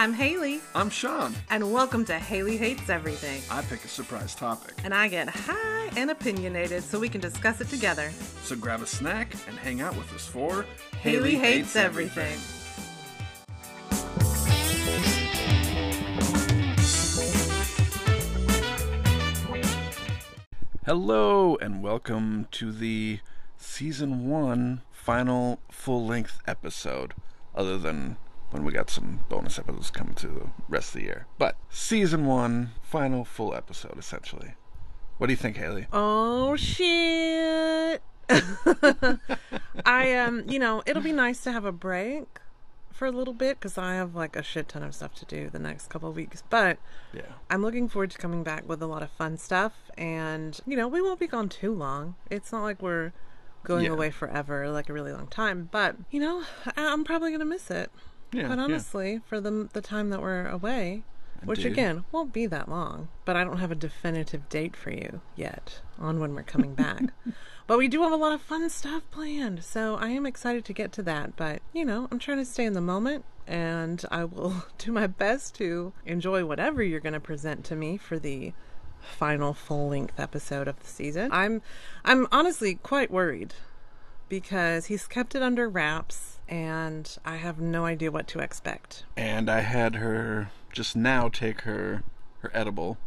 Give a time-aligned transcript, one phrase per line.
[0.00, 1.34] I'm Hailey, I'm Sean.
[1.50, 3.42] and welcome to Hailey Hates Everything.
[3.50, 4.72] I pick a surprise topic.
[4.82, 8.10] And I get high and opinionated so we can discuss it together.
[8.42, 10.64] So grab a snack and hang out with us for
[11.02, 12.38] Hailey, Hates, everything.
[20.86, 23.20] Hello and welcome to the
[23.58, 27.12] season one final full length episode.
[27.54, 28.16] Other than
[28.50, 31.26] when we got some bonus episodes coming to the rest of the year.
[31.38, 34.54] But season one, final full episode essentially.
[35.18, 35.86] What do you think, Hailey?
[35.92, 38.02] Oh shit.
[39.84, 42.26] I um, you know, it'll be nice to have a break
[42.92, 45.48] for a little bit because I have like a shit ton of stuff to do
[45.50, 46.42] the next couple of weeks.
[46.50, 46.78] But
[47.12, 47.22] Yeah.
[47.48, 50.86] I'm looking forward to coming back with a lot of fun stuff, and you know,
[50.88, 52.14] we won't be gone too long.
[52.30, 53.12] It's not like we're
[53.64, 53.92] going Yeah.
[53.92, 55.68] away forever, like a really long time.
[55.72, 56.44] But you know,
[56.76, 57.90] I'm probably gonna miss it.
[58.32, 58.48] Yeah.
[58.48, 58.64] But yeah.
[58.64, 61.02] honestly, for the the time that we're away,
[61.44, 61.72] which Indeed.
[61.72, 65.80] again won't be that long, but I don't have a definitive date for you yet
[65.98, 67.02] on when we're coming back.
[67.66, 70.72] but we do have a lot of fun stuff planned, so I am excited to
[70.72, 71.36] get to that.
[71.36, 75.06] But you know, I'm trying to stay in the moment, and I will do my
[75.06, 78.52] best to enjoy whatever you're going to present to me for the
[79.00, 81.30] final full length episode of the season.
[81.32, 81.62] I'm
[82.04, 83.54] I'm honestly quite worried
[84.28, 89.04] because he's kept it under wraps and I have no idea what to expect.
[89.16, 92.02] And I had her just now take her
[92.40, 92.98] her edible.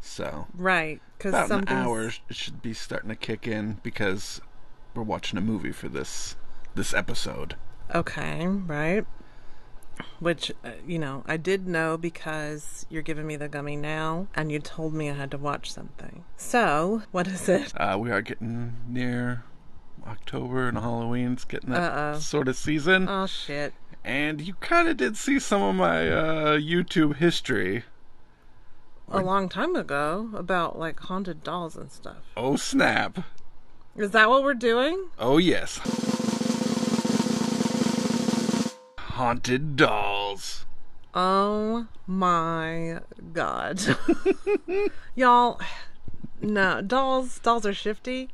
[0.00, 4.40] So Right, because about an hour it should be starting to kick in because
[4.94, 6.36] we're watching a movie for this
[6.74, 7.56] this episode.
[7.94, 9.04] Okay, right.
[10.20, 14.50] Which uh, you know, I did know because you're giving me the gummy now, and
[14.50, 16.24] you told me I had to watch something.
[16.36, 17.72] So, what is it?
[17.76, 19.42] Uh, we are getting near
[20.06, 22.18] October and Halloween's getting that Uh-oh.
[22.18, 23.08] sort of season.
[23.08, 23.74] Oh shit!
[24.04, 27.84] and you kind of did see some of my uh, YouTube history.
[29.10, 32.16] A long time ago, about like haunted dolls and stuff.
[32.36, 33.18] Oh snap!
[33.96, 35.08] Is that what we're doing?
[35.18, 35.78] Oh yes.
[38.98, 40.66] Haunted dolls.
[41.14, 43.00] Oh my
[43.32, 43.80] god.
[45.14, 45.60] Y'all,
[46.40, 48.28] no, dolls, dolls are shifty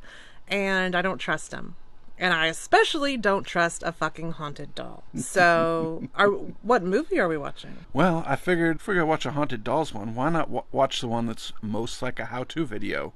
[0.47, 1.75] and I don't trust them.
[2.17, 5.03] And I especially don't trust a fucking haunted doll.
[5.17, 7.85] So, are what movie are we watching?
[7.91, 11.01] Well, I figured if we're gonna watch a haunted dolls one, why not w- watch
[11.01, 13.11] the one that's most like a how-to video?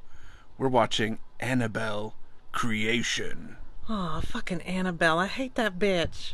[0.57, 2.13] We're watching Annabelle
[2.51, 3.56] Creation.
[3.88, 5.18] Oh, fucking Annabelle.
[5.18, 6.34] I hate that bitch.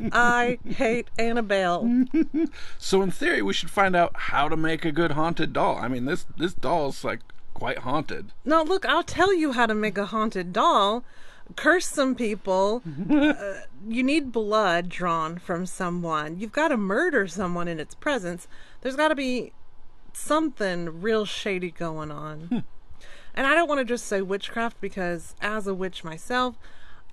[0.12, 2.06] I hate Annabelle.
[2.78, 5.76] So in theory, we should find out how to make a good haunted doll.
[5.76, 7.20] I mean, this this doll's like
[7.56, 8.32] quite haunted.
[8.44, 11.04] No, look, I'll tell you how to make a haunted doll.
[11.56, 12.82] Curse some people.
[13.10, 16.38] uh, you need blood drawn from someone.
[16.38, 18.46] You've got to murder someone in its presence.
[18.82, 19.52] There's got to be
[20.12, 22.64] something real shady going on.
[23.34, 26.58] and I don't want to just say witchcraft because, as a witch myself,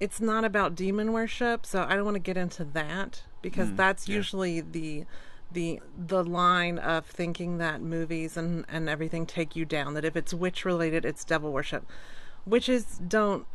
[0.01, 1.65] it's not about demon worship.
[1.65, 5.05] So I don't want to get into that because that's usually the
[5.53, 10.15] the the line of thinking that movies and and everything take you down that if
[10.15, 11.85] it's witch related it's devil worship.
[12.45, 13.45] Witches don't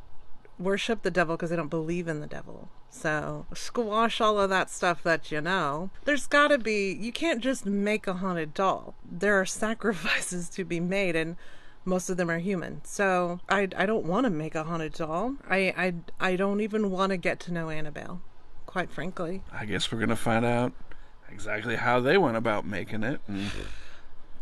[0.59, 2.69] worship the devil because they don't believe in the devil.
[2.91, 5.91] So squash all of that stuff that you know.
[6.05, 8.95] There's got to be you can't just make a haunted doll.
[9.09, 11.37] There are sacrifices to be made and
[11.85, 12.81] most of them are human.
[12.85, 15.37] So i i don't want to make a haunted doll.
[15.49, 18.23] I i i don't even want to get to know annabelle
[18.69, 19.43] quite frankly.
[19.51, 20.73] I guess we're gonna find out
[21.31, 23.51] exactly how they went about making it and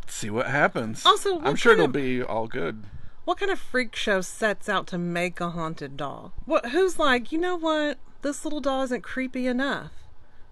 [0.06, 1.04] see what happens.
[1.06, 2.84] Also, I'm sure it'll of- be all good.
[3.24, 6.32] What kind of freak show sets out to make a haunted doll?
[6.44, 7.98] What who's like, you know what?
[8.22, 9.90] This little doll isn't creepy enough.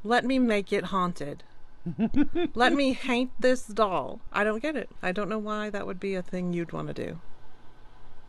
[0.02, 1.44] Let me make it haunted.
[2.54, 4.20] Let me paint this doll.
[4.32, 4.90] I don't get it.
[5.02, 7.18] I don't know why that would be a thing you'd want to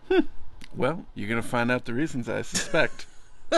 [0.09, 0.27] do.
[0.75, 3.05] Well, you're gonna find out the reasons I suspect.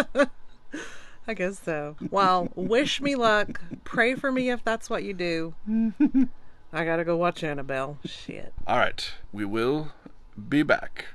[1.27, 1.95] I guess so.
[2.09, 3.59] Well, wish me luck.
[3.83, 5.53] Pray for me if that's what you do.
[6.74, 7.97] I gotta go watch Annabelle.
[8.06, 8.53] Shit.
[8.65, 9.91] all right, we will
[10.50, 11.06] be back.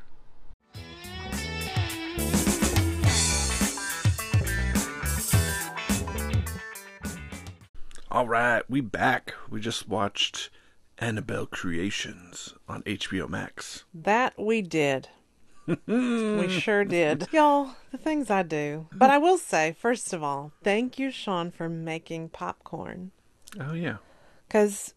[8.10, 9.34] All right, we back.
[9.48, 10.50] We just watched
[10.98, 13.84] Annabelle Creations on HBO Max.
[13.94, 15.08] That we did.
[15.66, 17.28] We sure did.
[17.32, 18.86] Y'all, the things I do.
[18.92, 23.12] But I will say, first of all, thank you, Sean, for making popcorn.
[23.60, 23.96] Oh yeah.
[24.48, 24.94] Because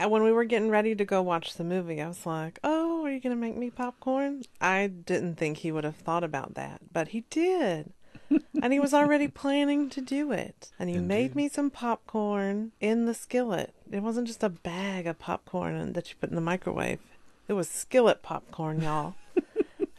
[0.00, 3.04] uh, when we were getting ready to go watch the movie, I was like, oh,
[3.04, 4.42] are you going to make me popcorn?
[4.60, 7.92] I didn't think he would have thought about that, but he did.
[8.62, 10.70] and he was already planning to do it.
[10.78, 15.18] And he made me some popcorn in the skillet it wasn't just a bag of
[15.18, 17.00] popcorn that you put in the microwave.
[17.46, 19.14] It was skillet popcorn, y'all.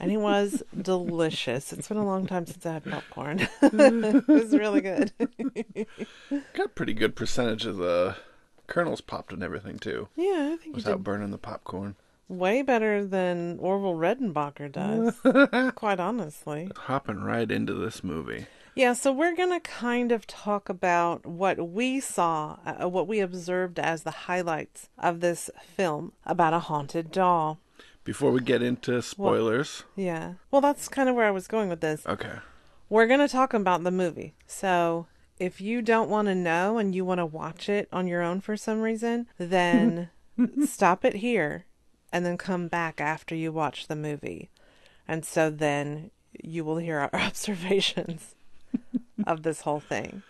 [0.01, 1.73] And it was delicious.
[1.73, 3.47] It's been a long time since I had popcorn.
[3.61, 5.11] it was really good.
[6.53, 8.15] Got a pretty good percentage of the
[8.67, 11.95] kernels popped and everything too, yeah, I think you without did burning the popcorn.
[12.27, 15.71] way better than Orville Redenbacher does.
[15.75, 16.69] quite honestly.
[16.75, 18.45] Hopping right into this movie.
[18.75, 23.19] Yeah, so we're going to kind of talk about what we saw, uh, what we
[23.19, 27.59] observed as the highlights of this film about a haunted doll.
[28.09, 30.33] Before we get into spoilers, Yeah.
[30.49, 32.07] Well, that's kind of where I was going with this.
[32.07, 32.39] okay.
[32.89, 34.33] We're going to talk about the movie.
[34.47, 35.05] So
[35.37, 38.41] if you don't want to know and you want to watch it on your own
[38.41, 40.09] for some reason, then
[40.65, 41.65] stop it here
[42.11, 44.49] and then come back after you watch the movie.
[45.07, 46.09] And so then
[46.43, 48.33] you will hear our observations
[49.27, 50.23] of this whole thing.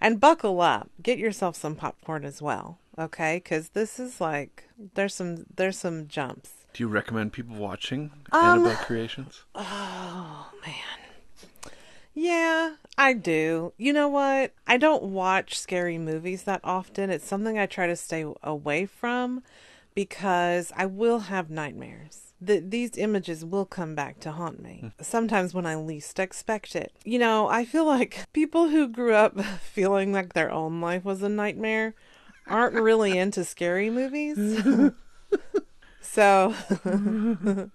[0.00, 0.88] And buckle up.
[1.02, 3.40] Get yourself some popcorn as well, okay?
[3.40, 6.63] Cuz this is like there's some there's some jumps.
[6.74, 9.44] Do you recommend people watching Um, Annabelle Creations?
[9.54, 11.72] Oh man.
[12.14, 13.72] Yeah, I do.
[13.78, 14.52] You know what?
[14.66, 17.10] I don't watch scary movies that often.
[17.10, 19.44] It's something I try to stay away from
[19.94, 22.32] because I will have nightmares.
[22.40, 24.92] The, these images will come back to haunt me.
[25.00, 26.92] Sometimes when I least expect it.
[27.04, 31.22] You know, I feel like people who grew up feeling like their own life was
[31.22, 31.94] a nightmare
[32.48, 34.36] aren't really into scary movies.
[36.04, 36.54] so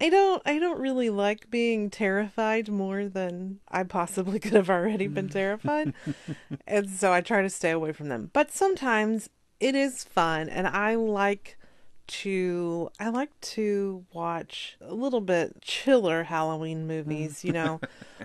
[0.00, 5.08] I don't I don't really like being terrified more than I possibly could have already
[5.08, 5.32] been mm.
[5.32, 5.92] terrified.
[6.66, 8.30] and so I try to stay away from them.
[8.32, 9.28] But sometimes
[9.58, 11.58] it is fun and I like
[12.06, 17.80] to I like to watch a little bit chiller Halloween movies, you know,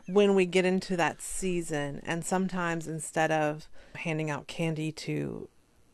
[0.07, 5.49] when we get into that season and sometimes instead of handing out candy to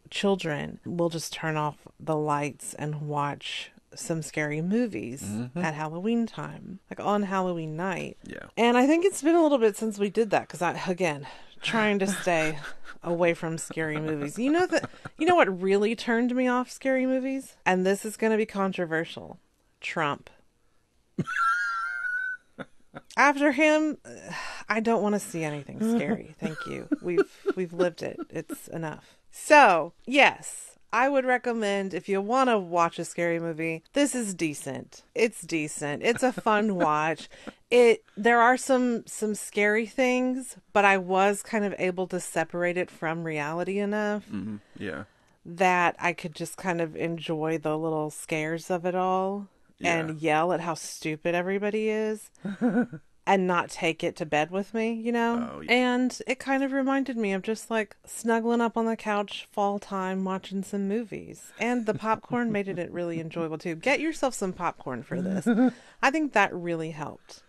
[0.10, 5.60] children, we'll just turn off the lights and watch some scary movies mm-hmm.
[5.60, 8.18] at Halloween time, like on Halloween night.
[8.24, 8.46] Yeah.
[8.58, 11.28] And I think it's been a little bit since we did that because I, again,
[11.62, 12.60] trying to stay
[13.04, 14.38] away from scary movies.
[14.38, 18.18] You know that you know what really turned me off scary movies, and this is
[18.18, 19.40] going to be controversial.
[19.82, 20.30] Trump.
[23.18, 23.98] After him,
[24.68, 26.36] I don't want to see anything scary.
[26.40, 26.88] Thank you.
[27.02, 28.20] We've we've lived it.
[28.30, 29.19] It's enough.
[29.32, 34.34] So, yes, I would recommend if you want to watch a scary movie, this is
[34.34, 35.04] decent.
[35.14, 36.04] It's decent.
[36.04, 37.30] It's a fun watch.
[37.70, 42.78] It there are some some scary things, but I was kind of able to separate
[42.78, 45.04] it from reality enough hmm Yeah.
[45.46, 49.48] that I could just kind of enjoy the little scares of it all
[49.82, 52.32] and yell at how stupid everybody is
[53.30, 55.52] and not take it to bed with me, you know?
[55.54, 55.72] Oh, yeah.
[55.72, 59.78] And it kind of reminded me of just like snuggling up on the couch fall
[59.78, 61.54] time watching some movies.
[61.60, 63.76] And the popcorn made it really enjoyable too.
[63.76, 65.48] Get yourself some popcorn for this.
[66.02, 67.44] I think that really helped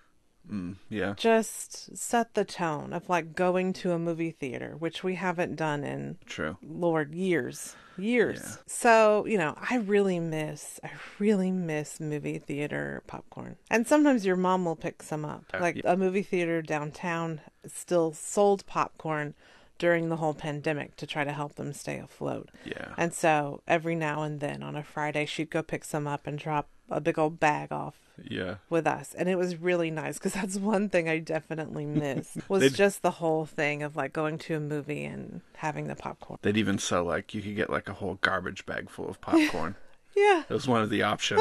[0.50, 1.14] Mm, yeah.
[1.16, 5.84] just set the tone of like going to a movie theater, which we haven't done
[5.84, 6.56] in True.
[6.62, 8.40] Lord, years, years.
[8.42, 8.56] Yeah.
[8.66, 13.56] So, you know, I really miss, I really miss movie theater popcorn.
[13.70, 15.44] And sometimes your mom will pick some up.
[15.54, 15.92] Uh, Like yeah.
[15.92, 19.34] a movie theater downtown still sold popcorn
[19.78, 22.50] during the whole pandemic to try to help them stay afloat.
[22.64, 22.92] Yeah.
[22.98, 26.38] And so every now and then on a Friday, she'd go pick some up and
[26.38, 27.94] drop a big old bag off
[28.28, 28.56] Yeah.
[28.68, 32.72] with us and it was really nice because that's one thing i definitely missed was
[32.72, 36.56] just the whole thing of like going to a movie and having the popcorn They'd
[36.56, 39.74] even sell like you could get like a whole garbage bag full of popcorn.
[40.16, 41.40] yeah It was one of the options.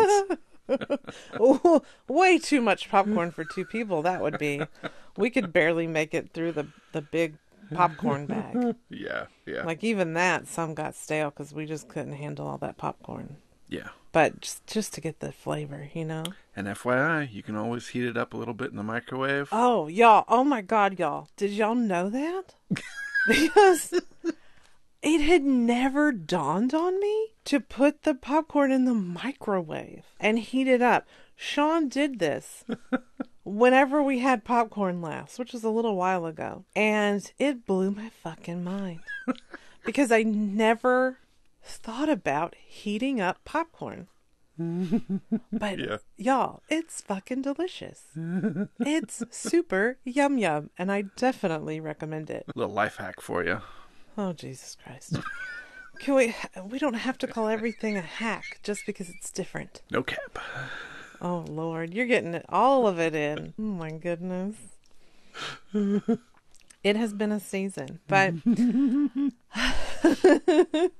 [1.39, 4.61] oh, way too much popcorn for two people that would be
[5.17, 7.35] we could barely make it through the the big
[7.73, 9.25] popcorn bag yeah.
[9.45, 9.63] Yeah.
[9.63, 13.89] like even that some got stale because we just couldn't handle all that popcorn yeah.
[14.11, 16.23] but just just to get the flavor you know
[16.59, 19.47] And FYI, you can always heat it up a little bit in the microwave.
[19.49, 20.25] Oh, y'all.
[20.27, 21.29] Oh my God, y'all.
[21.37, 22.55] Did y'all know that?
[23.29, 23.93] because
[25.01, 30.67] it had never dawned on me to put the popcorn in the microwave and heat
[30.67, 31.07] it up.
[31.33, 32.65] Sean did this
[33.45, 36.65] whenever we had popcorn last, which was a little while ago.
[36.75, 38.99] And it blew my fucking mind
[39.85, 41.19] because I never
[41.63, 44.09] thought about heating up popcorn.
[45.51, 45.97] But Yeah.
[46.17, 48.03] y'all, it's fucking delicious.
[48.79, 52.45] it's super yum yum, and I definitely recommend it.
[52.53, 53.61] A little life hack for you.
[54.17, 55.17] Oh Jesus Christ!
[55.99, 56.35] Can we?
[56.65, 59.81] We don't have to call everything a hack just because it's different.
[59.91, 60.39] No cap.
[61.21, 63.53] Oh Lord, you're getting it, all of it in.
[63.57, 64.55] Oh my goodness.
[66.83, 68.33] It has been a season, but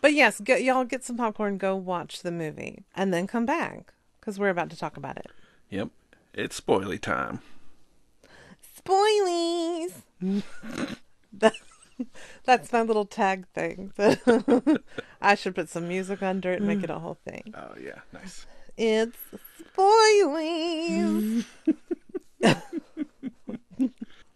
[0.00, 3.92] but yes, go, y'all get some popcorn, go watch the movie, and then come back
[4.20, 5.26] because we're about to talk about it.
[5.70, 5.88] Yep.
[6.34, 7.40] It's spoily time.
[8.84, 9.92] Spoilies.
[11.34, 11.54] That-
[12.44, 13.92] That's my little tag thing.
[15.20, 17.54] I should put some music under it and make it a whole thing.
[17.56, 18.44] Oh yeah, nice.
[18.76, 19.16] It's
[19.76, 21.44] spoilies.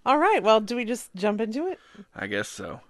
[0.07, 0.43] All right.
[0.43, 1.79] Well, do we just jump into it?
[2.15, 2.81] I guess so.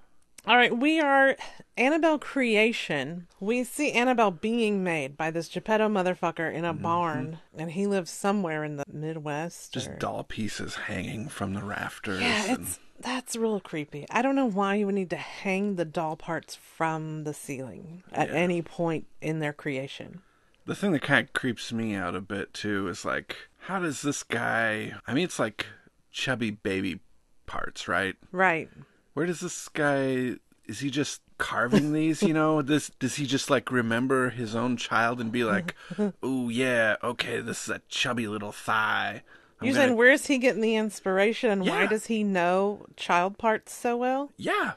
[0.47, 0.77] All right.
[0.77, 1.37] We are
[1.77, 3.27] Annabelle creation.
[3.41, 6.83] We see Annabelle being made by this Geppetto motherfucker in a mm-hmm.
[6.83, 9.75] barn, and he lives somewhere in the Midwest.
[9.75, 12.21] Just or- doll pieces hanging from the rafters.
[12.21, 14.07] Yeah, and it's that's real creepy.
[14.11, 18.05] I don't know why you would need to hang the doll parts from the ceiling
[18.13, 18.35] at Yeah.
[18.35, 20.23] any point in their creation.
[20.65, 24.03] the thing that kind of creeps me out a bit too is like, how does
[24.03, 24.95] this guy?
[25.07, 25.67] I mean, it's like
[26.11, 26.99] chubby baby
[27.47, 28.17] parts, right?
[28.33, 28.69] Right.
[29.17, 30.35] Where does this guy?
[30.67, 32.23] Is he just carving these?
[32.23, 35.75] You know, this does he just like remember his own child and be like,
[36.23, 39.23] "Oh yeah, okay, this is a chubby little thigh."
[39.59, 43.39] I'm You're gonna- saying where's he getting the inspiration and why does he know child
[43.39, 44.33] parts so well?
[44.37, 44.73] yeah,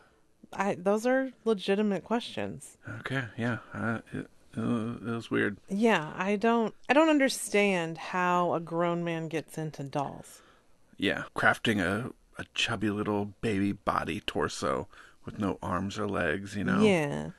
[0.53, 2.77] I those are legitimate questions.
[3.01, 4.27] okay, yeah, uh, it,
[4.57, 4.61] uh,
[5.05, 5.57] it was weird.
[5.67, 10.41] Yeah, I don't I don't understand how a grown man gets into dolls.
[10.95, 14.87] Yeah, crafting a a chubby little baby body torso
[15.25, 16.55] with no arms or legs.
[16.55, 17.31] You know, Yeah.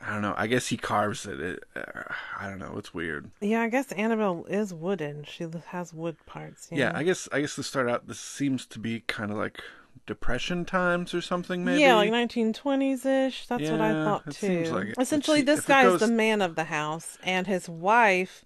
[0.00, 0.34] I don't know.
[0.36, 1.40] I guess he carves it.
[1.40, 2.04] it uh,
[2.38, 2.74] I don't know.
[2.78, 3.32] It's weird.
[3.40, 5.24] Yeah, I guess Annabelle is wooden.
[5.24, 6.68] She has wood parts.
[6.70, 9.60] Yeah, I guess I guess to start out, this seems to be kind of like
[10.06, 11.64] depression times or something.
[11.64, 11.80] Maybe.
[11.80, 13.46] Yeah, like 1920s ish.
[13.48, 14.64] That's what I thought too.
[14.66, 14.94] like.
[15.00, 18.44] Essentially, If this guy is the man of the house, and his wife,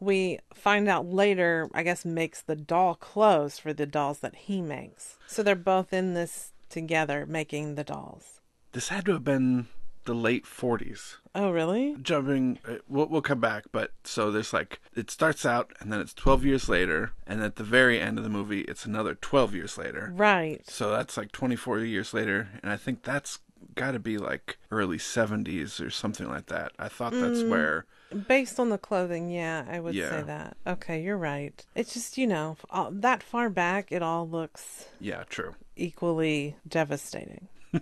[0.00, 4.60] we find out later, I guess, makes the doll clothes for the dolls that he
[4.62, 5.16] makes.
[5.26, 8.40] So they're both in this together making the dolls.
[8.72, 9.66] This had to have been
[10.04, 11.16] the late 40s.
[11.34, 11.96] Oh, really?
[12.00, 16.00] Jumping, uh, we'll, we'll come back, but so there's like, it starts out and then
[16.00, 19.54] it's 12 years later, and at the very end of the movie, it's another 12
[19.54, 20.12] years later.
[20.14, 20.62] Right.
[20.68, 23.40] So that's like 24 years later, and I think that's
[23.74, 26.72] got to be like early 70s or something like that.
[26.78, 27.48] I thought that's Mm.
[27.50, 27.84] where,
[28.26, 30.10] Based on the clothing, yeah, I would Yeah.
[30.10, 30.56] say that.
[30.66, 31.64] Okay, you're right.
[31.74, 35.54] It's just, you know, uh, that far back, it all looks yeah, true.
[35.76, 37.48] equally devastating.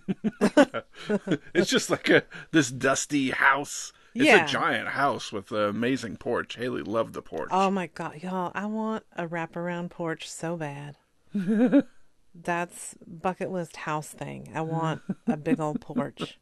[1.54, 3.92] It's just like a this dusty house.
[4.14, 4.44] It's Yeah.
[4.44, 6.56] a giant house with an amazing porch.
[6.56, 7.50] Hailey loved the porch.
[7.52, 8.50] Oh my god, y'all!
[8.54, 10.96] I want a wraparound porch so bad.
[12.34, 14.50] That's bucket list house thing.
[14.54, 16.38] I want a big old porch.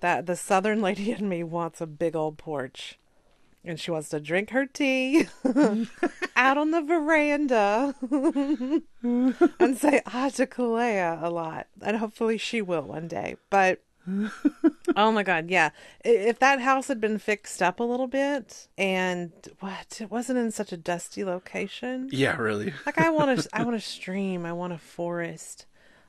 [0.00, 2.98] That the southern lady in me wants a big old porch,
[3.64, 5.26] and she wants to drink her tea
[6.36, 12.82] out on the veranda and say "Ah to Kalea" a lot, and hopefully she will
[12.82, 13.36] one day.
[13.50, 13.80] But
[14.96, 15.70] oh my god, yeah.
[16.04, 20.50] If that house had been fixed up a little bit and what, it wasn't in
[20.50, 22.08] such a dusty location.
[22.12, 22.72] yeah, really.
[22.86, 25.66] Like I want a, I want a stream, I want a forest.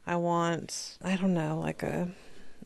[0.07, 2.09] I want, I don't know, like a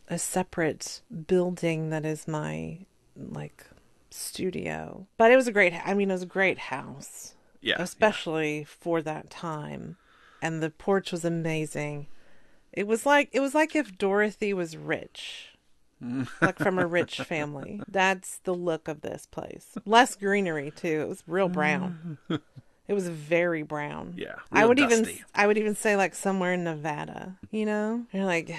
[0.10, 2.80] a separate building that is my
[3.16, 3.66] like
[4.12, 5.08] studio.
[5.18, 7.76] But it was a great I mean it was a great house, Yeah.
[7.80, 9.98] especially for that time.
[10.42, 12.08] And the porch was amazing.
[12.72, 15.46] It was like it was like if Dorothy was rich.
[16.02, 16.30] Mm.
[16.42, 17.82] like from a rich family.
[17.86, 19.76] That's the look of this place.
[19.86, 21.02] Less greenery too.
[21.02, 22.18] It was real brown.
[22.88, 24.16] It was very brown.
[24.18, 25.08] Yeah, I would even.
[25.36, 28.08] I would even say like somewhere in Nevada, you know?
[28.12, 28.50] You're like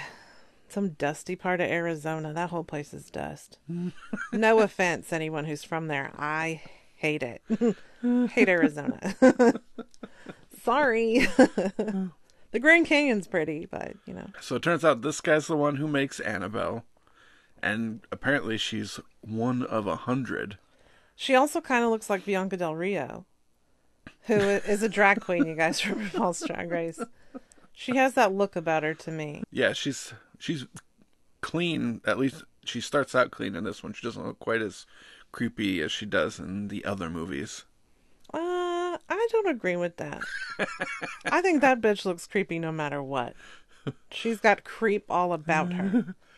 [0.73, 2.33] some dusty part of Arizona.
[2.33, 3.59] That whole place is dust.
[4.33, 6.13] no offense anyone who's from there.
[6.17, 6.63] I
[6.97, 7.43] hate it.
[8.31, 9.15] hate Arizona.
[10.63, 11.19] Sorry.
[11.37, 14.29] the Grand Canyon's pretty, but you know.
[14.41, 16.85] So it turns out this guy's the one who makes Annabelle,
[17.63, 20.59] and apparently she's one of a hundred.
[21.17, 23.27] She also kind of looks like Bianca Del Rio,
[24.23, 27.01] who is a drag queen, you guys from RuPaul's Drag Race.
[27.81, 29.43] She has that look about her to me.
[29.51, 30.67] Yeah, she's she's
[31.41, 32.03] clean.
[32.07, 33.95] At least she starts out clean in this one.
[33.95, 34.85] She doesn't look quite as
[35.33, 37.65] creepy as she does in the other movies.
[38.35, 40.21] Uh, I don't agree with that.
[41.25, 43.33] I think that bitch looks creepy no matter what.
[44.11, 46.15] She's got creep all about her.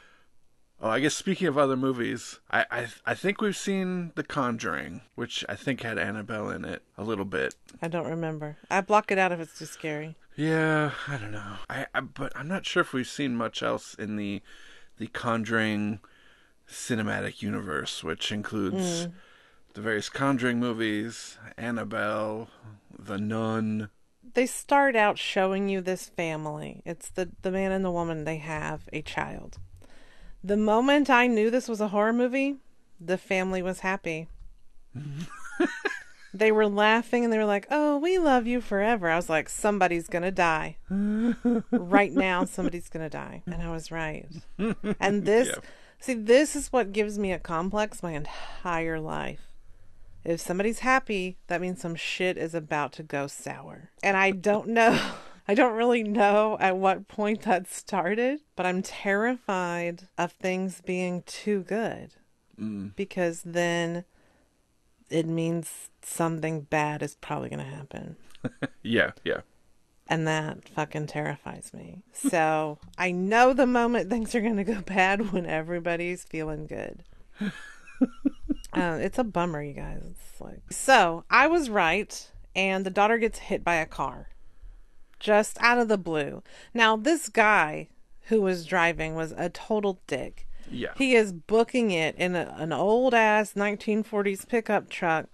[0.84, 5.02] Oh, I guess speaking of other movies, I, I I think we've seen The Conjuring,
[5.14, 7.54] which I think had Annabelle in it a little bit.
[7.80, 8.56] I don't remember.
[8.68, 10.16] I block it out if it's too scary.
[10.34, 11.58] Yeah, I don't know.
[11.70, 14.42] I, I but I'm not sure if we've seen much else in the
[14.98, 16.00] the Conjuring
[16.68, 19.10] cinematic universe, which includes hmm.
[19.74, 22.48] the various Conjuring movies, Annabelle,
[22.98, 23.88] The Nun.
[24.34, 26.82] They start out showing you this family.
[26.84, 28.24] It's the the man and the woman.
[28.24, 29.58] They have a child.
[30.44, 32.56] The moment I knew this was a horror movie,
[33.00, 34.28] the family was happy.
[36.34, 39.48] they were laughing and they were like, "Oh, we love you forever." I was like,
[39.48, 40.76] "Somebody's going to die.
[41.70, 44.26] right now somebody's going to die." And I was right.
[45.00, 45.54] And this Yeah.
[46.00, 49.40] see this is what gives me a complex my entire life.
[50.24, 53.90] If somebody's happy, that means some shit is about to go sour.
[54.02, 54.98] And I don't know.
[55.48, 61.22] I don't really know at what point that started, but I'm terrified of things being
[61.22, 62.14] too good
[62.94, 64.04] because then
[65.10, 68.16] it means something bad is probably going to happen.
[68.82, 69.42] Yeah, yeah.
[70.08, 72.02] And that fucking terrifies me.
[72.12, 77.04] So I know the moment things are going to go bad when everybody's feeling good.
[78.72, 80.02] uh, it's a bummer, you guys.
[80.04, 81.24] It's like so.
[81.30, 84.28] I was right, and the daughter gets hit by a car,
[85.22, 86.42] just out of the blue.
[86.74, 87.88] Now this guy
[88.26, 90.46] who was driving was a total dick.
[90.70, 90.92] Yeah.
[90.96, 95.26] He is booking it in a, an old ass 1940s pickup truck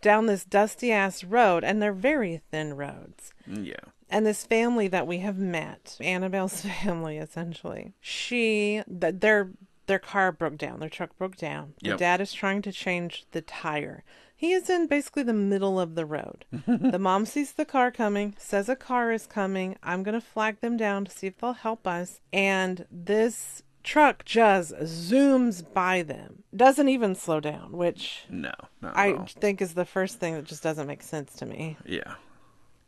[0.00, 3.32] down this dusty ass road, and they're very thin roads.
[3.46, 3.74] yeah.
[4.08, 9.50] And this family that we have met, Annabelle's family, essentially, she, th- their
[9.86, 11.74] their car broke down, their truck broke down.
[11.82, 14.04] The dad is trying to change the tire.
[14.38, 16.44] He is in basically the middle of the road.
[16.66, 19.76] the mom sees the car coming, says a car is coming.
[19.82, 22.20] I'm going to flag them down to see if they'll help us.
[22.32, 26.42] And this truck just zooms by them.
[26.54, 28.52] Doesn't even slow down, which No,
[28.82, 32.14] I think is the first thing that just doesn't make sense to me Yeah.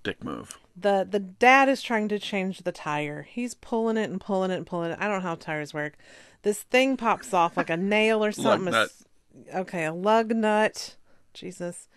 [0.05, 0.59] Dick move.
[0.77, 3.23] the the dad is trying to change the tire.
[3.23, 4.99] He's pulling it and pulling it and pulling it.
[5.01, 5.95] I don't know how tires work.
[6.43, 8.73] This thing pops off like a nail or something.
[8.73, 8.91] nut.
[9.55, 10.95] Okay, a lug nut.
[11.39, 11.89] Jesus.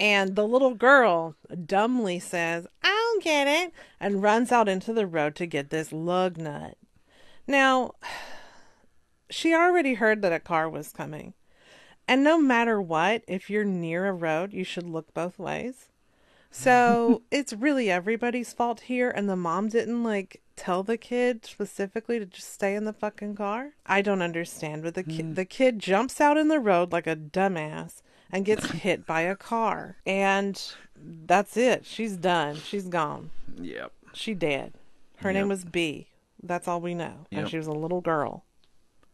[0.00, 1.34] And the little girl
[1.66, 6.36] dumbly says, I'll get it, and runs out into the road to get this lug
[6.36, 6.76] nut.
[7.46, 7.92] Now,
[9.30, 11.34] she already heard that a car was coming.
[12.06, 15.88] And no matter what, if you're near a road, you should look both ways.
[16.50, 22.18] So it's really everybody's fault here, and the mom didn't like tell the kid specifically
[22.18, 23.74] to just stay in the fucking car.
[23.84, 25.34] I don't understand, but the kid mm.
[25.34, 28.00] the kid jumps out in the road like a dumbass
[28.32, 30.60] and gets hit by a car, and
[30.96, 31.84] that's it.
[31.86, 32.56] She's done.
[32.56, 33.30] She's gone.
[33.60, 33.92] Yep.
[34.12, 34.74] She dead.
[35.18, 36.08] Her name was B.
[36.42, 38.44] That's all we know, and she was a little girl,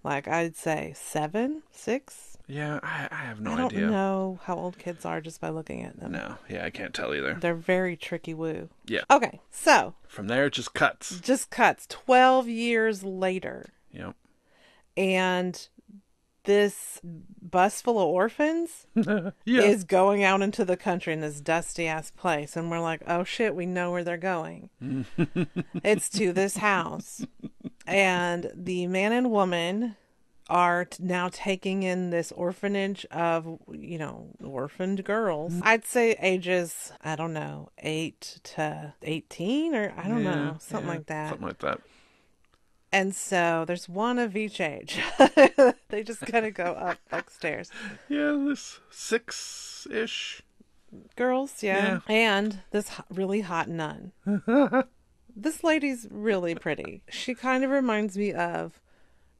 [0.02, 2.36] like I'd say seven, six.
[2.46, 3.86] Yeah, I, I have no I don't idea.
[3.86, 6.12] know how old kids are just by looking at them.
[6.12, 7.38] No, yeah, I can't tell either.
[7.40, 8.68] They're very tricky woo.
[8.84, 9.00] Yeah.
[9.10, 11.18] Okay, so From there, it just cuts.
[11.20, 14.14] just cuts 12 years later, Yep.
[14.98, 15.68] and
[16.44, 19.32] this bus full of orphans Yeah.
[19.62, 22.56] is going out into the country in this dusty ass place.
[22.56, 24.70] And we're like, oh shit, we know where they're going.
[25.82, 27.24] it's to this house.
[27.86, 29.96] And the man and woman
[30.50, 35.54] are t- now taking in this orphanage of, you know, orphaned girls.
[35.54, 35.62] Mm-hmm.
[35.68, 40.88] I'd say ages, I don't know, 8 to 18 or I don't Yeah, know, something
[40.88, 41.28] yeah, like that.
[41.30, 41.80] Something like that.
[42.94, 45.00] And so there's one of each age.
[45.88, 47.68] they just kind of go up like stairs.
[48.08, 50.42] Yeah, this six ish.
[51.16, 52.02] Girls, yeah.
[52.06, 54.12] And this really hot nun.
[55.36, 57.02] this lady's really pretty.
[57.10, 58.80] She kind of reminds me of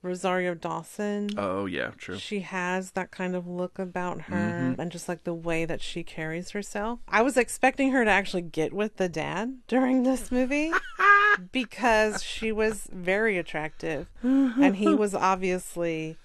[0.05, 1.31] Rosario Dawson.
[1.37, 2.19] Oh yeah, true.
[2.19, 4.81] She has that kind of look about her mm-hmm.
[4.81, 7.01] and just like the way that she carries herself.
[7.09, 10.73] I was expecting her to actually get with the dad during this movie
[11.53, 14.63] because she was very attractive mm-hmm.
[14.63, 16.19] and he was obviously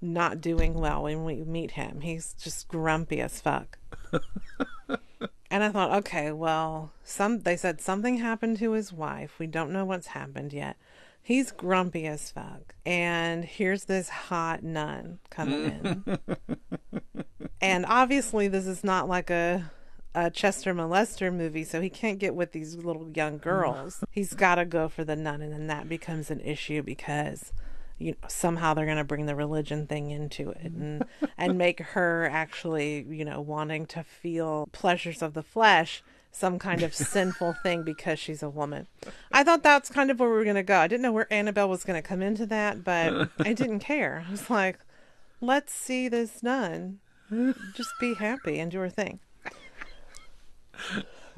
[0.00, 2.00] not doing well when we meet him.
[2.00, 3.78] He's just grumpy as fuck.
[5.50, 9.38] And I thought, okay, well, some they said something happened to his wife.
[9.38, 10.76] We don't know what's happened yet.
[11.26, 12.76] He's grumpy as fuck.
[12.86, 16.18] And here's this hot nun coming in.
[17.60, 19.72] and obviously this is not like a
[20.14, 24.04] a Chester molester movie, so he can't get with these little young girls.
[24.12, 27.52] He's got to go for the nun, and then that becomes an issue because
[27.98, 31.80] you know somehow they're going to bring the religion thing into it and and make
[31.80, 36.04] her actually you know wanting to feel pleasures of the flesh
[36.36, 38.86] some kind of sinful thing because she's a woman.
[39.32, 40.78] I thought that's kind of where we were going to go.
[40.78, 44.24] I didn't know where Annabelle was going to come into that, but I didn't care.
[44.26, 44.78] I was like,
[45.40, 47.00] let's see this nun
[47.74, 49.20] just be happy and do her thing.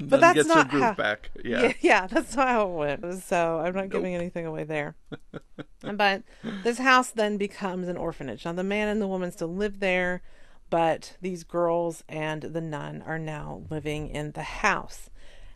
[0.01, 1.31] But that's not how- back.
[1.43, 1.61] Yeah.
[1.61, 3.23] Yeah, yeah, that's not how it went.
[3.23, 4.95] So I'm not giving anything away there.
[5.81, 6.23] but
[6.63, 8.45] this house then becomes an orphanage.
[8.45, 10.21] Now the man and the woman still live there,
[10.69, 15.09] but these girls and the nun are now living in the house.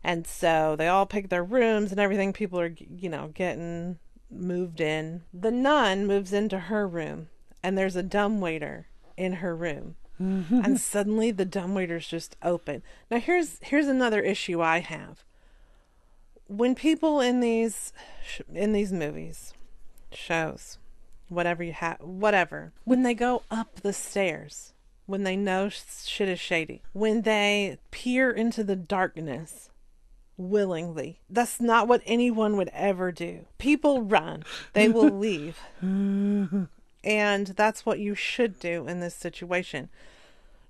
[0.03, 2.33] And so they all pick their rooms and everything.
[2.33, 3.99] People are, you know, getting
[4.29, 5.23] moved in.
[5.33, 7.29] The nun moves into her room,
[7.61, 9.95] and there's a dumbwaiter in her room.
[10.21, 10.61] Mm-hmm.
[10.63, 12.83] and suddenly the dumbwaiter's just open.
[13.09, 15.23] Now here's here's another issue I have.
[16.45, 17.91] When people in these
[18.23, 19.53] sh- in these movies,
[20.11, 20.77] shows,
[21.29, 24.73] whatever you have, whatever, when they go up the stairs,
[25.05, 29.69] when they know shit is shady, when they peer into the darkness
[30.37, 33.45] willingly, that's not what anyone would ever do.
[33.57, 35.59] People run, they will leave.
[37.03, 39.89] And that's what you should do in this situation.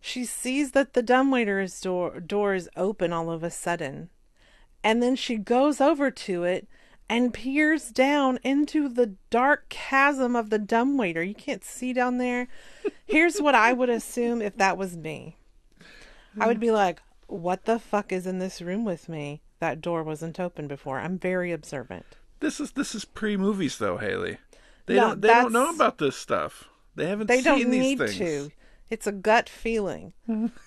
[0.02, 4.10] She sees that the dumbwaiter's door, door is open all of a sudden.
[4.84, 6.67] And then she goes over to it
[7.10, 11.24] and peers down into the dark chasm of the dumbwaiter.
[11.24, 12.48] You can't see down there.
[13.06, 15.38] Here's what I would assume if that was me
[16.39, 19.42] I would be like, what the fuck is in this room with me?
[19.60, 21.00] That door wasn't open before.
[21.00, 22.06] I'm very observant.
[22.39, 24.38] This is this is pre movies though, Hailey.
[24.86, 26.70] They No, don't they don't know about this stuff.
[26.96, 28.18] They haven't They seen don't need things.
[28.18, 28.52] to.
[28.89, 30.13] It's a gut feeling.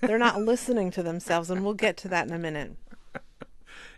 [0.00, 2.72] They're not listening to themselves, and we'll get to that in a minute.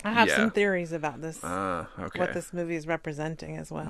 [0.05, 0.37] I have Yeah.
[0.37, 2.21] some theories about this, Ah, okay.
[2.21, 3.89] what this movie is representing as well.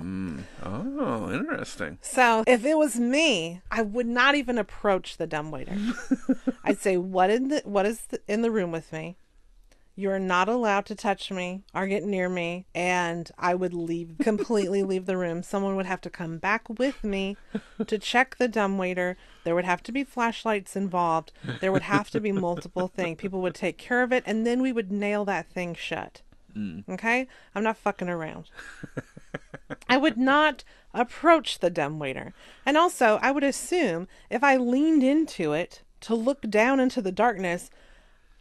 [0.63, 1.99] Oh, interesting.
[2.01, 5.77] So, if it was me, I would not even approach the dumbwaiter.
[6.65, 9.17] I'd say, "What in the what is the, in the room with me?
[9.99, 14.17] You are not allowed to touch me or get near me." And I would leave
[14.21, 15.43] completely leave the room.
[15.43, 17.37] Someone would have to come back with me
[17.85, 19.17] to check the dumbwaiter.
[19.43, 21.33] There would have to be flashlights involved.
[21.61, 23.19] There would have to be multiple things.
[23.19, 26.23] People would take care of it, and then we would nail that thing shut.
[26.57, 26.89] Mm.
[26.89, 28.51] Okay, I'm not fucking around.
[29.89, 32.33] I would not approach the dumbwaiter.
[32.65, 37.13] And also, I would assume if I leaned into it to look down into the
[37.13, 37.71] darkness,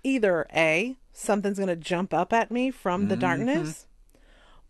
[0.03, 3.87] either A, something's going to jump up at me from the darkness,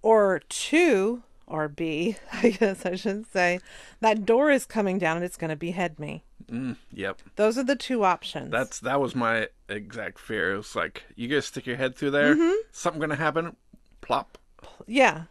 [0.02, 3.60] or two, or B, I guess I should say,
[4.00, 6.24] that door is coming down and it's going to behead me.
[6.52, 7.20] Mm, yep.
[7.36, 8.52] Those are the two options.
[8.52, 10.54] That's that was my exact fear.
[10.54, 12.54] It was like you guys stick your head through there, Mm-hmm.
[12.72, 13.58] something gonna happen,
[14.00, 14.38] plop.
[14.88, 15.24] yeah.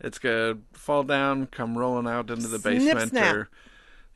[0.00, 3.34] It's gonna fall down, come rolling out into the Snip, basement, snap.
[3.34, 3.48] or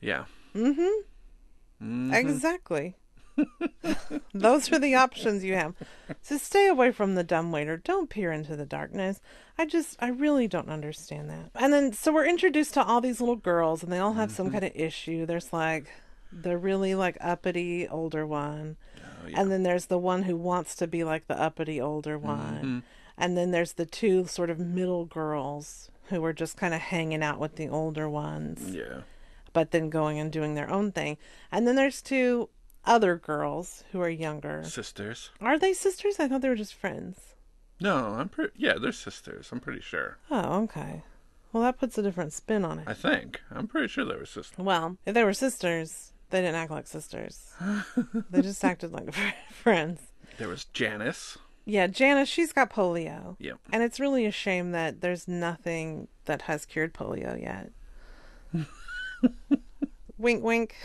[0.01, 0.25] yeah.
[0.55, 2.13] Mm-hmm.
[2.13, 2.95] Exactly.
[4.33, 5.75] Those are the options you have.
[6.21, 7.77] So stay away from the dumbwaiter.
[7.77, 9.21] Don't peer into the darkness.
[9.57, 11.51] I just, I really don't understand that.
[11.55, 14.47] And then, so we're introduced to all these little girls, and they all have some
[14.47, 14.53] mm-hmm.
[14.53, 15.25] kind of issue.
[15.25, 15.87] There's like
[16.31, 20.87] the really like uppity older one, oh, and then there's the one who wants to
[20.87, 22.79] be like the uppity older one, mm-hmm.
[23.17, 27.23] and then there's the two sort of middle girls who are just kind of hanging
[27.23, 29.01] out with the older ones Yeah.
[29.53, 31.17] but then going and doing their own thing.
[31.51, 32.49] And then there's two
[32.85, 34.63] other girls who are younger.
[34.63, 35.29] Sisters.
[35.41, 36.19] Are they sisters?
[36.19, 37.35] I thought they were just friends.
[37.79, 38.53] No, I'm pretty.
[38.55, 39.49] Yeah, they're sisters.
[39.51, 40.17] I'm pretty sure.
[40.31, 41.03] Oh, okay.
[41.51, 42.87] Well, that puts a different spin on it.
[42.87, 43.41] I think.
[43.51, 44.57] I'm pretty sure they were sisters.
[44.57, 47.53] Well, if they were sisters, they didn't act like sisters.
[48.29, 49.13] they just acted like
[49.51, 50.01] friends.
[50.37, 51.37] There was Janice.
[51.65, 53.35] Yeah, Janice, she's got polio.
[53.39, 53.59] Yep.
[53.71, 57.71] And it's really a shame that there's nothing that has cured polio yet.
[60.17, 60.75] wink, wink.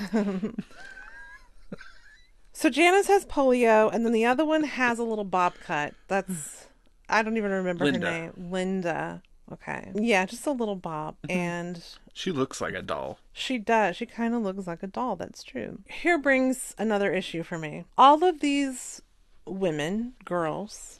[2.58, 5.94] So Janice has polio, and then the other one has a little bob cut.
[6.08, 6.66] That's,
[7.08, 8.10] I don't even remember Linda.
[8.10, 8.32] her name.
[8.50, 9.22] Linda.
[9.52, 9.92] Okay.
[9.94, 11.14] Yeah, just a little bob.
[11.22, 11.38] Mm-hmm.
[11.38, 13.20] And She looks like a doll.
[13.32, 13.94] she does.
[13.94, 15.14] She kind of looks like a doll.
[15.14, 15.78] That's true.
[15.88, 17.84] Here brings another issue for me.
[17.96, 19.02] All of these
[19.46, 20.98] women, girls,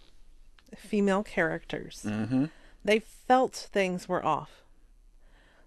[0.77, 2.44] female characters, mm-hmm.
[2.85, 4.62] they felt things were off.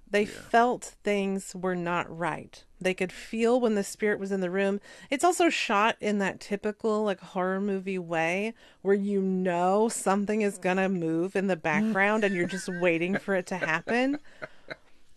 [0.09, 2.63] They felt things were not right.
[2.81, 4.81] They could feel when the spirit was in the room.
[5.09, 10.57] It's also shot in that typical like horror movie way where you know something is
[10.57, 10.61] mm.
[10.63, 14.19] going to move in the background and you're just waiting for it to happen.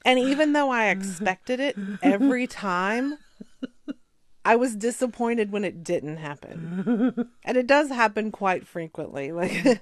[0.05, 3.17] And even though I expected it every time,
[4.45, 7.31] I was disappointed when it didn't happen.
[7.45, 9.33] And it does happen quite frequently.
[9.33, 9.81] Like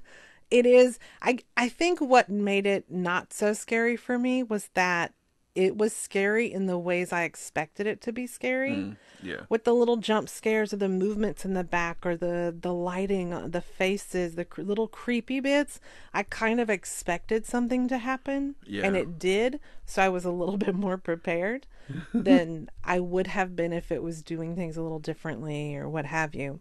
[0.52, 5.14] it is I I think what made it not so scary for me was that
[5.54, 8.96] it was scary in the ways I expected it to be scary.
[9.22, 9.42] Yeah.
[9.48, 13.32] With the little jump scares or the movements in the back or the the lighting,
[13.32, 15.78] uh, the faces, the cr- little creepy bits,
[16.14, 19.60] I kind of expected something to happen, and it did.
[19.84, 21.66] So I was a little bit more prepared
[22.14, 26.06] than I would have been if it was doing things a little differently or what
[26.06, 26.60] have you.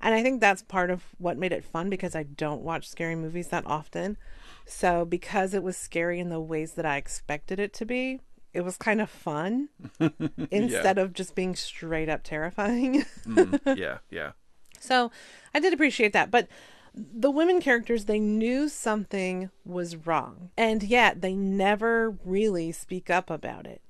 [0.00, 3.14] And I think that's part of what made it fun because I don't watch scary
[3.14, 4.18] movies that often.
[4.66, 8.20] So because it was scary in the ways that I expected it to be,
[8.52, 9.68] it was kind of fun
[10.50, 13.04] instead of just being straight up terrifying.
[13.26, 13.98] Mm, yeah.
[14.10, 14.32] Yeah.
[14.78, 15.10] So
[15.54, 16.30] I did appreciate that.
[16.30, 16.48] But
[16.94, 23.30] the women characters they knew something was wrong and yet they never really speak up
[23.30, 23.82] about it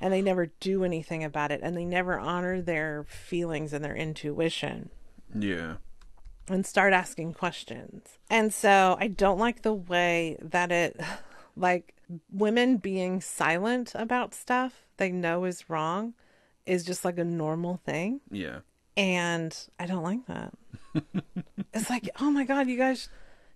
[0.00, 3.96] and they never do anything about it and they never honor their feelings and their
[3.96, 4.90] intuition
[5.34, 5.76] Yeah.
[6.52, 8.18] And start asking questions.
[8.28, 11.00] And so I don't like the way that it,
[11.56, 11.94] like,
[12.32, 16.14] women being silent about stuff they know is wrong
[16.66, 18.20] is just like a normal thing.
[18.30, 18.60] Yeah.
[18.96, 20.52] And I don't like that.
[21.74, 23.08] it's like, oh my God, you guys,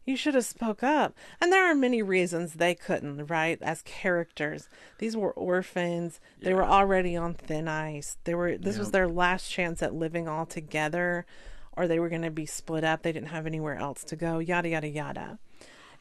[0.06, 1.14] you should have spoke up.
[1.40, 3.60] And there are many reasons they couldn't, right?
[3.60, 6.20] As characters, these were orphans.
[6.40, 8.16] They were already on thin ice.
[8.24, 8.56] They were.
[8.56, 11.26] This was their last chance at living all together,
[11.76, 13.02] or they were going to be split up.
[13.02, 14.38] They didn't have anywhere else to go.
[14.38, 15.38] Yada yada yada.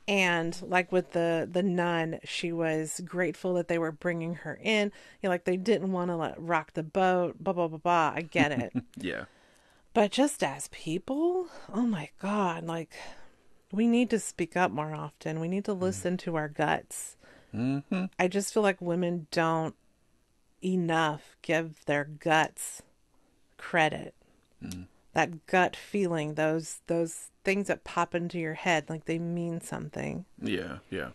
[0.07, 4.91] And like with the the nun, she was grateful that they were bringing her in.
[5.21, 7.37] You know, like they didn't want to let rock the boat.
[7.39, 8.13] Blah blah blah blah.
[8.15, 8.73] I get it.
[8.97, 9.25] Yeah.
[9.93, 12.93] But just as people, oh my God, like
[13.71, 15.39] we need to speak up more often.
[15.39, 17.15] We need to listen to our guts.
[17.53, 18.05] Mm-hmm.
[18.17, 19.75] I just feel like women don't
[20.63, 22.81] enough give their guts
[23.57, 24.15] credit.
[25.13, 30.25] That gut feeling, those those things that pop into your head like they mean something.
[30.41, 30.77] Yeah.
[30.89, 31.09] Yeah.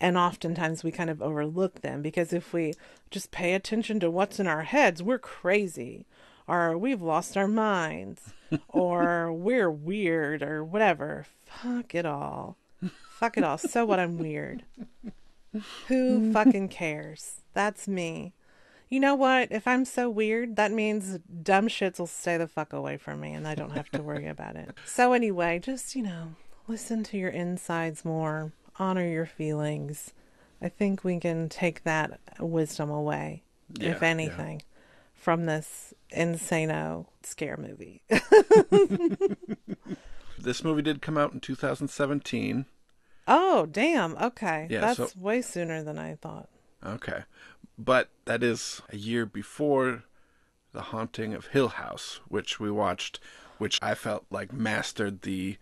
[0.00, 2.74] And oftentimes we kind of overlook them because if we
[3.10, 6.06] just pay attention to what's in our heads, we're crazy
[6.46, 8.32] or we've lost our minds
[8.68, 11.26] or we're weird or whatever.
[11.46, 12.56] Fuck it all.
[13.18, 13.58] Fuck it all.
[13.58, 14.00] So what?
[14.00, 14.64] I'm weird.
[15.86, 17.40] Who fucking cares?
[17.54, 18.33] That's me.
[18.94, 19.48] You know what?
[19.50, 23.32] If I'm so weird, that means dumb shits will stay the fuck away from me
[23.32, 24.70] and I don't have to worry about it.
[24.86, 26.36] So, anyway, just, you know,
[26.68, 30.12] listen to your insides more, honor your feelings.
[30.62, 33.42] I think we can take that wisdom away,
[33.76, 34.08] Yeah, if yeah.
[34.08, 34.62] anything,
[35.12, 38.02] from this insano scare movie.
[40.38, 42.66] This movie did come out in 2017.
[43.26, 44.16] oh, damn.
[44.18, 44.68] Okay.
[44.70, 46.48] Yeah, That's so- way sooner than I thought.
[46.84, 47.22] Okay.
[47.78, 50.04] But that is a year before
[50.72, 53.18] The Haunting of Hill House, which we watched,
[53.58, 55.56] which I felt like mastered the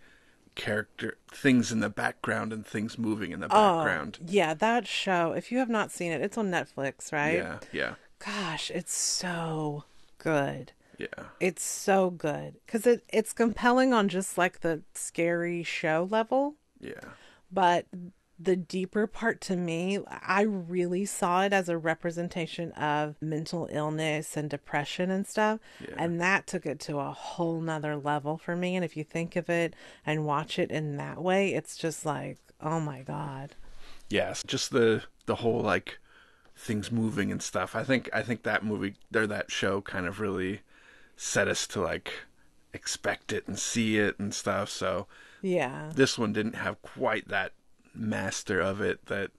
[0.55, 4.19] character things in the background and things moving in the oh, background.
[4.27, 7.37] Yeah, that show, if you have not seen it, it's on Netflix, right?
[7.37, 9.83] Yeah, yeah, Gosh, it's so
[10.17, 10.71] good.
[10.97, 11.07] yeah.
[11.39, 17.01] It's so good because it, it's compelling on just like the scary show level, Yeah.
[17.51, 17.87] but
[18.39, 24.35] the deeper part to me, I really saw it as a representation of mental illness
[24.35, 25.59] and depression and stuff.
[25.79, 25.95] Yeah.
[25.97, 28.75] And that took it to a whole nother level for me.
[28.75, 32.37] And if you think of it and watch it in that way, it's just like,
[32.59, 33.55] oh my God.
[34.09, 35.99] Yes, just the the whole like
[36.55, 37.75] things moving and stuff.
[37.75, 40.61] I think I think that movie or that show kind of really
[41.15, 42.11] set us to like
[42.73, 44.69] expect it and see it and stuff.
[44.69, 45.07] So
[45.41, 45.91] Yeah.
[45.95, 47.53] this one didn't have quite that
[47.95, 49.31] master of it that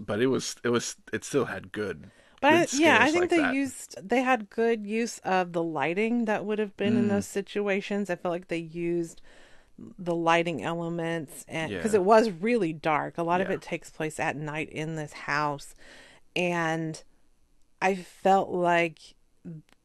[0.00, 3.22] but it was it was it still had good But I, good yeah, I think
[3.22, 3.54] like they that.
[3.54, 7.08] used they had good use of the lighting that would have been in Mm.
[7.08, 8.10] those situations.
[8.10, 9.20] I feel like they used
[9.98, 12.00] the lighting elements and because Yeah.
[12.00, 13.18] it was really dark.
[13.18, 15.74] A lot of it takes place at night in this house
[16.36, 17.02] and
[17.82, 19.14] I felt like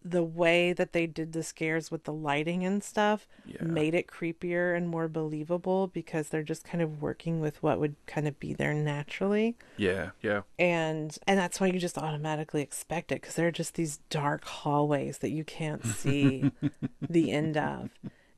[0.04, 3.62] the way that they did the scares with the lighting and stuff Yeah.
[3.64, 7.96] made it creepier and more believable because they're just kind of working with what would
[8.08, 9.58] kind of be there naturally.
[9.76, 10.42] Yeah yeah.
[10.58, 14.46] And and that's why you just automatically expect it because there are just these dark
[14.46, 16.52] hallways that you can't see
[17.02, 17.90] the end of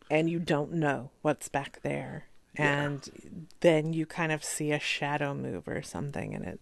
[0.09, 2.25] and you don't know what's back there.
[2.55, 6.59] And then you kind of see a shadow move or something and it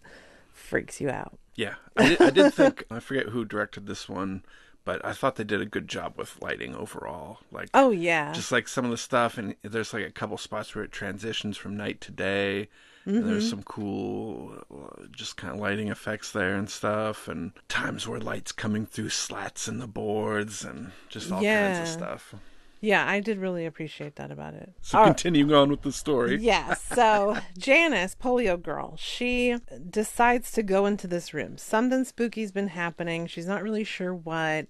[0.52, 1.38] freaks you out.
[1.56, 1.74] Yeah.
[1.96, 4.44] I did, I did think I forget who directed this one
[4.90, 8.50] but I thought they did a good job with lighting overall like oh yeah just
[8.50, 11.76] like some of the stuff and there's like a couple spots where it transitions from
[11.76, 12.68] night to day
[13.06, 18.06] and there's some cool uh, just kind of lighting effects there and stuff and times
[18.06, 22.34] where lights coming through slats in the boards and just all kinds of stuff
[22.80, 25.10] yeah i did really appreciate that about it so All right.
[25.10, 29.56] continuing on with the story Yeah, so Janice, polio girl, she
[29.90, 31.58] decides to go into this room.
[31.58, 33.26] Something spooky's been happening.
[33.26, 34.66] She's not really sure what.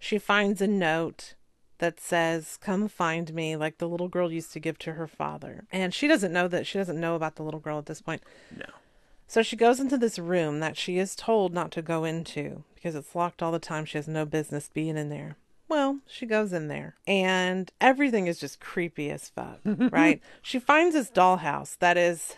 [0.00, 1.34] She finds a note
[1.78, 5.66] that says, Come find me, like the little girl used to give to her father.
[5.70, 6.66] And she doesn't know that.
[6.66, 8.22] She doesn't know about the little girl at this point.
[8.56, 8.64] no
[9.28, 12.94] So she goes into this room that she is told not to go into because
[12.94, 13.84] it's locked all the time.
[13.84, 15.36] She has no business being in there.
[15.68, 20.20] Well, she goes in there and everything is just creepy as fuck, right?
[20.42, 22.36] She finds this dollhouse that is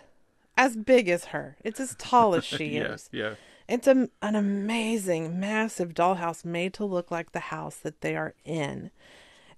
[0.56, 1.56] as big as her.
[1.64, 3.08] It's as tall as she yeah is.
[3.12, 3.34] yeah
[3.72, 8.34] It's a, an amazing, massive dollhouse made to look like the house that they are
[8.44, 8.90] in.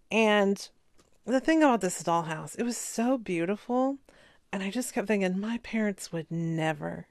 [0.08, 0.68] And
[1.24, 3.98] the thing about this dollhouse, it was so beautiful.
[4.52, 7.08] And I just kept thinking, my parents would never,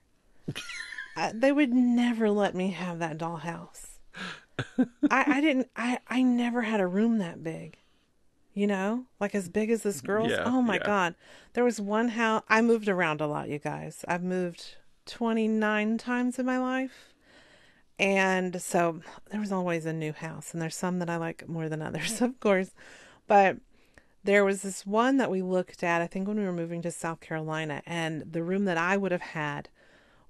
[1.18, 3.98] uh, they would never let me have that dollhouse.
[5.12, 7.80] I, I didn't, I, I never had a room that big,
[8.54, 10.32] you know, like as big as this girl's.
[10.32, 10.86] Yeah, oh my yeah.
[10.86, 11.16] God.
[11.52, 14.06] There was one house, I moved around a lot, you guys.
[14.08, 17.13] I've moved 29 times in my life.
[18.00, 21.70] And so there was always a new house, and there's some that I like more
[21.70, 22.72] than others, of course.
[23.28, 23.58] But
[24.24, 26.92] there was this one that we looked at, I think when we were moving to
[26.92, 29.70] South Carolina, and the room that I would have had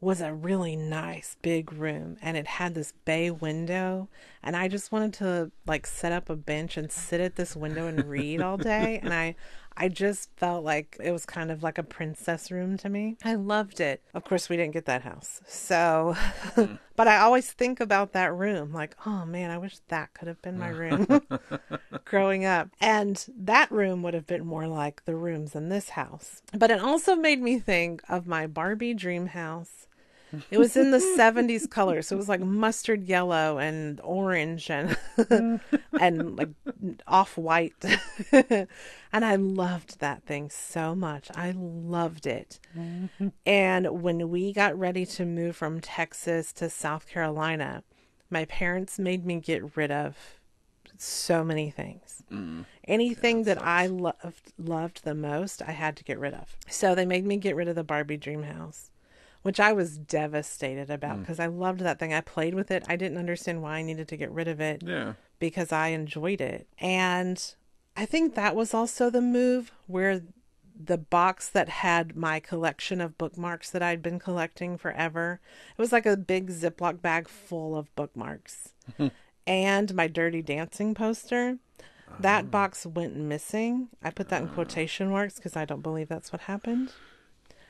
[0.03, 4.09] was a really nice big room and it had this bay window
[4.43, 7.87] and I just wanted to like set up a bench and sit at this window
[7.87, 9.35] and read all day and I
[9.75, 13.17] I just felt like it was kind of like a princess room to me.
[13.23, 14.01] I loved it.
[14.13, 15.41] Of course we didn't get that house.
[15.47, 16.15] So
[16.55, 16.75] hmm.
[16.95, 20.41] but I always think about that room like, oh man, I wish that could have
[20.41, 20.79] been my hmm.
[20.79, 21.21] room
[22.05, 22.69] growing up.
[22.79, 26.41] And that room would have been more like the rooms in this house.
[26.53, 29.87] But it also made me think of my Barbie dream house.
[30.49, 32.07] It was in the 70s colors.
[32.07, 34.97] So it was like mustard yellow and orange and
[35.99, 36.49] and like
[37.07, 37.73] off white.
[38.31, 38.67] and
[39.13, 41.29] I loved that thing so much.
[41.35, 42.59] I loved it.
[43.45, 47.83] And when we got ready to move from Texas to South Carolina,
[48.29, 50.17] my parents made me get rid of
[50.97, 52.23] so many things.
[52.31, 52.65] Mm.
[52.87, 56.57] Anything that I loved loved the most, I had to get rid of.
[56.67, 58.91] So they made me get rid of the Barbie dream house,
[59.43, 61.19] which I was devastated about mm.
[61.19, 62.13] because I loved that thing.
[62.13, 62.83] I played with it.
[62.87, 65.13] I didn't understand why I needed to get rid of it Yeah.
[65.39, 66.67] because I enjoyed it.
[66.79, 67.43] And
[67.95, 70.21] I think that was also the move where
[70.75, 75.39] the box that had my collection of bookmarks that I'd been collecting forever.
[75.77, 78.73] It was like a big Ziploc bag full of bookmarks.
[79.47, 81.57] and my dirty dancing poster.
[82.19, 82.47] That ah.
[82.47, 83.89] box went missing.
[84.03, 84.53] I put that in ah.
[84.53, 86.91] quotation marks because I don't believe that's what happened.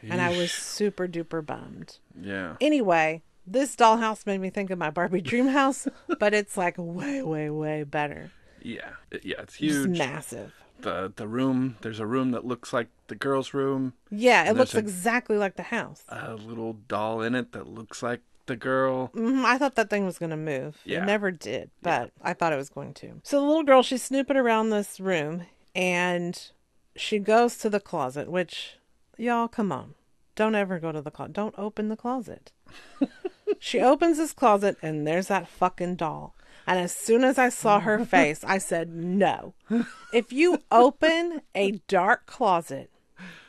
[0.09, 1.97] And I was super duper bummed.
[2.19, 2.55] Yeah.
[2.61, 5.87] Anyway, this dollhouse made me think of my Barbie dream house,
[6.19, 8.31] but it's like way, way, way better.
[8.61, 8.89] Yeah.
[9.23, 9.35] Yeah.
[9.41, 9.97] It's It's huge.
[9.97, 10.53] massive.
[10.81, 11.77] The the room.
[11.81, 13.93] There's a room that looks like the girl's room.
[14.11, 16.03] Yeah, it looks a- exactly like the house.
[16.09, 19.07] A little doll in it that looks like the girl.
[19.13, 20.77] hmm I thought that thing was going to move.
[20.83, 21.03] Yeah.
[21.03, 23.21] It never did, but I thought it was going to.
[23.23, 26.51] So the little girl, she's snooping around this room and
[26.97, 28.73] she goes to the closet, which,
[29.17, 29.95] y'all, come on.
[30.35, 31.33] Don't ever go to the closet.
[31.33, 32.51] Don't open the closet.
[33.59, 36.35] she opens this closet and there's that fucking doll.
[36.65, 39.53] And as soon as I saw her face, I said, no.
[40.11, 42.89] If you open a dark closet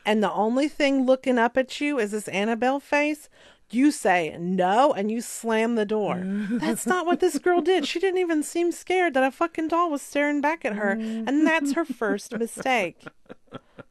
[0.05, 3.29] and the only thing looking up at you is this Annabelle face,
[3.71, 6.15] you say no and you slam the door.
[6.15, 6.59] Mm.
[6.59, 7.87] That's not what this girl did.
[7.87, 10.91] She didn't even seem scared that a fucking doll was staring back at her.
[10.91, 13.03] And that's her first mistake.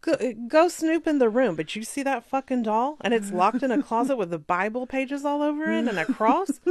[0.00, 3.62] Go, go snoop in the room, but you see that fucking doll and it's locked
[3.62, 6.60] in a closet with the Bible pages all over it and a cross?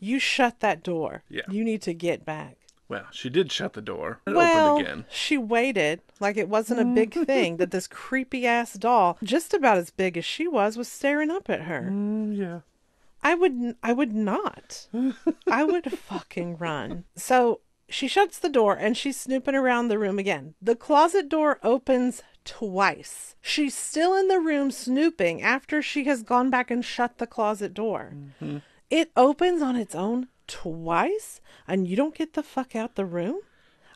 [0.00, 1.22] You shut that door.
[1.28, 1.42] Yeah.
[1.50, 2.56] You need to get back.
[2.88, 4.20] Well, she did shut the door.
[4.26, 5.04] It Well, opened again.
[5.10, 9.76] she waited like it wasn't a big thing that this creepy ass doll, just about
[9.78, 11.88] as big as she was, was staring up at her.
[11.92, 12.60] Mm, yeah.
[13.22, 14.86] I would I would not.
[15.46, 17.04] I would fucking run.
[17.16, 20.54] So she shuts the door and she's snooping around the room again.
[20.62, 23.34] The closet door opens twice.
[23.42, 27.74] She's still in the room snooping after she has gone back and shut the closet
[27.74, 28.14] door.
[28.88, 33.40] It opens on its own twice and you don't get the fuck out the room?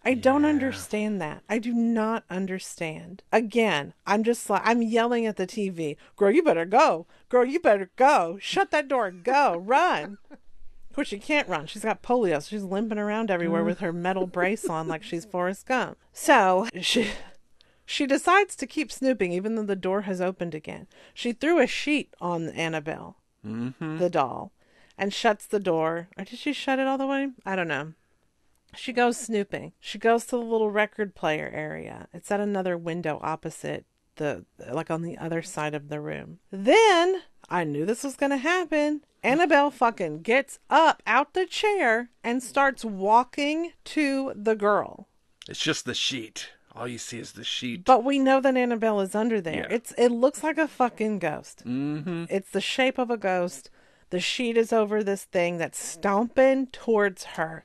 [0.04, 1.42] I don't understand that.
[1.48, 3.22] I do not understand.
[3.32, 5.96] Again, I'm just like, I'm yelling at the TV.
[6.16, 7.06] Girl, you better go.
[7.28, 8.36] Girl, you better go.
[8.40, 9.10] Shut that door.
[9.12, 9.56] Go.
[9.56, 10.18] Run.
[10.30, 11.66] Of course, she can't run.
[11.66, 12.42] She's got polio.
[12.42, 15.96] So she's limping around everywhere with her metal brace on like she's Forrest Gump.
[16.12, 17.08] So she.
[17.84, 20.86] She decides to keep snooping even though the door has opened again.
[21.12, 23.98] She threw a sheet on Annabelle, mm-hmm.
[23.98, 24.52] the doll,
[24.98, 26.08] and shuts the door.
[26.16, 27.30] Or did she shut it all the way?
[27.44, 27.94] I don't know.
[28.74, 29.72] She goes snooping.
[29.80, 32.08] She goes to the little record player area.
[32.12, 33.84] It's at another window opposite
[34.16, 36.38] the like on the other side of the room.
[36.50, 39.02] Then I knew this was going to happen.
[39.22, 45.08] Annabelle fucking gets up out the chair and starts walking to the girl.
[45.48, 46.50] It's just the sheet.
[46.74, 47.84] All you see is the sheet.
[47.84, 49.66] But we know that Annabelle is under there.
[49.68, 49.74] Yeah.
[49.74, 51.62] It's it looks like a fucking ghost.
[51.66, 52.24] Mm-hmm.
[52.30, 53.70] It's the shape of a ghost.
[54.12, 57.64] The sheet is over this thing that's stomping towards her.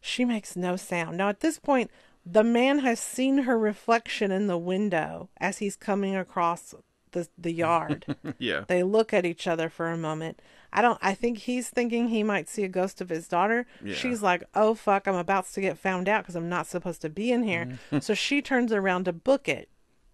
[0.00, 1.16] She makes no sound.
[1.16, 1.90] Now, at this point,
[2.24, 6.72] the man has seen her reflection in the window as he's coming across
[7.10, 8.06] the the yard.
[8.38, 8.62] Yeah.
[8.68, 10.40] they look at each other for a moment.
[10.72, 13.66] I don't I think he's thinking he might see a ghost of his daughter.
[13.82, 13.94] Yeah.
[13.94, 17.08] She's like, "Oh fuck, I'm about to get found out cuz I'm not supposed to
[17.08, 17.98] be in here." Mm-hmm.
[17.98, 19.68] so she turns around to book it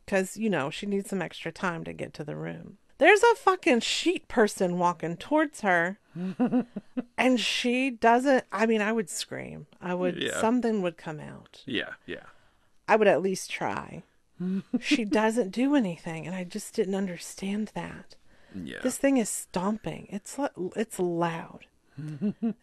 [0.07, 2.79] cuz you know, she needs some extra time to get to the room.
[2.99, 5.99] There's a fucking sheet person walking towards her.
[7.19, 9.67] and she doesn't I mean, I would scream.
[9.81, 10.41] I would Yeah.
[10.41, 11.63] something would come out.
[11.67, 11.95] Yeah.
[12.07, 12.27] Yeah.
[12.89, 14.05] I would at least try.
[14.81, 18.17] she doesn't do anything and I just didn't understand that.
[18.55, 18.79] Yeah.
[18.83, 20.07] This thing is stomping.
[20.11, 20.39] It's
[20.77, 21.67] it's loud.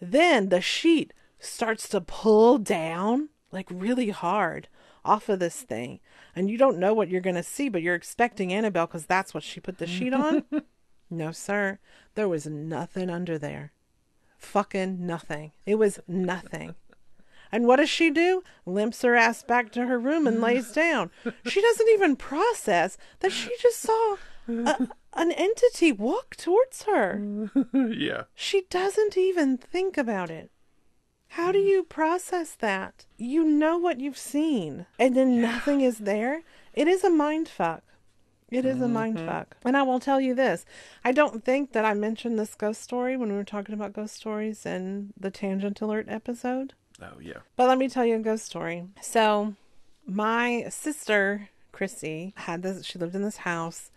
[0.02, 4.68] then the sheet starts to pull down like really hard
[5.04, 6.00] off of this thing,
[6.36, 9.44] and you don't know what you're gonna see, but you're expecting Annabelle because that's what
[9.44, 10.44] she put the sheet on.
[11.10, 11.80] no, sir,
[12.16, 13.72] there was nothing under there.
[14.38, 15.52] Fucking nothing.
[15.66, 16.76] It was nothing.
[17.52, 18.44] And what does she do?
[18.66, 21.12] Limps her ass back to her room and lays down.
[21.46, 27.22] She doesn't even process that she just saw a, an entity walk towards her.
[27.74, 28.24] yeah.
[28.34, 30.50] She doesn't even think about it.
[31.36, 33.06] How do you process that?
[33.18, 36.44] You know what you've seen, and then nothing is there.
[36.74, 37.84] It is a mind fuck.
[38.50, 39.28] It is a mind mm-hmm.
[39.28, 39.56] fuck.
[39.64, 40.66] And I will tell you this
[41.06, 44.16] I don't think that I mentioned this ghost story when we were talking about ghost
[44.16, 46.74] stories in the Tangent Alert episode.
[47.02, 47.40] Oh yeah.
[47.56, 48.84] But let me tell you a ghost story.
[49.02, 49.56] So,
[50.06, 52.86] my sister Chrissy had this.
[52.86, 53.90] She lived in this house,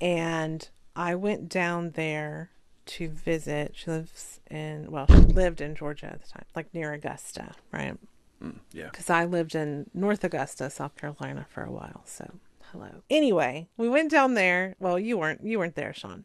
[0.00, 2.50] and I went down there
[2.96, 3.72] to visit.
[3.74, 7.96] She lives in well, she lived in Georgia at the time, like near Augusta, right?
[8.42, 8.88] Mm, yeah.
[8.90, 12.02] Because I lived in North Augusta, South Carolina, for a while.
[12.04, 12.30] So,
[12.72, 13.02] hello.
[13.08, 14.74] Anyway, we went down there.
[14.80, 15.44] Well, you weren't.
[15.44, 16.24] You weren't there, Sean.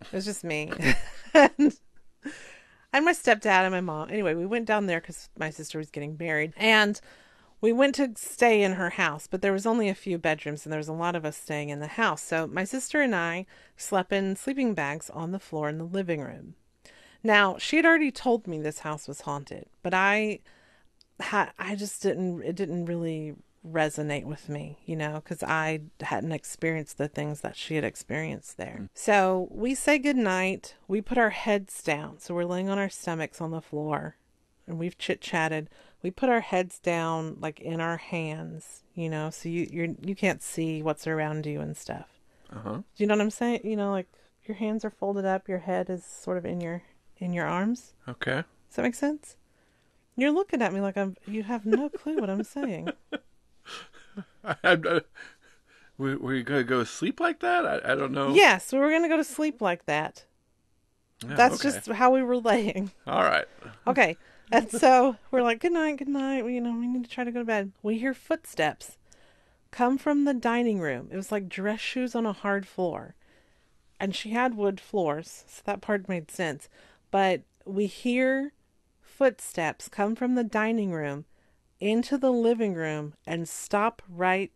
[0.00, 0.72] It was just me.
[1.34, 1.78] and
[2.92, 4.10] and my stepdad and my mom.
[4.10, 7.00] Anyway, we went down there because my sister was getting married, and
[7.62, 9.26] we went to stay in her house.
[9.26, 11.70] But there was only a few bedrooms, and there was a lot of us staying
[11.70, 12.22] in the house.
[12.22, 13.46] So my sister and I
[13.78, 16.56] slept in sleeping bags on the floor in the living room.
[17.24, 20.40] Now she had already told me this house was haunted, but I
[21.20, 22.42] had I just didn't.
[22.42, 27.56] It didn't really resonate with me, you know, because I hadn't experienced the things that
[27.56, 28.78] she had experienced there.
[28.80, 28.88] Mm.
[28.94, 30.74] So we say goodnight.
[30.88, 32.18] We put our heads down.
[32.18, 34.16] So we're laying on our stomachs on the floor
[34.66, 35.70] and we've chit chatted.
[36.02, 40.14] We put our heads down like in our hands, you know, so you you're you
[40.14, 42.08] can't see what's around you and stuff.
[42.50, 42.72] Uh huh.
[42.74, 43.60] Do you know what I'm saying?
[43.64, 44.08] You know, like
[44.44, 46.82] your hands are folded up, your head is sort of in your
[47.18, 47.94] in your arms.
[48.08, 48.42] Okay.
[48.68, 49.36] Does that make sense?
[50.16, 52.90] You're looking at me like I'm you have no clue what I'm saying.
[54.44, 55.00] I, I, I,
[55.98, 57.64] we we gonna go sleep like that?
[57.64, 58.34] I, I don't know.
[58.34, 60.24] Yes, we were going to go to sleep like that.
[61.24, 61.70] That's okay.
[61.70, 62.90] just how we were laying.
[63.06, 63.46] all right.
[63.86, 64.16] Okay.
[64.52, 66.44] And so we're like, good night, good night.
[66.44, 67.72] You know, we need to try to go to bed.
[67.82, 68.98] We hear footsteps
[69.70, 71.08] come from the dining room.
[71.10, 73.14] It was like dress shoes on a hard floor.
[73.98, 76.68] And she had wood floors, so that part made sense.
[77.10, 78.52] But we hear
[79.00, 81.24] footsteps come from the dining room
[81.80, 84.52] into the living room and stop right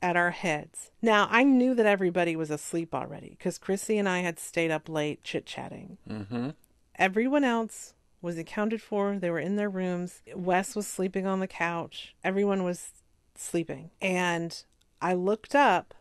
[0.00, 0.90] at our heads.
[1.02, 4.88] Now, I knew that everybody was asleep already because Chrissy and I had stayed up
[4.88, 5.98] late chit chatting.
[6.08, 6.50] Mm-hmm.
[6.96, 9.18] Everyone else was accounted for.
[9.18, 10.22] They were in their rooms.
[10.34, 12.14] Wes was sleeping on the couch.
[12.24, 12.90] Everyone was
[13.34, 13.90] sleeping.
[14.00, 14.62] And
[15.00, 15.94] I looked up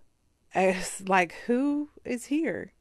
[0.53, 2.73] as like, who is here?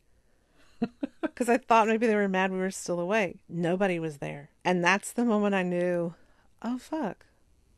[1.21, 3.41] Because I thought maybe they were mad we were still awake.
[3.47, 4.49] Nobody was there.
[4.65, 6.15] And that's the moment I knew,
[6.63, 7.27] oh, fuck,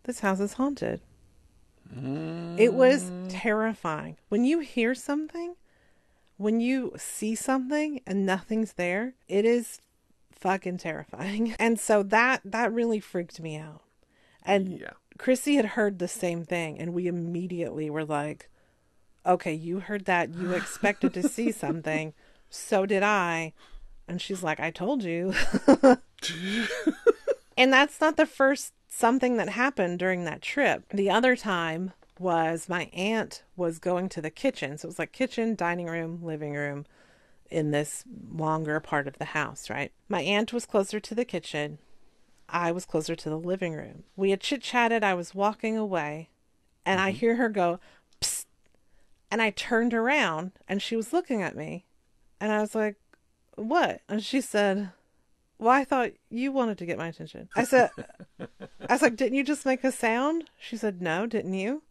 [0.05, 1.01] this house is haunted.
[1.97, 3.27] It was mm.
[3.29, 4.17] terrifying.
[4.29, 5.57] When you hear something,
[6.37, 9.81] when you see something and nothing's there, it is
[10.39, 11.55] fucking terrifying.
[11.61, 13.83] And so that that really freaked me out.
[14.43, 14.91] And Yeah.
[15.19, 18.49] Chrissy had heard the same thing and we immediately were like,
[19.27, 20.35] "Okay, you heard that.
[20.35, 22.15] You expected to see something.
[22.51, 23.53] So did I."
[24.07, 25.35] And she's like, "I told you."
[27.57, 30.85] And that's not the first something that happened during that trip.
[30.91, 34.79] The other time was my aunt was going to the kitchen.
[34.79, 36.87] So it was like kitchen, dining room, living room
[37.51, 39.93] in this longer part of the house, right?
[40.09, 41.79] My aunt was closer to the kitchen.
[42.49, 44.05] I was closer to the living room.
[44.17, 45.05] We had chit chatted.
[45.05, 46.31] I was walking away
[46.85, 47.19] and I mm-hmm.
[47.19, 47.81] hear her go,
[48.21, 48.47] Psst.
[49.31, 51.85] And I turned around and she was looking at me.
[52.41, 52.97] And I was like,
[53.57, 54.01] What?
[54.09, 54.93] And she said,
[55.59, 57.49] well, I thought you wanted to get my attention.
[57.57, 57.91] I said,
[58.41, 60.45] I was like, didn't you just make a sound?
[60.59, 61.83] She said, no, didn't you?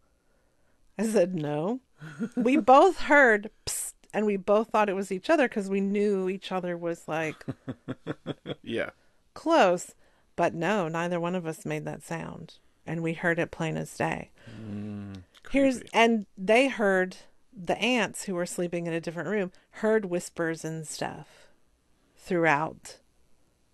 [0.98, 1.82] I said, no.
[2.36, 6.30] We both heard psst, and we both thought it was each other because we knew
[6.30, 7.44] each other was like
[8.64, 8.92] Yeah.
[9.34, 9.94] close.
[10.36, 12.56] But no, neither one of us made that sound.
[12.86, 14.30] And we heard it plain as day.
[14.50, 17.18] Mm, Here's, and they heard
[17.52, 21.48] the aunts who were sleeping in a different room heard whispers and stuff
[22.16, 22.98] throughout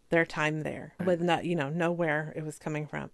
[0.10, 3.10] their time there with not you know nowhere it was coming from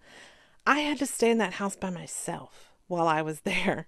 [0.67, 3.87] i had to stay in that house by myself while i was there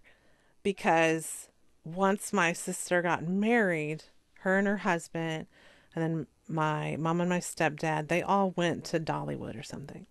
[0.63, 1.49] because
[1.83, 4.03] once my sister got married
[4.41, 5.47] her and her husband
[5.95, 10.05] and then my mom and my stepdad they all went to dollywood or something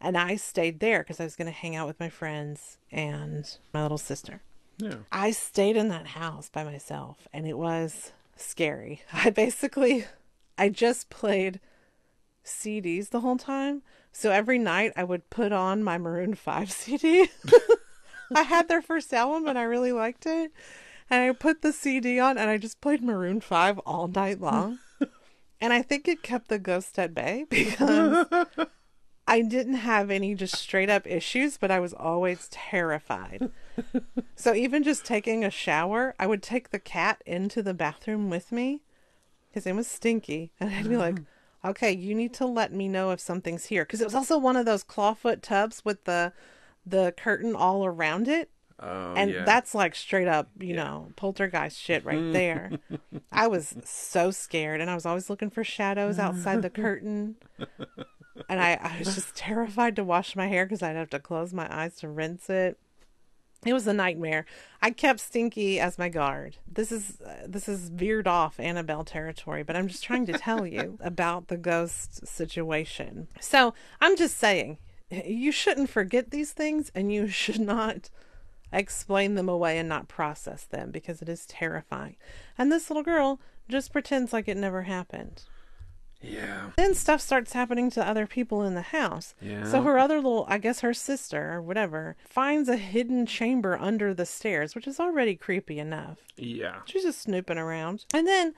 [0.00, 3.58] and i stayed there because i was going to hang out with my friends and
[3.72, 4.40] my little sister
[4.78, 4.96] Yeah.
[5.10, 9.00] I stayed in that house by myself and it was scary.
[9.12, 10.04] I basically
[10.58, 11.60] I just played
[12.44, 13.82] CDs the whole time.
[14.12, 17.28] So every night I would put on my Maroon 5 CD.
[18.34, 20.52] I had their first album and I really liked it.
[21.08, 24.78] And I put the CD on and I just played Maroon 5 all night long.
[25.60, 28.26] and I think it kept the ghost at bay because
[29.28, 33.50] I didn't have any just straight up issues, but I was always terrified.
[34.36, 38.52] so even just taking a shower, I would take the cat into the bathroom with
[38.52, 38.82] me.
[39.50, 40.98] His name was Stinky, and I'd be mm.
[40.98, 41.22] like,
[41.64, 44.54] "Okay, you need to let me know if something's here," because it was also one
[44.54, 46.34] of those clawfoot tubs with the
[46.84, 48.50] the curtain all around it.
[48.78, 49.44] Oh, And yeah.
[49.44, 52.72] that's like straight up, you know, poltergeist shit right there.
[53.32, 57.36] I was so scared, and I was always looking for shadows outside the curtain.
[58.48, 61.54] And I, I was just terrified to wash my hair because I'd have to close
[61.54, 62.78] my eyes to rinse it.
[63.64, 64.44] It was a nightmare.
[64.82, 66.58] I kept Stinky as my guard.
[66.70, 70.66] This is uh, this is veered off Annabelle territory, but I'm just trying to tell
[70.66, 73.26] you about the ghost situation.
[73.40, 73.72] So
[74.02, 74.76] I'm just saying,
[75.10, 78.10] you shouldn't forget these things, and you should not
[78.72, 82.16] explain them away and not process them because it is terrifying.
[82.58, 85.42] And this little girl just pretends like it never happened.
[86.22, 86.70] yeah.
[86.76, 89.34] Then stuff starts happening to other people in the house.
[89.40, 89.64] Yeah.
[89.70, 94.14] So her other little, I guess her sister or whatever, finds a hidden chamber under
[94.14, 96.18] the stairs, which is already creepy enough.
[96.36, 96.80] Yeah.
[96.86, 98.06] She's just snooping around.
[98.14, 98.54] And then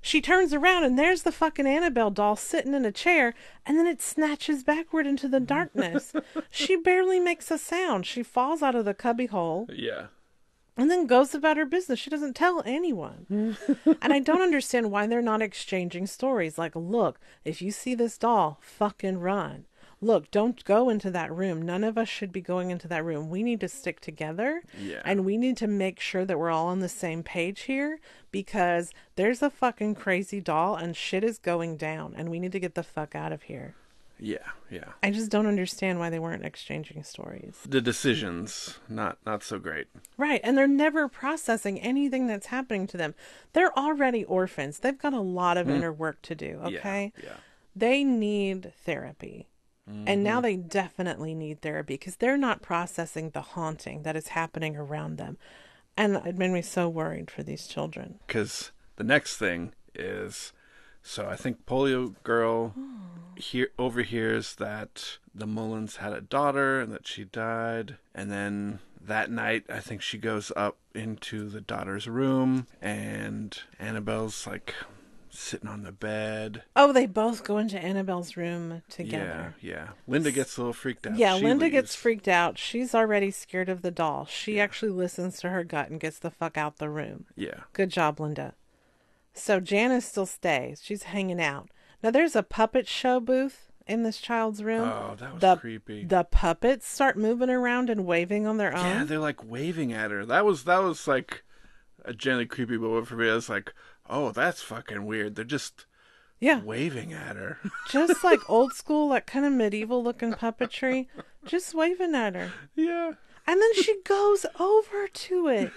[0.00, 3.34] she turns around and there's the fucking Annabelle doll sitting in a chair
[3.66, 6.12] and then it snatches backward into the darkness.
[6.50, 8.06] she barely makes a sound.
[8.06, 10.06] She falls out of the cubby hole Yeah.
[10.76, 11.98] and then goes about her business.
[11.98, 13.26] She doesn't tell anyone.
[14.00, 18.16] and I don't understand why they're not exchanging stories like, look, if you see this
[18.18, 19.66] doll, fucking run.
[20.00, 21.62] Look, don't go into that room.
[21.62, 23.30] None of us should be going into that room.
[23.30, 24.62] We need to stick together.
[24.78, 25.02] Yeah.
[25.04, 27.98] And we need to make sure that we're all on the same page here
[28.30, 32.60] because there's a fucking crazy doll and shit is going down and we need to
[32.60, 33.74] get the fuck out of here.
[34.20, 34.38] Yeah.
[34.70, 34.92] Yeah.
[35.02, 37.56] I just don't understand why they weren't exchanging stories.
[37.66, 39.86] The decisions not not so great.
[40.16, 43.14] Right, and they're never processing anything that's happening to them.
[43.52, 44.80] They're already orphans.
[44.80, 45.76] They've got a lot of mm.
[45.76, 47.12] inner work to do, okay?
[47.16, 47.24] Yeah.
[47.24, 47.36] Yeah.
[47.76, 49.46] They need therapy.
[49.88, 50.22] And Mm-hmm.
[50.22, 55.16] now they definitely need therapy because they're not processing the haunting that is happening around
[55.18, 55.38] them.
[55.96, 58.18] And it made me so worried for these children.
[58.26, 60.52] Because the next thing is,
[61.02, 62.74] so I think Polio Girl
[63.36, 69.30] here overhears that the Mullins had a daughter and that she died, and then that
[69.30, 74.74] night I think she goes up into the daughter's room, and Annabelle's like
[75.30, 76.62] sitting on the bed.
[76.76, 79.54] Oh, they both go into Annabelle's room together.
[79.60, 79.88] Yeah, yeah.
[80.06, 81.16] Linda gets a little freaked out.
[81.16, 82.58] Yeah, She Linda gets freaked out.
[82.58, 84.26] She's already scared of the doll.
[84.26, 87.26] She actually listens to her gut and gets the fuck out the room.
[87.36, 88.54] Yeah, Good job, Linda.
[89.34, 90.80] So Janice still stays.
[90.82, 91.68] She's hanging out.
[92.02, 94.88] Now there's a puppet show booth in this child's room.
[94.88, 96.04] Oh, that was the, creepy.
[96.04, 98.84] The puppets start moving around and waving on their own.
[98.84, 100.26] Yeah, they're like waving at her.
[100.26, 101.44] That was that was like
[102.04, 103.28] a gently creepy moment for me.
[103.30, 103.72] I was like,
[104.08, 105.34] oh, that's fucking weird.
[105.34, 105.86] They're just
[106.40, 107.58] Yeah, waving at her.
[107.90, 111.06] just like old school, like kind of medieval looking puppetry,
[111.44, 112.52] just waving at her.
[112.74, 113.12] yeah.
[113.46, 115.72] And then she goes over to it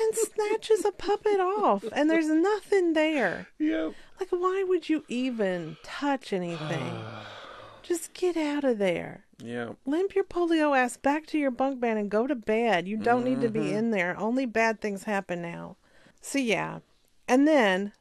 [0.00, 3.48] and snatches a puppet off, and there's nothing there.
[3.58, 3.90] Yeah.
[4.20, 7.02] Like, why would you even touch anything?
[7.82, 9.24] Just get out of there.
[9.42, 9.70] Yeah.
[9.86, 12.86] Limp your polio ass back to your bunk bed and go to bed.
[12.86, 13.76] You don't need to be mm-hmm.
[13.76, 14.14] in there.
[14.18, 15.76] Only bad things happen now.
[16.20, 16.80] So, yeah.
[17.28, 17.92] And then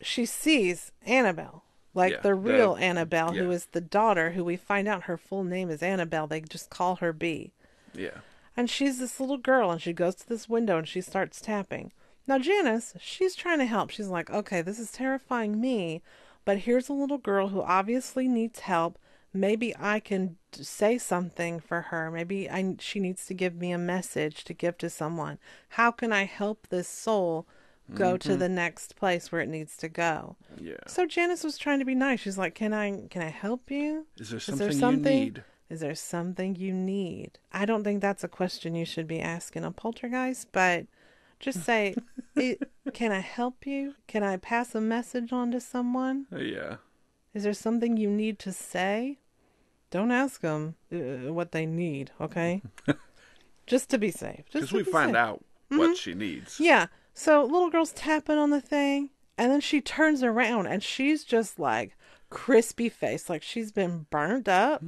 [0.00, 1.64] she sees Annabelle,
[1.94, 3.54] like Yeah, the real the- Annabelle, who yeah.
[3.54, 6.26] is the daughter, who we find out her full name is Annabelle.
[6.26, 7.52] They just call her B.
[7.94, 8.18] Yeah.
[8.56, 11.92] And she's this little girl, and she goes to this window and she starts tapping.
[12.26, 13.90] Now, Janice, she's trying to help.
[13.90, 16.02] She's like, okay, this is terrifying me,
[16.44, 18.98] but here's a little girl who obviously needs help.
[19.32, 22.10] Maybe I can d- say something for her.
[22.10, 25.38] Maybe I, she needs to give me a message to give to someone.
[25.70, 27.46] How can I help this soul
[27.94, 28.38] go to mm-hmm.
[28.38, 30.36] the next place where it needs to go?
[30.60, 30.74] Yeah.
[30.86, 32.20] So Janice was trying to be nice.
[32.20, 35.24] She's like, "Can I can I help you?" Is there Is something, there something you
[35.24, 35.44] need?
[35.68, 37.38] Is there something you need?
[37.52, 40.86] I don't think that's a question you should be asking a poltergeist, but
[41.38, 41.94] Just say,
[42.36, 42.58] "I-
[42.92, 43.94] "Can I help you?
[44.06, 46.26] Can I pass a message on to someone?
[46.32, 46.76] Uh, yeah.
[47.32, 49.18] Is there something you need to say?"
[49.90, 52.62] Don't ask them uh, what they need, okay?
[53.66, 54.44] Just to be safe.
[54.46, 55.16] Just Because to we be find safe.
[55.16, 55.94] out what mm-hmm.
[55.94, 56.60] she needs.
[56.60, 56.86] Yeah.
[57.14, 61.58] So little girl's tapping on the thing, and then she turns around and she's just
[61.58, 61.96] like
[62.30, 64.82] crispy face, like she's been burned up,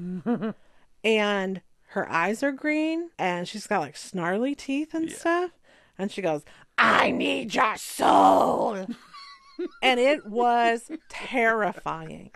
[1.04, 5.16] and her eyes are green, and she's got like snarly teeth and Yeah.
[5.16, 5.50] stuff.
[5.98, 6.42] And she goes,
[6.78, 8.74] "I need your soul,"
[9.82, 12.30] and it was terrifying.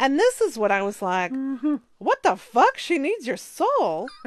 [0.00, 1.76] And this is what I was like, mm-hmm.
[1.98, 2.78] what the fuck?
[2.78, 4.08] She needs your soul?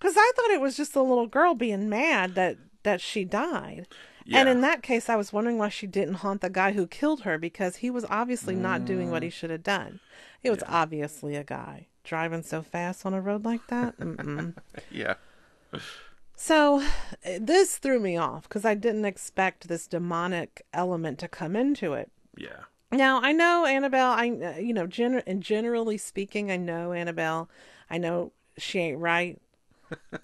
[0.00, 3.88] Because I thought it was just a little girl being mad that that she died.
[4.30, 7.22] And in that case, I was wondering why she didn't haunt the guy who killed
[7.22, 9.10] her because he was obviously not doing Mm.
[9.12, 10.00] what he should have done.
[10.42, 13.94] It was obviously a guy driving so fast on a road like that.
[14.90, 15.14] Yeah.
[16.36, 16.82] So
[17.40, 22.10] this threw me off because I didn't expect this demonic element to come into it.
[22.36, 22.64] Yeah.
[22.92, 24.10] Now I know Annabelle.
[24.12, 24.24] I
[24.60, 27.50] you know, gen- and generally speaking, I know Annabelle.
[27.90, 29.38] I know she ain't right.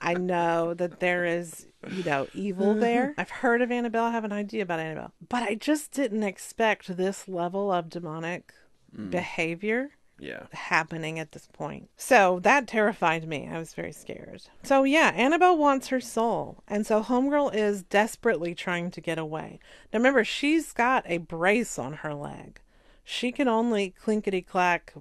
[0.01, 2.81] I know that there is you know evil mm-hmm.
[2.81, 3.15] there.
[3.19, 4.05] I've heard of Annabelle.
[4.05, 8.53] I have an idea about Annabelle, but I just didn't expect this level of demonic
[8.97, 9.11] mm.
[9.11, 10.47] behavior Yeah.
[10.53, 11.91] happening at this point.
[11.97, 13.49] So that terrified me.
[13.51, 14.43] I was very scared.
[14.63, 16.63] So yeah, Annabelle wants her soul.
[16.69, 19.59] And so Homegirl is desperately trying to get away.
[19.93, 22.61] Now remember, she's got a brace on her leg.
[23.03, 24.95] She can only clinkety clack,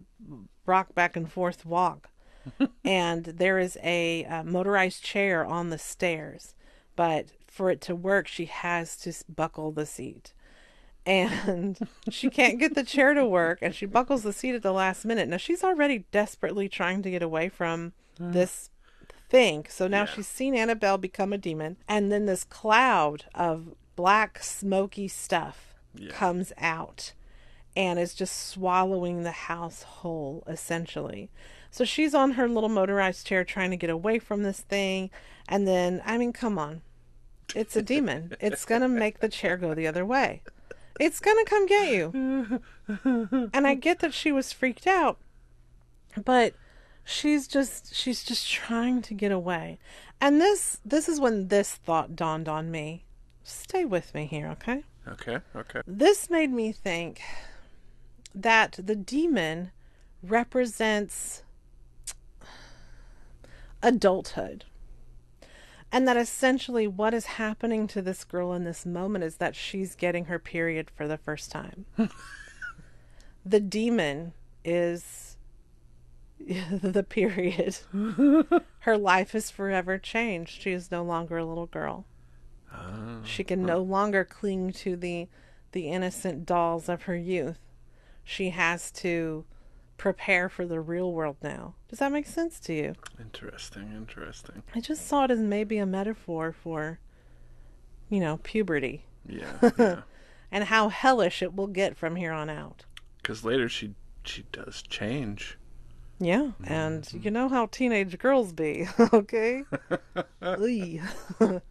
[0.66, 2.10] rock back and forth walk.
[2.84, 6.56] And there is a uh, motorized chair on the stairs.
[6.96, 10.34] But for it to work, she has to buckle the seat
[11.06, 11.78] and
[12.10, 15.04] she can't get the chair to work and she buckles the seat at the last
[15.04, 18.70] minute now she's already desperately trying to get away from this
[19.30, 20.06] thing so now Yeah.
[20.06, 26.10] she's seen annabelle become a demon and then this cloud of black smoky stuff Yeah.
[26.12, 27.12] comes out
[27.76, 31.30] and is just swallowing the house whole essentially
[31.74, 35.10] so she's on her little motorized chair trying to get away from this thing
[35.50, 36.82] and then i mean come on
[37.56, 40.42] it's a demon it's gonna make the chair go the other way
[41.00, 42.62] it's gonna come get you.
[43.54, 45.18] and I get that she was freaked out,
[46.24, 46.54] but
[47.04, 49.80] she's just she's just trying to get away.
[50.22, 53.06] And this this is when this thought dawned on me.
[53.44, 54.84] Stay with me here, okay?
[55.08, 55.40] Okay.
[55.56, 55.82] Okay.
[55.86, 57.22] This made me think
[58.34, 59.72] that the demon
[60.22, 61.43] represents
[63.84, 64.66] adulthood.
[65.92, 69.94] And that essentially what is happening to this girl in this moment is that she's
[69.94, 71.86] getting her period for the first time.
[73.46, 74.34] the demon
[74.66, 75.38] is
[76.72, 77.78] the period.
[78.80, 80.62] her life is forever changed.
[80.62, 82.06] She is no longer a little girl.
[82.72, 85.28] Ah, she can no longer cling to the
[85.74, 87.60] the innocent dolls of her youth.
[88.24, 89.46] She has to
[90.04, 91.76] prepare for the real world now.
[91.88, 92.94] Does that make sense to you?
[93.18, 93.90] Interesting.
[93.96, 94.62] Interesting.
[94.76, 97.00] I just saw it as maybe a metaphor for,
[98.10, 99.46] you know, puberty Yeah.
[99.80, 100.02] Yeah.
[100.52, 102.84] and how hellish it will get from here on out.
[103.22, 103.96] Because later she
[104.26, 105.58] she does change.
[106.20, 106.66] Yeah, mm-hmm.
[106.74, 109.64] and you know how teenage girls be, okay?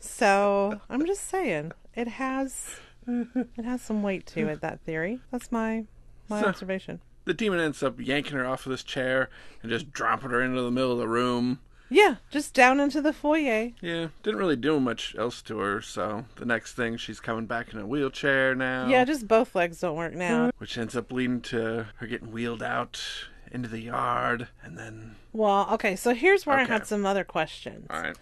[0.00, 2.76] So I'm just saying, it has
[3.08, 4.60] it has some weight to it.
[4.60, 5.20] That theory.
[5.30, 5.84] That's my
[6.28, 7.00] my So- observation.
[7.24, 9.30] The demon ends up yanking her off of this chair
[9.62, 11.60] and just dropping her into the middle of the room.
[11.90, 13.70] Yeah, just down into the foyer.
[13.80, 15.80] Yeah, didn't really do much else to her.
[15.82, 18.88] So the next thing, she's coming back in a wheelchair now.
[18.88, 20.50] Yeah, just both legs don't work now.
[20.58, 23.00] which ends up leading to her getting wheeled out
[23.52, 26.72] into the yard, and then Well, okay, so here's where I Okay.
[26.72, 27.86] had some other questions.
[27.90, 28.16] all right,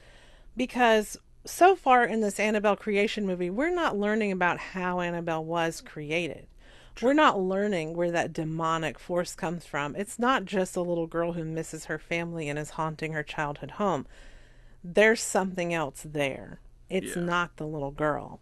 [0.56, 5.80] because so far in this Annabelle creation movie, we're not learning about how Annabelle was
[5.80, 6.46] created.
[7.00, 9.96] We're not learning where that demonic force comes from.
[9.96, 13.72] It's not just a little girl who misses her family and is haunting her childhood
[13.72, 14.06] home.
[14.84, 16.60] There's something else there.
[16.90, 17.22] It's Yeah.
[17.22, 18.40] not the little girl.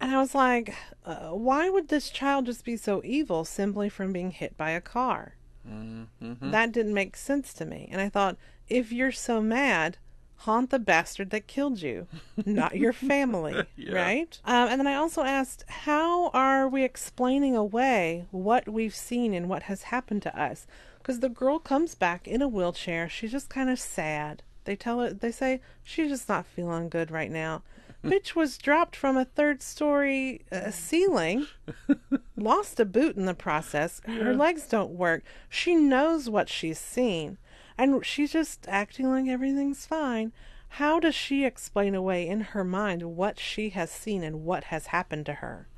[0.00, 0.74] And I was like,
[1.04, 4.80] uh, why would this child just be so evil simply from being hit by a
[4.80, 5.34] car?
[5.66, 6.50] mm-hmm.
[6.50, 7.88] That didn't make sense to me.
[7.90, 8.36] And I thought,
[8.68, 9.98] if you're so mad,
[10.42, 12.06] haunt the bastard that killed you,
[12.46, 13.92] not your family, Yeah.
[13.94, 14.40] right?
[14.44, 19.48] Um, and then I also asked, how are we explaining away what we've seen and
[19.48, 20.66] what has happened to us?
[20.98, 23.08] Because the girl comes back in a wheelchair.
[23.08, 24.42] She's just kind of sad.
[24.64, 27.62] They tell her, they say, she's just not feeling good right now.
[28.04, 31.46] Bitch was dropped from a third story uh, ceiling
[32.36, 34.00] lost a boot in the process.
[34.06, 35.24] Her legs don't work.
[35.48, 37.38] She knows what she's seen.
[37.78, 40.32] And she's just acting like everything's fine.
[40.72, 44.88] How does she explain away in her mind what she has seen and what has
[44.88, 45.68] happened to her?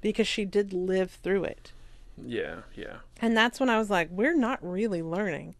[0.00, 1.72] Because she did live through it.
[2.22, 2.98] Yeah, yeah.
[3.20, 5.56] And that's when I was like, we're not really learning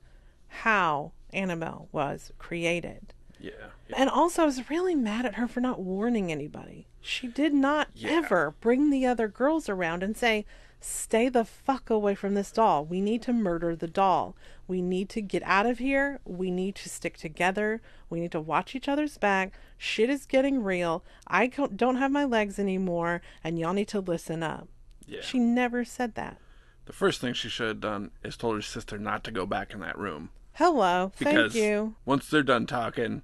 [0.49, 3.15] how Annabelle was created.
[3.41, 3.51] Yeah.
[3.89, 3.97] yeah.
[3.97, 6.87] And also, I was really mad at her for not warning anybody.
[7.01, 8.11] She did not Yeah.
[8.11, 10.45] ever bring the other girls around and say,
[10.81, 12.85] Stay the fuck away from this doll.
[12.85, 14.37] We need to murder the doll.
[14.69, 16.21] We need to get out of here.
[16.25, 17.81] We need to stick together.
[18.11, 19.53] We need to watch each other's back.
[19.79, 21.03] Shit is getting real.
[21.27, 24.69] I don't have my legs anymore, and y'all need to listen up.
[25.07, 25.23] Yeah.
[25.23, 26.37] She never said that.
[26.85, 29.73] The first thing she should have done is told her sister not to go back
[29.73, 30.29] in that room.
[30.53, 31.13] Hello.
[31.19, 31.95] Because Thank you.
[32.05, 33.23] once they're done talking,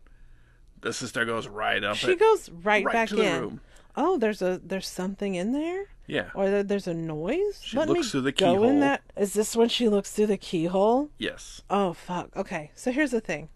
[0.81, 2.21] the sister goes right up She it.
[2.21, 3.19] goes right, right back in.
[3.41, 3.61] room.
[3.97, 5.87] Oh, there's a there's something in there.
[6.07, 6.31] Yeah.
[6.35, 7.61] Or there, there's a noise.
[7.63, 8.69] She Let looks through the go keyhole.
[8.69, 9.03] in that.
[9.17, 11.11] Is this when she looks through the keyhole?
[11.19, 11.63] Yes.
[11.71, 12.37] Oh fuck.
[12.37, 13.49] Okay, so here's the thing.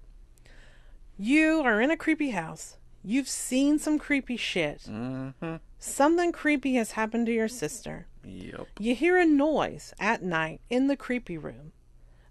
[1.18, 2.76] You are in a creepy house.
[3.05, 4.82] You've seen some creepy shit.
[4.89, 5.57] Mm-hmm.
[5.78, 8.07] Something creepy has happened to your sister.
[8.24, 8.66] Yep.
[8.78, 11.72] You hear a noise at night in the creepy room,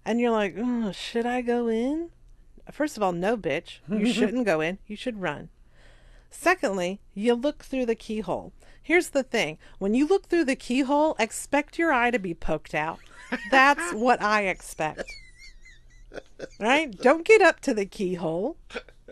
[0.05, 2.11] and you're like, oh, "Should I go in?"
[2.71, 3.79] First of all, no, bitch.
[3.89, 4.77] You shouldn't go in.
[4.87, 5.49] You should run.
[6.29, 8.53] Secondly, you look through the keyhole.
[8.81, 12.73] Here's the thing when you look through the keyhole, expect your eye to be poked
[12.73, 12.99] out.
[13.51, 15.03] That's what I expect.
[16.59, 16.91] Right?
[16.91, 18.57] Don't get up to the keyhole.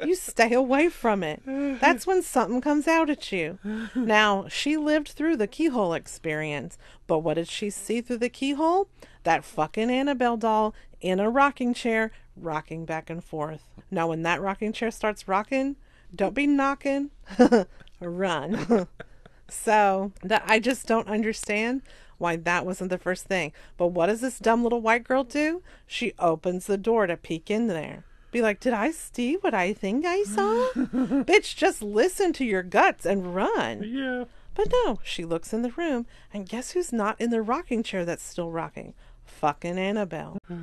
[0.04, 1.42] You stay away from it.
[1.46, 3.60] That's when something comes out at you.
[3.96, 8.90] Now, she lived through the keyhole experience, but what did she see through the keyhole?
[9.24, 13.70] That fucking Annabelle doll in a rocking chair, rocking back and forth.
[13.90, 15.78] Now, when that rocking chair starts rocking,
[16.16, 17.12] don't be knocking,
[18.00, 18.88] run.
[19.50, 21.82] so, that I just don't understand
[22.18, 23.52] why that wasn't the first thing.
[23.78, 25.62] But what does this dumb little white girl do?
[25.86, 28.06] She opens the door to peek in there.
[28.32, 30.70] Be like, did I see what I think I saw?
[30.76, 33.84] Bitch, just listen to your guts and run.
[33.84, 34.26] Yeah.
[34.56, 38.06] But no, she looks in the room, and guess who's not in the rocking chair
[38.06, 38.94] that's still rocking?
[39.26, 40.38] Fucking Annabelle.
[40.50, 40.56] Oh.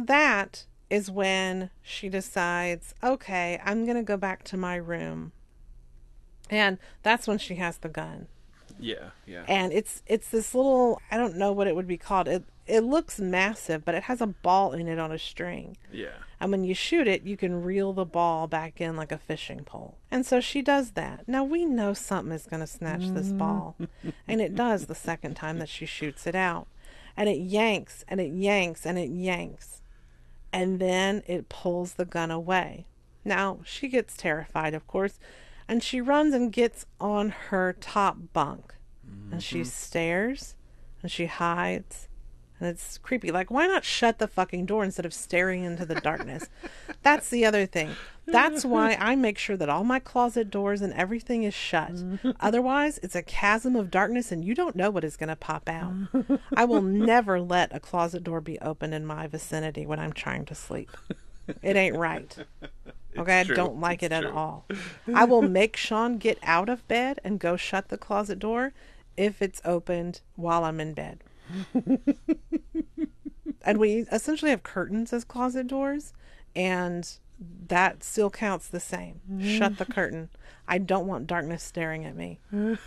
[0.00, 5.32] that is when she decides, okay, I'm going to go back to my room.
[6.50, 8.28] And that's when she has the gun.
[8.78, 9.10] Yeah.
[9.26, 9.44] Yeah.
[9.48, 12.28] And it's it's this little I don't know what it would be called.
[12.28, 15.78] It it looks massive, but it has a ball in it on a string.
[15.90, 16.16] Yeah.
[16.38, 19.64] And when you shoot it, you can reel the ball back in like a fishing
[19.64, 19.96] pole.
[20.10, 21.26] And so she does that.
[21.26, 23.38] Now we know something is going to snatch this mm.
[23.38, 23.76] ball.
[24.28, 26.66] and it does the second time that she shoots it out.
[27.16, 29.81] And it yanks and it yanks and it yanks.
[30.52, 32.86] And then it pulls the gun away.
[33.24, 35.18] Now she gets terrified, of course,
[35.68, 38.74] and she runs and gets on her top bunk.
[39.30, 39.68] And she mm-hmm.
[39.68, 40.54] stares
[41.02, 42.08] and she hides
[42.62, 43.32] and it's creepy.
[43.32, 46.48] Like, why not shut the fucking door instead of staring into the darkness?
[47.02, 47.90] That's the other thing.
[48.24, 51.92] That's why I make sure that all my closet doors and everything is shut.
[52.38, 55.68] Otherwise, it's a chasm of darkness and you don't know what is going to pop
[55.68, 55.92] out.
[56.56, 60.44] I will never let a closet door be open in my vicinity when I'm trying
[60.44, 60.96] to sleep.
[61.62, 62.38] It ain't right.
[63.18, 64.66] Okay, I don't like It's it at all.
[65.12, 68.72] I will make Sean get out of bed and go shut the closet door
[69.16, 71.24] if it's opened while I'm in bed.
[73.62, 76.12] and we essentially have curtains as closet doors,
[76.54, 77.18] and
[77.68, 79.20] that still counts the same.
[79.40, 80.28] Shut the curtain.
[80.68, 82.38] I don't want darkness staring at me.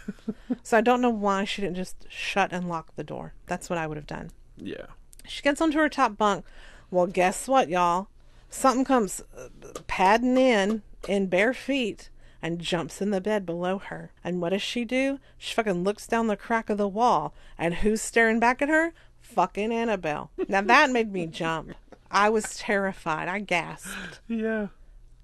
[0.63, 3.33] so I don't know why she didn't just shut and lock the door.
[3.47, 4.31] That's what I would have done.
[4.57, 4.87] Yeah.
[5.27, 6.45] She gets onto her top bunk.
[6.91, 8.07] Well, guess what, y'all?
[8.49, 9.49] Something comes uh,
[9.87, 12.09] padding in in bare feet
[12.41, 14.11] and jumps in the bed below her.
[14.23, 15.19] And what does she do?
[15.37, 17.33] She fucking looks down the crack of the wall.
[17.57, 18.93] And who's staring back at her?
[19.21, 20.31] Fucking Annabelle.
[20.47, 21.73] Now that made me jump.
[22.11, 23.27] I was terrified.
[23.27, 24.19] I gasped.
[24.27, 24.67] Yeah.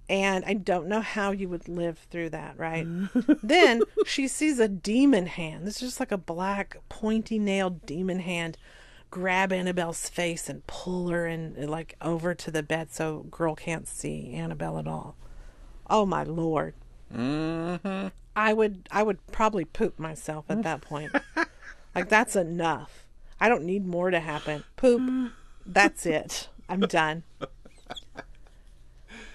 [0.10, 2.86] And I don't know how you would live through that, right?
[2.86, 3.40] Mm.
[3.44, 5.68] then she sees a demon hand.
[5.68, 8.58] It's just like a black, pointy nailed demon hand
[9.12, 13.88] grab Annabelle's face and pull her and like over to the bed so girl can't
[13.88, 15.16] see Annabelle at all.
[15.90, 16.74] Oh my lord.
[17.16, 18.08] Mm-hmm.
[18.36, 21.12] I would I would probably poop myself at that point.
[21.96, 23.06] like that's enough.
[23.40, 24.64] I don't need more to happen.
[24.76, 25.32] Poop.
[25.66, 26.48] That's it.
[26.70, 27.24] I'm done.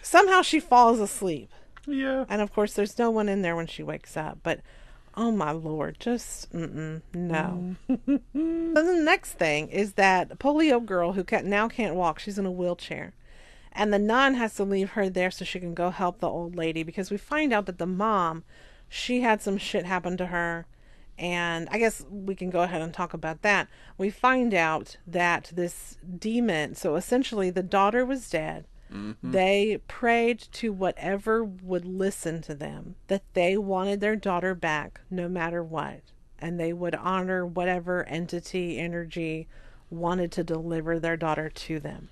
[0.03, 1.51] Somehow she falls asleep.
[1.87, 2.25] Yeah.
[2.29, 4.39] And of course, there's no one in there when she wakes up.
[4.43, 4.61] But
[5.17, 7.77] oh my lord, just mm-mm, no.
[7.89, 12.19] then the next thing is that polio girl who can, now can't walk.
[12.19, 13.15] She's in a wheelchair,
[13.77, 16.57] and the nun has to leave her there so she can go help the old
[16.57, 18.43] lady because we find out that the mom,
[18.89, 20.67] she had some shit happen to her.
[21.19, 23.69] And I guess we can go ahead and talk about that.
[23.97, 28.67] We find out that this demon, so essentially the daughter was dead.
[28.93, 29.33] Mm-hmm.
[29.33, 35.29] They prayed to whatever would listen to them that they wanted their daughter back no
[35.29, 36.01] matter what.
[36.39, 39.49] And they would honor whatever entity, energy
[39.91, 42.09] wanted to deliver their daughter to them.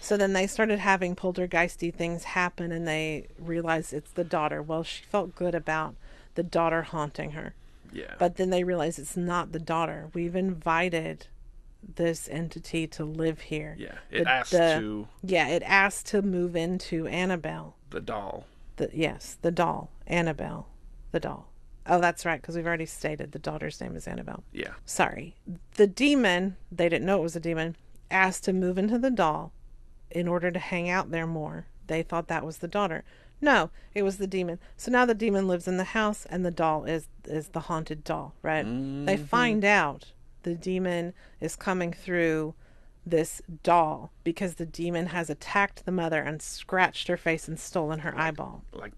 [0.00, 4.62] So then they started having poltergeisty things happen and they realized it's the daughter.
[4.62, 5.94] Well, she felt good about
[6.34, 7.54] the daughter haunting her.
[7.92, 8.14] Yeah.
[8.18, 10.08] But then they realize it's not the daughter.
[10.14, 11.26] We've invited
[11.96, 13.74] this entity to live here.
[13.78, 13.98] yeah.
[14.10, 17.74] It The- asked the- to Yeah, it asked to move into Annabelle.
[17.90, 18.46] the doll.
[18.76, 20.68] The yes, the doll, Annabelle,
[21.12, 21.50] the doll.
[21.86, 24.44] Oh, that's right, because we've already stated the daughter's name is Annabelle.
[24.52, 24.74] Yeah.
[24.86, 25.34] Sorry,
[25.74, 26.56] the demon.
[26.70, 27.76] They didn't know it was a demon.
[28.10, 29.52] Asked to move into the doll,
[30.10, 31.66] in order to hang out there more.
[31.86, 33.04] They thought that was the daughter.
[33.40, 34.58] No, it was the demon.
[34.76, 38.04] So now the demon lives in the house, and the doll is is the haunted
[38.04, 38.34] doll.
[38.42, 38.64] Right?
[38.64, 39.24] They mm-hmm.
[39.24, 42.54] find out the demon is coming through
[43.06, 48.00] this doll because the demon has attacked the mother and scratched her face and stolen
[48.00, 48.62] her eyeball.
[48.72, 48.92] Like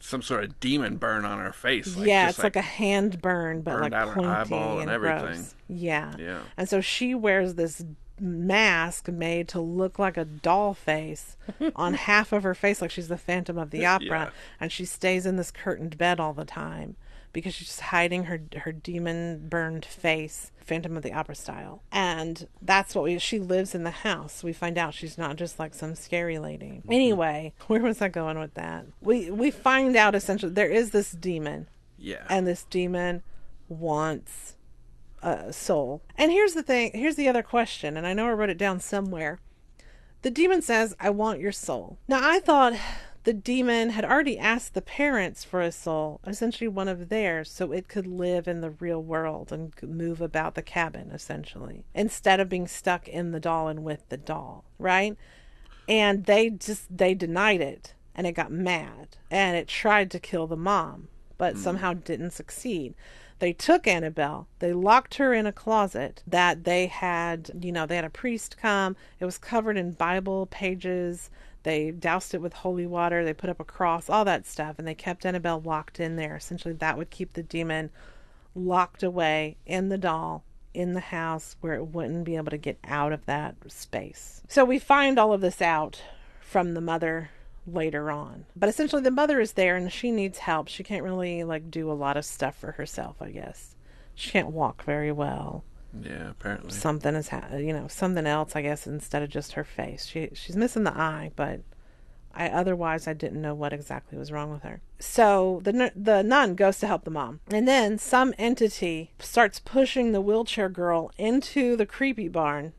[0.00, 1.96] some sort of demon burn on her face.
[1.96, 4.90] Like, yeah, it's like, a hand burn, but like out her pointy eyeball and, and
[4.90, 5.20] everything.
[5.20, 5.54] gross.
[5.68, 6.14] Yeah.
[6.18, 6.40] Yeah.
[6.56, 7.84] And so she wears this
[8.20, 11.36] mask made to look like a doll face
[11.76, 14.30] on half of her face, like she's the Phantom of the Opera, Yeah.
[14.60, 16.96] and she stays in this curtained bed all the time
[17.32, 21.82] because she's just hiding her her demon burned face, Phantom of the Opera style.
[21.90, 23.18] And that's what we.
[23.18, 24.44] She lives in the house.
[24.44, 26.66] We find out she's not just like some scary lady.
[26.82, 26.92] Mm-hmm.
[26.92, 28.86] Anyway, where was I going with that?
[29.00, 31.66] We we find out essentially there is this demon
[31.98, 32.24] Yeah.
[32.30, 33.22] and this demon
[33.68, 34.54] wants
[35.24, 36.02] a soul.
[36.16, 38.80] And here's the thing here's the other question, and I know I wrote it down
[38.80, 39.40] somewhere.
[40.22, 41.98] The demon says, I want your soul.
[42.08, 42.72] Now, I thought
[43.24, 47.72] the demon had already asked the parents for a soul, essentially one of theirs, so
[47.72, 52.48] it could live in the real world and move about the cabin, essentially, instead of
[52.48, 55.16] being stuck in the doll and with the doll, right?
[55.88, 60.46] And they just, they denied it and it got mad and it tried to kill
[60.46, 61.60] the mom, but hmm.
[61.60, 62.94] somehow didn't succeed.
[63.44, 67.96] They took Annabelle, they locked her in a closet that they had, you know, they
[67.96, 68.96] had a priest come.
[69.20, 71.28] It was covered in Bible pages.
[71.62, 73.22] They doused it with holy water.
[73.22, 76.36] They put up a cross, all that stuff, and they kept Annabelle locked in there.
[76.36, 77.90] Essentially, that would keep the demon
[78.54, 80.42] locked away in the doll
[80.72, 84.40] in the house where it wouldn't be able to get out of that space.
[84.48, 86.02] So we find all of this out
[86.40, 87.28] from the mother
[87.66, 88.46] later on.
[88.54, 90.68] But essentially the mother is there and she needs help.
[90.68, 93.76] She can't really like do a lot of stuff for herself, I guess.
[94.14, 95.64] She can't walk very well.
[96.00, 96.30] yeah.
[96.30, 96.70] Apparently.
[96.70, 100.06] Something is ha- you know, something else I guess instead of just her face.
[100.06, 101.60] She she's missing the eye, but
[102.34, 104.80] I otherwise I didn't know what exactly was wrong with her.
[104.98, 110.12] So the the nun goes to help the mom, and then some entity starts pushing
[110.12, 112.72] the wheelchair girl into the creepy barn,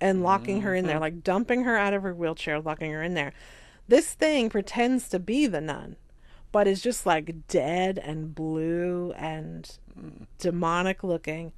[0.00, 1.02] and locking her in there, mm-hmm.
[1.02, 3.32] like dumping her out of her wheelchair, locking her in there.
[3.88, 5.96] This thing pretends to be the nun,
[6.52, 9.78] but is just like dead and blue and
[10.38, 11.52] demonic looking.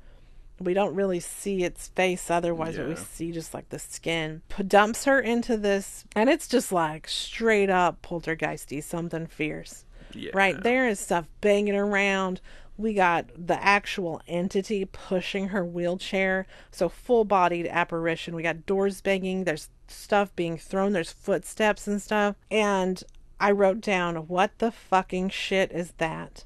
[0.61, 4.43] We don't really see its face otherwise, but we see just like the skin.
[4.49, 9.85] P- dumps her into this, and it's just like straight up poltergeisty, something fierce.
[10.12, 10.33] Yeah.
[10.35, 12.41] Right there is stuff banging around.
[12.76, 16.47] We got the actual entity pushing her wheelchair.
[16.70, 18.35] So full bodied apparition.
[18.35, 19.45] We got doors banging.
[19.45, 20.93] There's stuff being thrown.
[20.93, 22.36] There's footsteps and stuff.
[22.51, 23.03] And
[23.41, 26.45] I wrote down, what the fucking shit is that?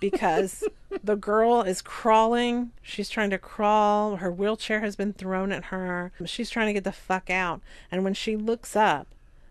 [0.00, 0.64] Because
[1.04, 2.72] the girl is crawling.
[2.82, 4.16] She's trying to crawl.
[4.16, 6.12] Her wheelchair has been thrown at her.
[6.24, 7.60] She's trying to get the fuck out.
[7.90, 9.08] And when she looks up,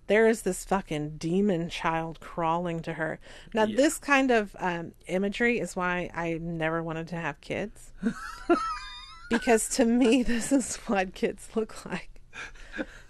[0.08, 3.20] there is this fucking demon child crawling to her.
[3.54, 3.78] Now, Yeah.
[3.78, 7.92] this kind of um, imagery is why I never wanted to have kids.
[9.30, 12.10] because to me, this is what kids look like.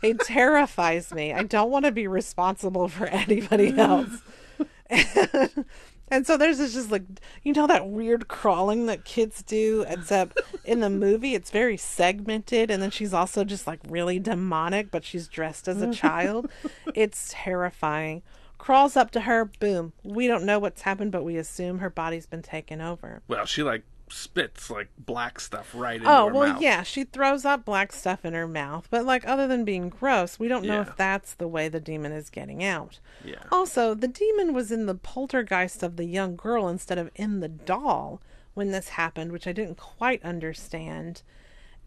[0.02, 1.34] It terrifies me.
[1.34, 4.22] I don't want to be responsible for anybody else.
[6.14, 7.02] And so there's this just like
[7.42, 12.70] you know that weird crawling that kids do, except in the movie it's very segmented,
[12.70, 15.94] and then she's also just like really demonic, but she's dressed as a mm.
[15.94, 16.52] child.
[16.94, 18.22] It's terrifying.
[18.60, 19.94] Crawls up to her, boom.
[20.04, 23.24] We don't know what's happened, but we assume her body's been taken over.
[23.28, 23.84] Well, she like
[24.14, 26.62] spits like black stuff right into Oh her well, mouth.
[26.62, 30.38] yeah, she throws up black stuff in her mouth, but like other than being gross,
[30.40, 30.90] we don't know Yeah.
[30.90, 33.00] if that's the way the demon is getting out.
[33.26, 33.44] Yeah.
[33.52, 37.48] Also, the demon was in the poltergeist of the young girl instead of in the
[37.50, 38.22] doll
[38.54, 41.24] when this happened, which I didn't quite understand.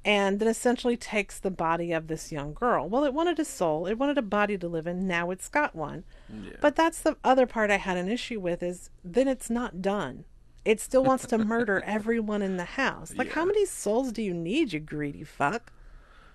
[0.04, 2.88] And then essentially takes the body of this young girl.
[2.88, 5.06] Well, it wanted a soul, it wanted a body to live in.
[5.08, 6.04] Now it's got one.
[6.32, 6.52] Yeah.
[6.60, 10.24] But that's the other part I had an issue with is then it's not done.
[10.66, 13.14] It still wants to murder everyone in the house.
[13.16, 15.72] Like, how many souls do you need, you greedy fuck?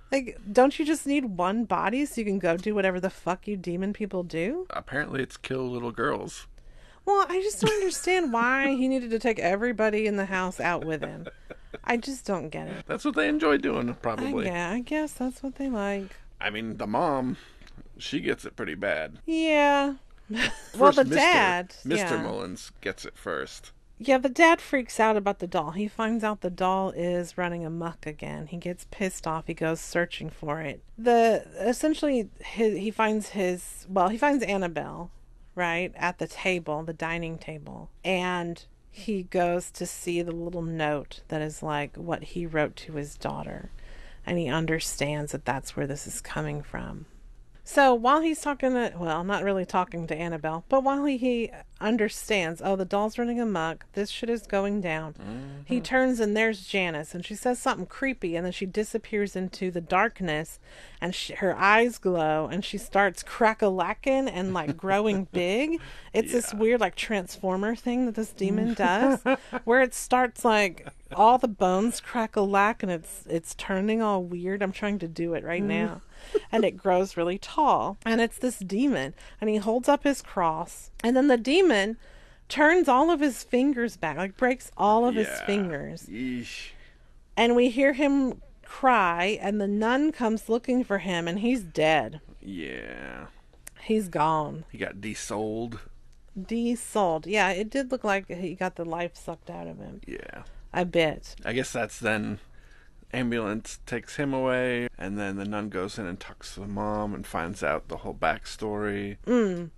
[0.10, 3.46] Like, don't you just need one body so you can go do whatever the fuck
[3.46, 4.68] you demon people do?
[4.70, 6.48] Apparently, it's kill little girls.
[7.06, 10.86] Well, I just don't understand why he needed to take everybody in the house out
[10.86, 11.28] with him.
[11.84, 12.86] I just don't get it.
[12.88, 14.46] That's what they enjoy doing, probably.
[14.46, 16.16] yeah, I guess that's what they like.
[16.40, 17.36] I mean, the mom,
[17.98, 19.20] she gets it pretty bad.
[19.26, 19.96] Yeah.
[20.78, 21.16] well, the Mr.
[21.16, 21.70] dad.
[21.86, 21.98] Mr.
[21.98, 22.24] Yeah.
[22.24, 23.72] Mullins gets it first.
[24.04, 25.72] Yeah, the dad freaks out about the doll.
[25.72, 28.48] He finds out the doll is running amok again.
[28.48, 29.46] He gets pissed off.
[29.46, 30.82] He goes searching for it.
[30.98, 35.12] The essentially his, he finds his well, he finds Annabelle,
[35.54, 37.92] right, at the table, the dining table.
[38.04, 42.94] And he goes to see the little note that is like what he wrote to
[42.94, 43.70] his daughter.
[44.26, 47.06] And he understands that that's where this is coming from.
[47.72, 51.52] So while he's talking to, well, not really talking to Annabelle, but while he, he
[51.80, 55.84] understands, oh, the doll's running amok, this shit is going down, he mm-hmm.
[55.84, 59.80] turns and there's Janice, and she says something creepy, and then she disappears into the
[59.80, 60.60] darkness,
[61.00, 65.80] and she, her eyes glow, and she starts crack-a-lacking and like growing big.
[66.12, 68.76] It's this weird like transformer thing that this demon mm.
[68.76, 74.62] does, where it starts like all the bones crack-a-lack, and it's it's turning all weird.
[74.62, 75.68] I'm trying to do it right mm.
[75.68, 76.02] now
[76.52, 77.98] and it grows really tall.
[78.06, 81.98] And it's this demon, and he holds up his cross, and then the demon
[82.50, 86.08] turns all of his fingers back, like breaks all of his fingers.
[86.08, 86.72] Yeesh.
[87.38, 92.22] And we hear him cry, and the nun comes looking for him, and he's dead.
[92.42, 93.28] Yeah.
[93.84, 94.66] He's gone.
[94.72, 95.80] He got desold.
[96.40, 97.28] De-sold.
[97.28, 100.02] Yeah, it did look like he got the life sucked out of him.
[100.06, 100.44] Yeah.
[100.74, 101.36] A bit.
[101.44, 102.40] I guess that's then
[103.14, 107.14] ambulance takes him away and then the nun goes in and talks to the mom
[107.14, 109.18] and finds out the whole backstory.
[109.26, 109.70] Mm.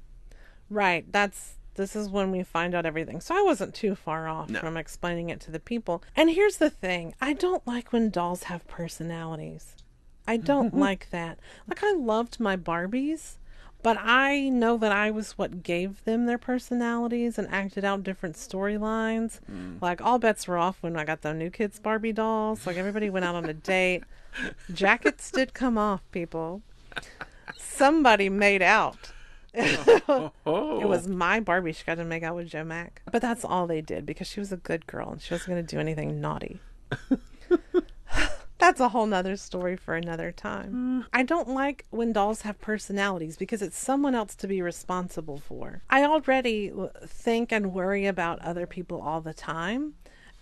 [0.70, 1.12] Right.
[1.12, 3.20] That's this is when we find out everything.
[3.20, 4.60] So I wasn't too far off No.
[4.60, 6.04] from explaining it to the people.
[6.16, 7.16] And here's the thing.
[7.20, 9.76] I don't like when dolls have personalities.
[10.28, 11.40] I don't like that.
[11.68, 13.38] Like I loved my Barbies,
[13.84, 18.36] but I know that I was what gave them their personalities and acted out different
[18.36, 19.42] storylines.
[19.52, 19.82] Mm.
[19.82, 22.66] Like all bets were off when I got the new kids Barbie dolls.
[22.66, 24.04] Like everybody went out on a date.
[24.74, 26.62] Jackets did come off, people.
[27.58, 29.12] Somebody made out.
[29.56, 30.32] Oh.
[30.82, 31.74] It was my Barbie.
[31.74, 33.02] She got to make out with Joe Mack.
[33.12, 35.66] But that's all they did because she was a good girl and she wasn't going
[35.66, 36.60] to do anything naughty.
[38.64, 41.04] That's a whole nother story for another time.
[41.04, 41.06] Mm.
[41.12, 45.82] I don't like when dolls have personalities because it's someone else to be responsible for.
[45.90, 46.72] I already
[47.06, 49.96] think and worry about other people all the time.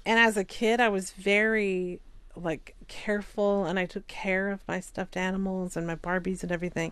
[0.06, 2.00] And as a kid, I was very
[2.36, 6.92] like careful and I took care of my stuffed animals and my Barbies and everything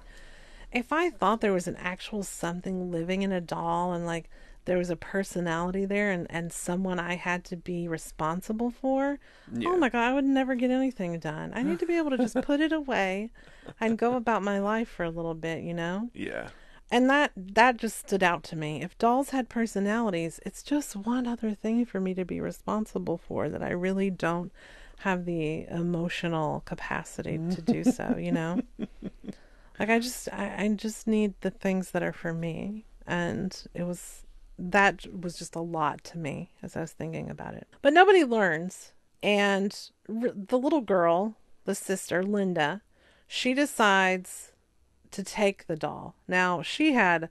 [0.72, 4.30] if I thought there was an actual something living in a doll and like
[4.66, 9.20] there was a personality there and, and someone I had to be responsible for,
[9.54, 9.70] oh Yeah.
[9.70, 11.52] oh my God, I would never get anything done.
[11.56, 13.32] I need to be able to just put it away
[13.80, 16.10] and go about my life for a little bit, you know?
[16.14, 16.50] Yeah.
[16.92, 18.82] And that that just stood out to me.
[18.82, 23.48] If dolls had personalities, it's just one other thing for me to be responsible for
[23.48, 24.52] that I really don't
[25.00, 27.94] have the emotional capacity to do mm.
[27.94, 28.62] so, you know?
[29.80, 32.86] Like I just I, I just need the things that are for me.
[33.08, 34.26] And it was
[34.60, 37.68] that was just a lot to me as I was thinking about it.
[37.82, 38.92] But nobody learns.
[39.24, 41.36] And r- the little girl,
[41.66, 42.82] the sister, Linda,
[43.28, 44.52] she decides
[45.12, 46.16] to take the doll.
[46.28, 47.30] Now, she had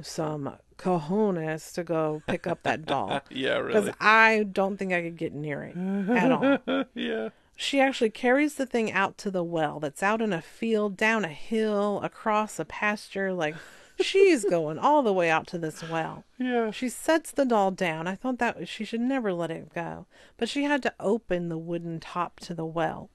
[0.00, 3.20] some cojones to go pick up that doll.
[3.30, 3.80] Yeah, really.
[3.80, 3.94] Because.
[4.00, 5.76] I don't think I could get near it
[6.10, 6.84] at all.
[6.94, 7.30] yeah.
[7.56, 11.24] She actually carries the thing out to the well that's out in a field, down
[11.24, 13.32] a hill, across a pasture.
[13.32, 13.56] Like,
[14.00, 16.24] she's going all the way out to this well.
[16.38, 16.70] Yeah.
[16.70, 18.06] She sets the doll down.
[18.06, 20.06] I thought that she should never let it go.
[20.36, 23.10] But she had to open the wooden top to the well.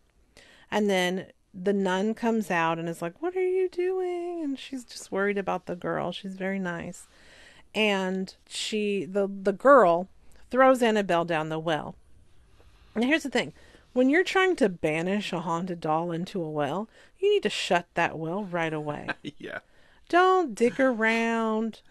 [0.69, 4.41] And then the nun comes out and is like, What are you doing?
[4.43, 6.11] And she's just worried about the girl.
[6.11, 7.07] She's very nice.
[7.75, 10.09] And she, the, the girl,
[10.49, 11.95] throws Annabelle down the well.
[12.95, 13.53] And here's the thing
[13.93, 16.87] when you're trying to banish a haunted doll into a well,
[17.19, 19.07] you need to shut that well right away.
[19.37, 19.59] Yeah.
[20.11, 21.81] Don't dig around.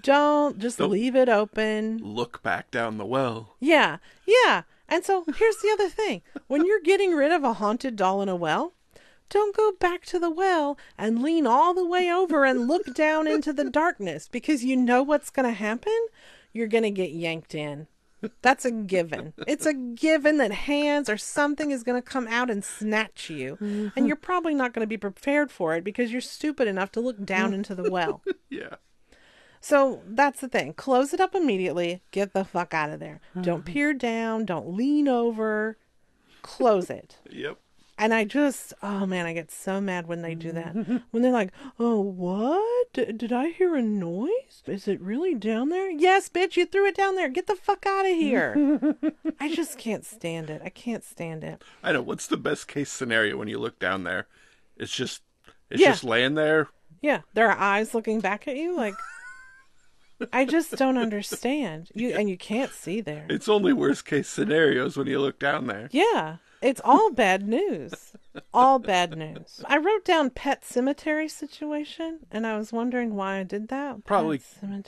[0.00, 1.98] Don't just Don't- leave it open.
[1.98, 3.54] Look back down the well.
[3.60, 4.62] Yeah, yeah.
[4.88, 8.30] And so here's the other thing when you're getting rid of a haunted doll in
[8.30, 8.72] a well,
[9.28, 13.26] don't go back to the well and lean all the way over and look down
[13.26, 16.06] into the darkness because you know what's going to happen?
[16.54, 17.88] You're going to get yanked in.
[18.42, 19.32] That's a given.
[19.46, 23.56] It's a given that hands or something is going to come out and snatch you.
[23.60, 27.00] And you're probably not going to be prepared for it because you're stupid enough to
[27.00, 28.22] look down into the well.
[28.48, 28.76] Yeah.
[29.60, 30.72] So that's the thing.
[30.74, 32.00] Close it up immediately.
[32.12, 33.20] Get the fuck out of there.
[33.40, 33.72] Don't mm-hmm.
[33.72, 34.44] peer down.
[34.44, 35.76] Don't lean over.
[36.42, 37.16] Close it.
[37.28, 37.58] Yep.
[37.98, 40.74] And I just, oh man, I get so mad when they do that.
[41.10, 42.92] when they're like, oh, what?
[42.92, 44.62] D- did I hear a noise?
[44.66, 45.90] Is it really down there?
[45.90, 47.28] Yes, bitch, you threw it down there.
[47.30, 48.94] Get the fuck out of here.
[49.40, 50.60] I just can't stand it.
[50.64, 51.62] I can't stand it.
[51.82, 52.02] I know.
[52.02, 54.26] What's the best case scenario when you look down there?
[54.76, 55.22] It's just
[55.70, 55.92] it's Yeah.
[55.92, 56.68] just laying there.
[57.00, 58.94] Yeah, there are eyes looking back at you like
[60.32, 61.90] I just don't understand.
[61.94, 63.26] You and you can't see there.
[63.28, 65.88] It's only worst case scenarios when you look down there.
[65.92, 68.12] Yeah, it's all bad news.
[68.52, 69.62] All bad news.
[69.66, 74.04] I wrote down pet cemetery situation and I was wondering why I did that.
[74.04, 74.40] Probably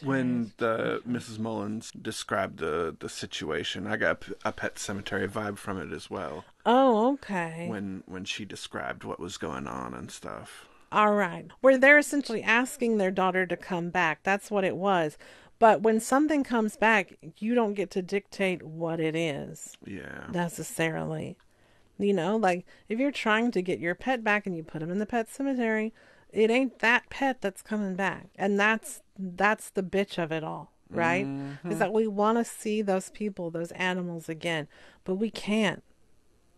[0.02, 1.38] when the Mrs.
[1.38, 6.44] Mullins described the the situation, I got a pet cemetery vibe from it as well.
[6.66, 7.66] Oh, okay.
[7.68, 10.66] When when she described what was going on and stuff.
[10.90, 11.46] All right.
[11.60, 14.20] Where they're essentially asking their daughter to come back.
[14.22, 15.18] That's what it was.
[15.58, 19.76] But when something comes back, you don't get to dictate what it is.
[19.84, 20.26] Yeah.
[20.32, 21.36] necessarily.
[21.98, 24.90] You know, like if you're trying to get your pet back and you put him
[24.90, 25.92] in the pet cemetery,
[26.30, 28.28] it ain't that pet that's coming back.
[28.36, 31.22] And that's that's the bitch of it all, right?
[31.22, 31.78] Is mm-hmm.
[31.78, 34.68] that we want to see those people, those animals again,
[35.04, 35.82] but we can't.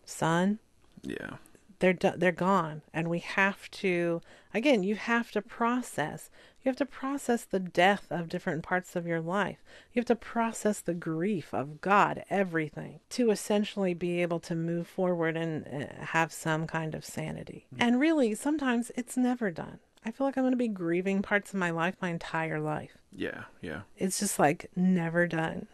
[0.04, 0.58] Son,
[1.02, 1.36] Yeah.
[1.78, 4.20] they're they're gone and we have to
[4.52, 6.28] again you have to process
[6.62, 9.58] you have to process the death of different parts of your life.
[9.92, 14.86] You have to process the grief of god everything to essentially be able to move
[14.86, 17.66] forward and uh, have some kind of sanity.
[17.78, 19.78] And really sometimes it's never done.
[20.04, 22.98] I feel like i'm going to be grieving parts of my life my entire life.
[23.12, 23.44] Yeah.
[23.62, 23.82] Yeah.
[23.96, 25.66] it's just like never done.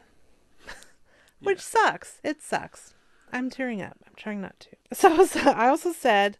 [1.40, 2.20] Which sucks.
[2.22, 2.94] It sucks.
[3.32, 3.96] I'm tearing up.
[4.06, 4.68] I'm trying not to.
[4.92, 6.38] So, so i also said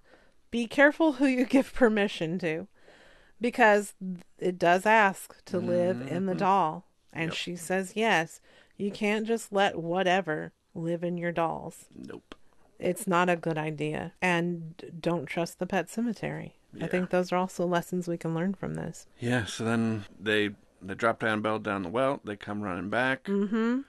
[0.53, 2.69] be careful who you give permission to
[3.41, 3.95] because
[4.39, 7.35] it does ask to live in the doll and Yep.
[7.35, 8.41] she says yes
[8.77, 12.35] you can't just let whatever live in your dolls Nope.
[12.79, 17.37] it's not a good idea and don't trust the pet cemetery i think those are
[17.37, 20.51] also lessons we can learn from this Yeah, so then they
[20.83, 22.21] they drop Annabelle down the well.
[22.23, 23.25] They come running back.
[23.25, 23.81] Mm-hmm.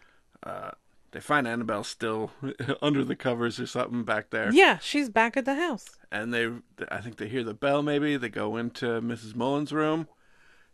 [0.41, 0.71] Uh,
[1.17, 2.29] they find Annabelle still
[2.81, 4.51] under the covers or something back there.
[4.53, 6.47] yeah she's back at the house And they,
[6.91, 7.81] I think they hear the bell.
[7.81, 9.35] Maybe they go into Mrs.
[9.35, 10.07] Mullins' room,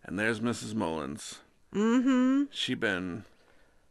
[0.03, 0.75] and there's Mrs.
[0.75, 1.39] Mullins.
[1.73, 3.23] mm-hmm She been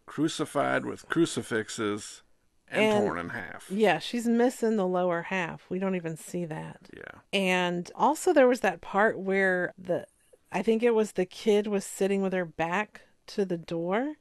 [0.07, 2.22] crucified with crucifixes
[2.70, 3.66] and, And- torn in half.
[3.70, 5.64] Yeah, she's missing the lower half.
[5.70, 6.88] We don't even see that.
[6.94, 7.20] Yeah.
[7.32, 10.07] And also there was that part where the
[10.55, 14.16] I think it was the kid was sitting with her back to the door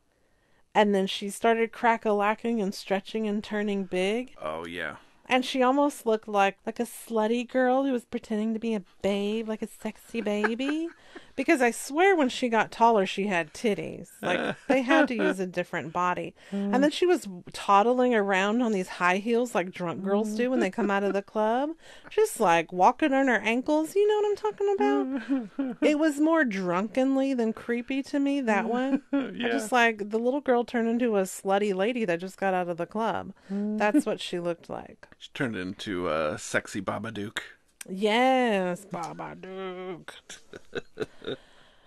[0.74, 4.96] and then she started crack-a-lacking and stretching and turning big Oh yeah.
[5.28, 8.84] and she almost looked like like a slutty girl who was pretending to be a
[9.02, 10.90] babe, like a sexy baby.
[11.36, 14.10] Because I swear when she got taller she had titties.
[14.22, 16.36] Like they had to use a different body.
[16.52, 20.60] And then she was toddling around on these high heels like drunk girls do when
[20.60, 21.72] they come out of the club.
[22.10, 24.76] Just like walking on her ankles, you know what I'm talking
[25.70, 25.78] about?
[25.82, 29.02] it was more drunkenly than creepy to me, that one.
[29.14, 29.50] I Yeah.
[29.50, 32.78] just like the little girl turned into a slutty lady that just got out of
[32.78, 33.34] the club.
[33.50, 35.08] That's what she looked like.
[35.18, 37.40] She turned into a sexy Babadook.
[37.90, 40.10] Yes, Babadook.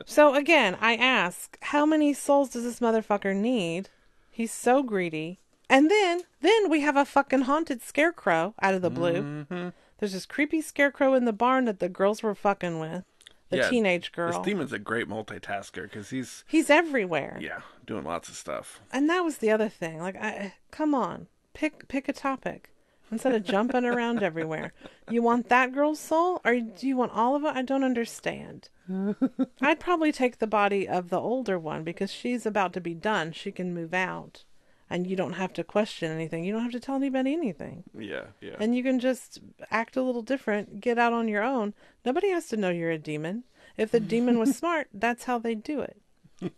[0.05, 3.89] so again, I ask, how many souls does this motherfucker need?
[4.31, 5.39] He's so greedy.
[5.71, 9.23] And then, then we have a fucking haunted scarecrow out of the blue.
[9.23, 9.69] Mm-hmm.
[9.99, 13.05] There's this creepy scarecrow in the barn that the girls were fucking with.
[13.51, 14.33] The Yeah, teenage girl.
[14.33, 17.39] This demon's a great multitasker because he's He's everywhere.
[17.41, 18.81] yeah doing lots of stuff.
[18.91, 19.99] And that was the other thing.
[20.01, 22.71] Like, I, come on, pick pick a topic
[23.15, 24.73] instead of jumping around everywhere.
[25.11, 27.57] You want that girl's soul, or do you want all of it?
[27.57, 28.69] I don't understand.
[29.63, 33.33] I'd probably take the body of the older one because she's about to be done.
[33.33, 34.45] She can move out,
[34.91, 36.45] and you don't have to question anything.
[36.45, 38.57] You don't have to tell anybody anything, Yeah, yeah.
[38.59, 41.75] and you can just act a little different, get out on your own.
[42.05, 43.45] Nobody has to know you're a demon.
[43.77, 46.01] If the demon was smart, that's how they do it.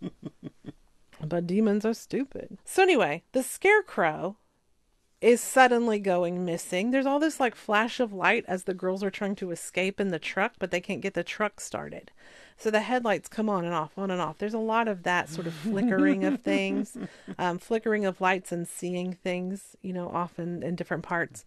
[1.19, 2.59] But demons are stupid.
[2.65, 4.37] So anyway, the scarecrow
[5.21, 6.91] is suddenly going missing.
[6.91, 10.09] There's all this like flash of light as the girls are trying to escape in
[10.09, 12.11] the truck, but they can't get the truck started.
[12.59, 14.39] So the headlights come on and off, on and off.
[14.39, 16.97] There's a lot of that sort of flickering of things,
[17.39, 21.45] um, flickering of lights and seeing things, you know, often in different parts.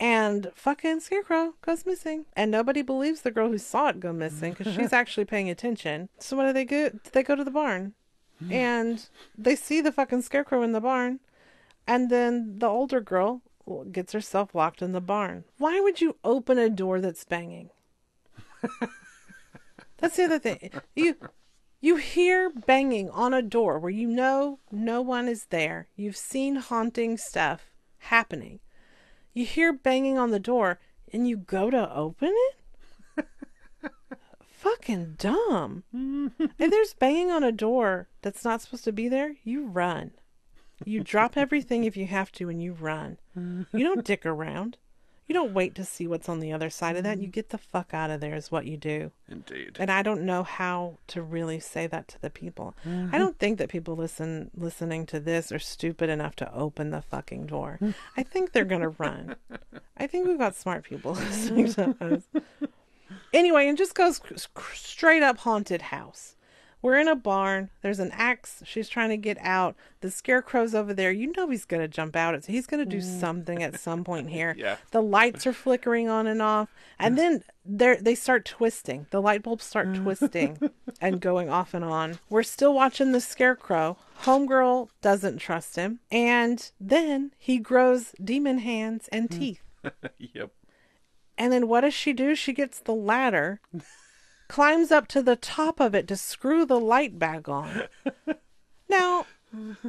[0.00, 2.26] And fucking Scarecrow goes missing.
[2.34, 6.08] And nobody believes the girl who saw it go missing because she's actually paying attention.
[6.18, 6.90] So what do they go?
[7.12, 7.94] They go to the barn
[8.50, 9.06] and
[9.38, 11.20] they see the fucking scarecrow in the barn
[11.86, 13.42] and then the older girl
[13.90, 17.70] gets herself locked in the barn why would you open a door that's banging
[19.98, 21.16] that's the other thing you
[21.80, 26.56] you hear banging on a door where you know no one is there you've seen
[26.56, 28.58] haunting stuff happening
[29.32, 30.78] you hear banging on the door
[31.12, 32.56] and you go to open it?
[34.50, 35.82] Fucking dumb.
[36.58, 40.12] if there's banging on a door that's not supposed to be there, you run.
[40.84, 43.18] You drop everything if you have to and you run.
[43.36, 44.76] You don't dick around.
[45.28, 47.18] You don't wait to see what's on the other side of that.
[47.18, 47.30] You mm-hmm.
[47.30, 49.12] get the fuck out of there, is what you do.
[49.28, 49.76] Indeed.
[49.78, 52.74] And I don't know how to really say that to the people.
[52.84, 53.18] I mm-hmm.
[53.18, 57.46] don't think that people listen listening to this are stupid enough to open the fucking
[57.46, 57.78] door.
[58.16, 59.36] I think they're gonna run.
[59.96, 62.42] I think we've got smart people listening to us.
[63.32, 64.20] Anyway, and just goes
[64.74, 66.36] straight up haunted house.
[66.82, 67.70] We're in a barn.
[67.80, 68.62] There's an axe.
[68.66, 69.76] She's trying to get out.
[70.00, 71.12] The scarecrow's over there.
[71.12, 72.44] You know he's going to jump out.
[72.44, 73.20] He's going to do mm.
[73.20, 74.54] something at some point here.
[74.58, 74.76] Yeah.
[74.90, 76.74] The lights are flickering on and off.
[76.98, 79.06] And then they they start twisting.
[79.10, 80.02] The light bulbs start mm.
[80.02, 82.18] twisting and going off and on.
[82.28, 83.96] We're still watching the scarecrow.
[84.22, 86.00] Homegirl doesn't trust him.
[86.10, 89.38] And then he grows demon hands and mm.
[89.38, 89.62] teeth.
[90.18, 90.50] yep.
[91.38, 92.34] And then what does she do?
[92.34, 93.60] She gets the ladder,
[94.52, 97.84] climbs up to the top of it to screw the light back on.
[98.88, 99.24] Now,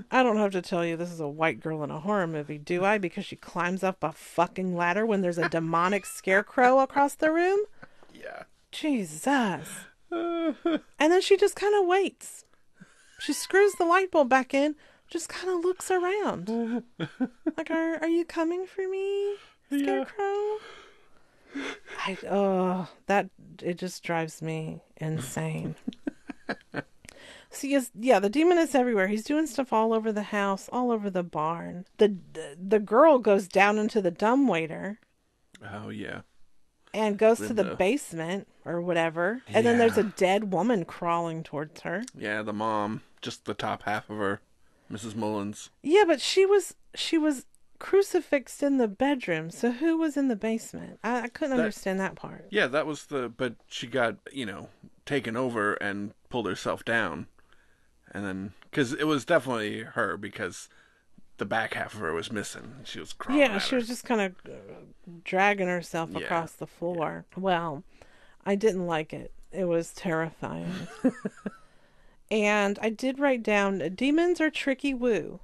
[0.10, 2.57] I don't have to tell you this is a white girl in a horror movie,
[2.57, 2.98] do I?
[2.98, 7.60] Because she climbs up a fucking ladder when there's a demonic scarecrow across the room?
[8.14, 8.44] Yeah.
[8.72, 9.68] Jesus.
[10.10, 12.45] And then she just kind of waits.
[13.19, 14.76] She screws the light bulb back in,
[15.10, 16.84] just kind of looks around.
[17.57, 19.35] Like, are, are you coming for me,
[19.68, 20.60] Scarecrow?
[22.05, 23.30] I, oh, that,
[23.61, 25.75] it just drives me insane.
[27.49, 29.07] See, yes, yeah, the demon is everywhere.
[29.07, 31.85] He's doing stuff all over the house, all over the barn.
[31.97, 32.15] The
[32.59, 34.99] the girl goes down into the dumbwaiter
[35.71, 36.21] Oh yeah.
[36.95, 39.43] and goes to the basement or whatever.
[39.47, 42.03] And then there's a dead woman crawling towards her.
[42.17, 44.41] Yeah, the mom, just the top half of her,
[44.91, 45.15] Mrs.
[45.15, 45.69] Mullins.
[45.84, 47.45] Yeah, but she was she was
[47.79, 49.49] crucifixed in the bedroom.
[49.51, 50.99] So who was in the basement?
[51.03, 52.45] I, I couldn't That- understand that part.
[52.49, 53.29] Yeah, that was the.
[53.29, 54.69] But she got you know
[55.05, 57.27] taken over and pulled herself down,
[58.11, 60.69] and then because it was definitely her because
[61.37, 62.75] the back half of her was missing.
[62.83, 63.41] She was crawling.
[63.41, 63.77] Yeah, she her.
[63.77, 64.35] was just kind of
[65.23, 67.25] dragging herself Yeah, across the floor.
[67.35, 67.83] Well,
[68.45, 69.31] I didn't like it.
[69.51, 70.71] It was terrifying.
[72.31, 75.39] and I did write down demons are tricky woo.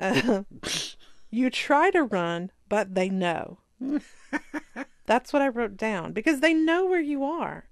[0.00, 0.42] Uh,
[1.32, 3.58] you try to run, but they know.
[5.06, 7.64] That's what I wrote down because they know where you are.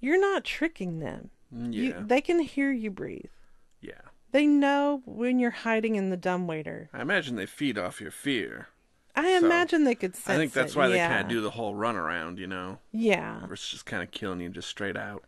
[0.00, 1.30] You're not tricking them.
[1.54, 3.30] Mm, You, Yeah, they can hear you breathe.
[3.82, 4.00] yeah.
[4.30, 6.90] They know when you're hiding in the dumbwaiter.
[6.92, 8.68] I imagine they feed off your fear.
[9.16, 11.08] I So, imagine they could sense I think that's it, why they yeah.
[11.08, 12.38] can't do the whole run around.
[12.38, 13.40] You know, Yeah.
[13.50, 15.24] it's just kind of killing you just straight out.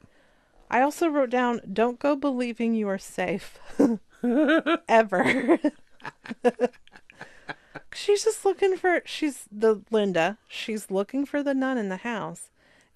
[0.71, 3.59] I also wrote down don't go believing you are safe.
[4.89, 5.59] Ever.
[7.93, 10.39] She's just looking for she's the Linda.
[10.49, 12.51] She's looking for the nun in the house.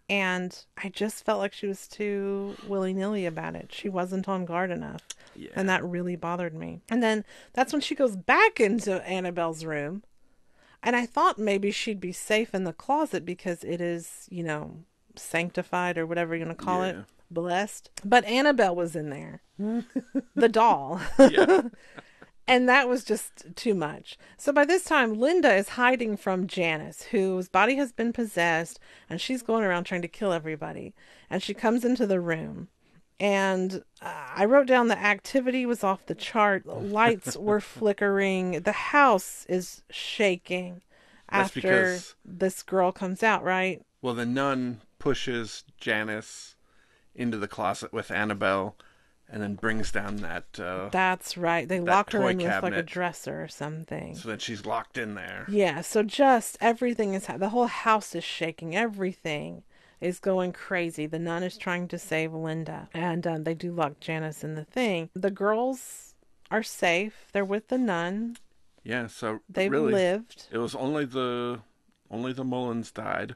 [0.09, 3.73] And I just felt like she was too willy nilly about it.
[3.73, 5.03] She wasn't on guard enough.
[5.35, 5.51] Yeah.
[5.57, 6.83] And that really bothered me.
[6.91, 7.25] And then
[7.55, 10.03] that's when she goes back into Annabelle's room.
[10.83, 14.81] And I thought maybe she'd be safe in the closet because it is, you know,
[15.17, 16.97] sanctified or whatever you're going to call it,
[17.31, 17.91] blessed.
[18.05, 19.41] But Annabelle was in there,
[20.35, 21.01] the doll.
[22.47, 24.19] And that was just too much.
[24.37, 29.19] So by this time, Linda is hiding from Janice, whose body has been possessed, and
[29.21, 30.95] she's going around trying to kill everybody.
[31.31, 32.69] And she comes into the room.
[33.19, 36.67] And uh, I wrote down the activity was off the chart.
[36.67, 38.61] Lights were flickering.
[38.63, 40.83] The house is shaking
[41.31, 43.81] That's after because- this girl comes out, right?
[44.03, 46.57] Well, the nun pushes Janice
[47.15, 48.77] into the closet with Annabelle,
[49.35, 50.45] and then brings down that.
[50.61, 51.69] Uh, That's right.
[51.69, 52.87] They lock her toy in with like a cabinet.
[52.87, 54.15] dresser or something.
[54.15, 55.45] so that she's locked in there.
[55.49, 58.77] Yeah, so just everything is the whole house is shaking.
[58.77, 59.65] Everything
[60.01, 61.07] is going crazy.
[61.07, 64.65] The nun is trying to save Linda, and um, they do lock Janice in the
[64.65, 65.11] thing.
[65.15, 66.15] The girls
[66.51, 67.27] are safe.
[67.33, 68.37] They're with the nun.
[68.85, 69.09] Yeah.
[69.09, 70.47] So They've really, lived.
[70.53, 71.61] it was only the
[72.11, 73.35] only the Mullins died.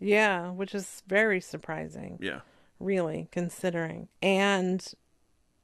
[0.00, 2.40] Yeah, which is very surprising, Yeah.
[2.78, 4.08] really, considering.
[4.22, 4.82] And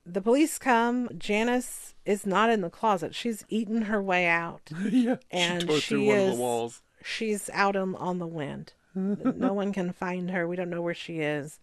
[0.06, 1.08] the police come.
[1.18, 3.14] Janice is not in the closet.
[3.14, 4.70] She's eaten her way out.
[4.90, 5.16] yeah.
[5.30, 6.82] And she tore she through one of is- the walls.
[7.04, 8.72] she's out on, on the wind.
[8.94, 10.48] no one can find her.
[10.48, 11.60] We don't know where she is.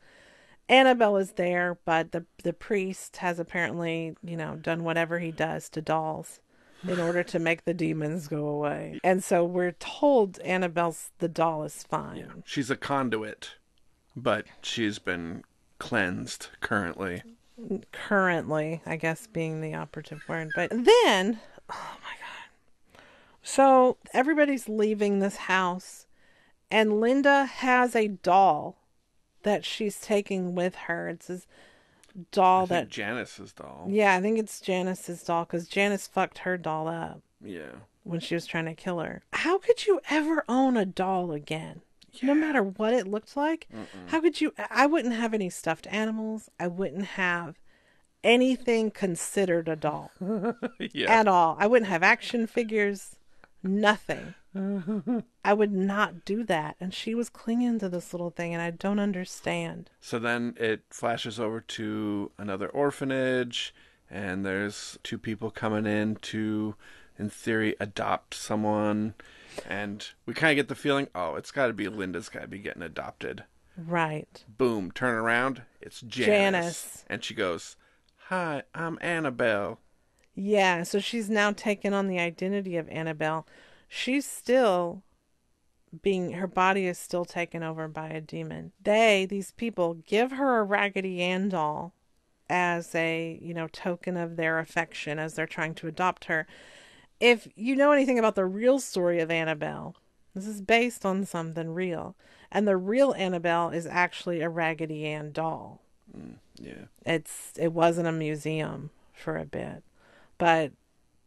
[0.70, 5.70] Annabelle is there, but the the priest has apparently, you know, done whatever he does
[5.70, 6.42] to dolls
[6.88, 9.00] in order to make the demons go away.
[9.04, 12.44] And so we're told Annabelle's the doll is fine.
[12.46, 13.56] She's a conduit,
[14.16, 15.44] but she's been
[15.80, 17.24] cleansed currently.
[17.92, 20.52] Currently, I guess being the operative word.
[20.56, 21.40] But then,
[21.70, 23.02] oh my god.
[23.42, 26.06] So everybody's leaving this house
[26.70, 28.78] And Linda has a doll
[29.44, 31.08] that she's taking with her.
[31.10, 31.48] It's this
[32.32, 33.88] doll that Janice's doll.
[33.90, 37.72] Yeah, I think it's Janice's doll because Janice fucked her doll up Yeah.
[38.04, 39.24] when she was trying to kill her.
[39.32, 41.82] How could you ever own a doll again?
[42.24, 43.68] No matter what it looked like?
[44.08, 44.54] How could you?
[44.70, 46.50] I wouldn't have any stuffed animals.
[46.60, 47.60] I wouldn't have
[48.24, 50.12] anything considered a doll
[50.94, 51.12] yeah.
[51.12, 51.56] at all.
[51.60, 53.16] I wouldn't have action figures,
[53.64, 54.34] nothing.
[55.46, 56.76] I would not do that.
[56.80, 59.90] And she was clinging to this little thing, and I don't understand.
[60.00, 63.74] So then it flashes over to another orphanage,
[64.10, 66.76] and there's two people coming in to,
[67.18, 69.16] in theory, adopt someone.
[69.68, 72.48] And we kind of get the feeling, oh, it's got to be Linda's got to
[72.48, 73.44] be getting adopted.
[73.78, 74.44] Right.
[74.48, 76.26] Boom, turn around, it's Janice.
[76.26, 77.06] Janice.
[77.08, 77.76] And she goes,
[78.30, 79.80] Hi, I'm Annabelle.
[80.36, 83.48] Yeah, so she's now taken on the identity of Annabelle.
[83.88, 85.04] She's still
[86.02, 88.72] being her body is still taken over by a demon.
[88.82, 91.94] They, these people, give her a Raggedy Ann doll
[92.50, 96.48] as a, you know, token of their affection as they're trying to adopt her.
[97.20, 99.96] If you know anything about the real story of Annabelle,
[100.36, 102.16] this is based on something real.
[102.52, 105.82] And the real Annabelle is actually a Raggedy Ann doll
[106.16, 106.86] mm, Yeah.
[107.06, 109.84] it's it wasn't a museum for a bit,
[110.38, 110.72] but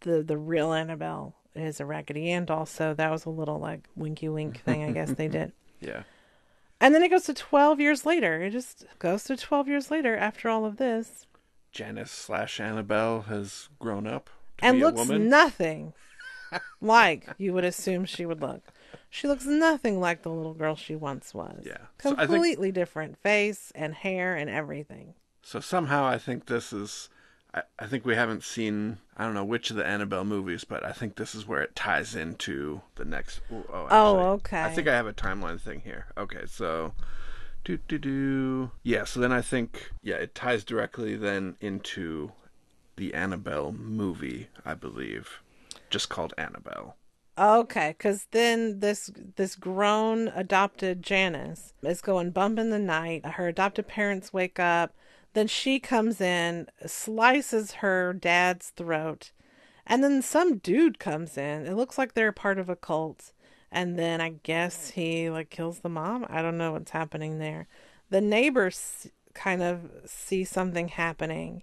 [0.00, 2.66] the the real Annabelle is a Raggedy Ann doll.
[2.66, 5.52] So that was a little like winky wink thing, I guess they did.
[5.80, 6.04] Yeah.
[6.80, 8.40] And then it goes to twelve years later.
[8.42, 11.26] It just goes to twelve years later after all of this,
[11.72, 14.30] Janice slash Annabelle has grown up
[14.62, 15.92] and looks nothing
[16.80, 18.62] like you would assume she would look.
[19.08, 21.62] She looks nothing like the little girl she once was.
[21.66, 21.78] Yeah.
[22.02, 25.14] So I think- completely different face and hair and everything.
[25.42, 27.08] So somehow I think this is.
[27.52, 28.98] I, I think we haven't seen.
[29.16, 31.74] I don't know which of the Annabelle movies, but I think this is where it
[31.74, 33.40] ties into the next.
[33.52, 34.62] ooh, Oh, Oh, okay.
[34.62, 36.06] I think I have a timeline thing here.
[36.16, 36.92] Okay, so.
[37.64, 38.70] Do do do.
[38.84, 39.04] Yeah.
[39.04, 42.32] So then I think yeah, it ties directly then into
[43.00, 45.40] the Annabelle movie, I believe,
[45.88, 46.96] just called Annabelle.
[47.38, 53.24] Okay, because then this this grown adopted Janice is going bump in the night.
[53.24, 54.94] Her adopted parents wake up.
[55.32, 59.30] Then she comes in, slices her dad's throat,
[59.86, 61.64] and then some dude comes in.
[61.66, 63.32] It looks like they're part of a cult,
[63.72, 66.26] and then I guess he like kills the mom.
[66.28, 67.66] I don't know what's happening there.
[68.10, 71.62] The neighbors kind of see something happening,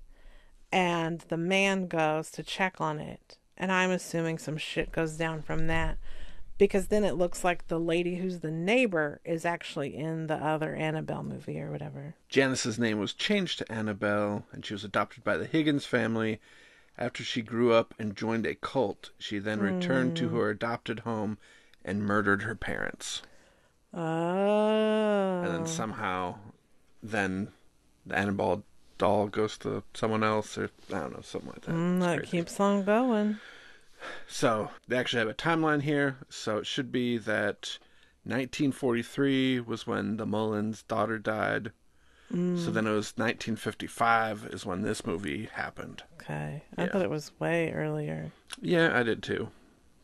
[0.72, 3.38] and the man goes to check on it.
[3.58, 5.98] And I'm assuming some shit goes down from that.
[6.58, 10.76] Because then it looks like the lady who's the neighbor is actually in the other
[10.76, 12.16] Annabelle movie or whatever.
[12.30, 16.40] Janice's name was changed to Annabelle, and she was adopted by the Higgins family.
[16.98, 20.36] After she grew up and joined a cult, she then returned to hmm.
[20.36, 21.38] her adopted home
[21.86, 23.22] and murdered her parents.
[23.94, 25.42] Oh.
[25.44, 25.66] And then oh.
[25.66, 26.38] somehow,
[27.04, 27.50] then
[28.04, 28.64] the Annabelle
[28.98, 31.72] doll goes to someone else, or I don't know, something like that.
[31.72, 33.38] Mm, that keeps on going.
[34.28, 36.18] So they actually have a timeline here.
[36.30, 37.78] So it should be that
[38.24, 41.72] 1943 was when the Mullins' daughter died.
[42.30, 46.04] So then it was 1955 is when this movie happened.
[46.22, 46.62] Okay.
[46.78, 46.92] I Yeah.
[46.92, 48.34] thought it was way earlier.
[48.62, 49.50] Yeah, I did too,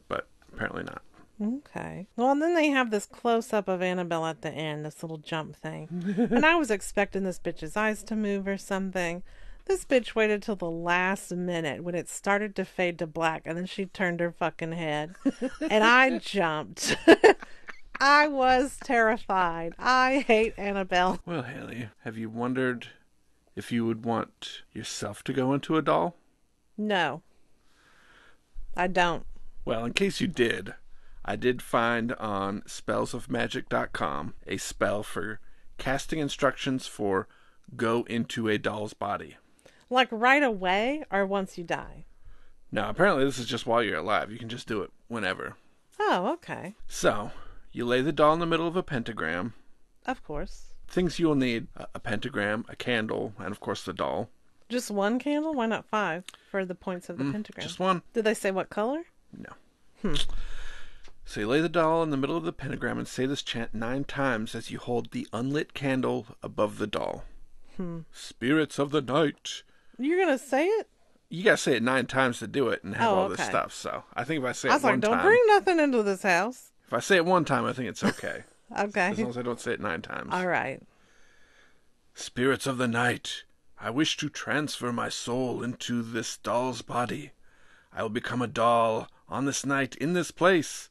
[0.07, 1.01] but apparently not.
[1.43, 2.07] Okay.
[2.15, 5.17] Well, and then they have this close up of Annabelle at the end, this little
[5.17, 5.87] jump thing.
[6.31, 9.23] and I was expecting this bitch's eyes to move or something.
[9.65, 13.57] This bitch waited till the last minute when it started to fade to black, and
[13.57, 15.15] then she turned her fucking head.
[15.61, 16.95] and I jumped.
[17.99, 19.73] I was terrified.
[19.79, 21.19] I hate Annabelle.
[21.25, 22.87] Well, Hailey, have you wondered
[23.55, 26.17] if you would want yourself to go into a doll?
[26.77, 27.21] No.
[28.75, 29.25] I don't.
[29.63, 30.73] Well, in case you did,
[31.25, 35.39] I did find on spellsofmagic.com a spell for
[35.77, 37.27] casting instructions for
[37.75, 39.37] go into a doll's body.
[39.89, 42.05] Like right away or once you die?
[42.71, 44.31] No, apparently, this is just while you're alive.
[44.31, 45.55] You can just do it whenever.
[45.99, 46.73] Oh, okay.
[46.87, 47.31] So,
[47.71, 49.53] you lay the doll in the middle of a pentagram.
[50.05, 50.73] Of course.
[50.87, 54.29] Things you'll need a a pentagram, a candle, and of course the doll.
[54.69, 55.53] Just one candle?
[55.53, 57.67] Why not five for the points of the mm, pentagram?
[57.67, 58.01] Just one.
[58.13, 59.03] Did they say what color?
[59.37, 59.49] No.
[60.01, 60.15] Hmm.
[61.25, 63.73] So you lay the doll in the middle of the pentagram and say this chant
[63.73, 67.23] nine times as you hold the unlit candle above the doll.
[67.77, 67.99] Hmm.
[68.11, 69.63] Spirits of the night.
[69.97, 70.87] You're gonna say it?
[71.29, 73.73] You gotta say it nine times to do it and have Oh, all this stuff.
[73.73, 76.03] So I think if I say I it was like, don't time, bring nothing into
[76.03, 76.71] this house.
[76.85, 78.43] if I say it one time, I think it's okay.
[78.79, 79.09] Okay.
[79.11, 80.29] As long as I don't say it nine times.
[80.33, 80.81] All right.
[82.15, 83.43] Spirits of the night,
[83.79, 87.33] I wish to transfer my soul into this doll's body.
[87.91, 90.89] I will become a doll on this night in this place.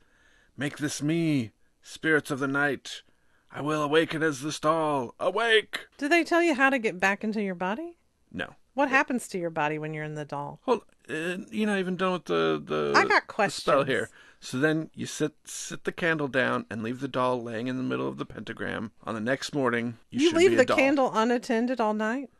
[0.57, 1.53] Make this me,
[1.83, 3.03] Spirits of the night,
[3.51, 5.15] I will awaken as the doll.
[5.19, 5.87] Awake!
[5.99, 7.99] Do they tell you how to get back into your body?
[8.33, 8.55] No.
[8.75, 10.61] What happens to your body when you're in the doll?
[10.63, 10.83] Hold.
[11.11, 12.93] Uh, you're not even done with the the.
[12.97, 13.87] I got the spell questions.
[13.89, 14.09] here.
[14.41, 17.83] So then you sit sit the candle down and leave the doll laying in the
[17.83, 18.93] middle of the pentagram.
[19.05, 20.77] On the next morning, you, You should leave be a the doll.
[20.77, 22.31] candle unattended all night?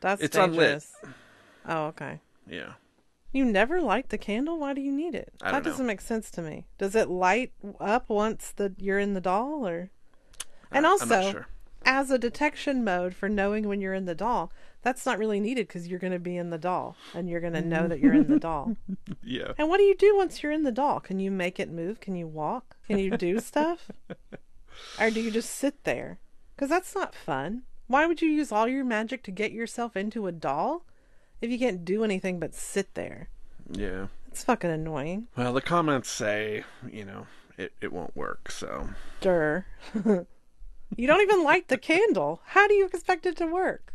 [0.00, 0.58] That's It's unlit.
[0.60, 0.92] dangerous.
[1.66, 2.20] Oh, okay.
[2.48, 2.72] Yeah.
[3.34, 4.58] You never light the candle?
[4.58, 5.32] Why do you need it?
[5.40, 5.60] That know.
[5.60, 6.66] doesn't make sense to me.
[6.78, 9.90] Does it light up once the you're in the doll or
[10.70, 11.46] And I- also sure.
[11.84, 14.52] as a detection mode for knowing when you're in the doll,
[14.82, 17.54] that's not really needed because you're going to be in the doll and you're going
[17.54, 18.76] to know that you're in the doll.
[19.26, 19.52] Yeah.
[19.58, 21.00] And what do you do once you're in the doll?
[21.00, 21.98] Can you make it move?
[22.00, 22.76] Can you walk?
[22.86, 23.90] Can you do stuff?
[25.00, 26.18] or do you just sit there?
[26.54, 27.62] Because that's not fun.
[27.86, 30.84] Why would you use all your magic to get yourself into a doll
[31.40, 33.28] if you can't do anything but sit there?
[33.70, 34.06] Yeah.
[34.28, 35.28] It's fucking annoying.
[35.36, 38.50] Well, the comments say, you know, it, it won't work.
[38.50, 38.90] So
[39.20, 39.66] Durr.
[39.94, 42.40] you don't even light the candle.
[42.46, 43.92] How do you expect it to work?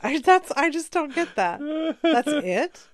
[0.00, 1.60] I that's I just don't get that.
[2.02, 2.88] That's it?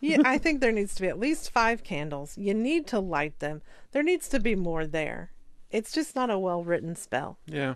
[0.00, 2.38] Yeah, I think there needs to be at least five candles.
[2.38, 3.60] You need to light them.
[3.92, 5.30] There needs to be more there.
[5.70, 7.38] It's just not a well written spell.
[7.46, 7.74] yeah,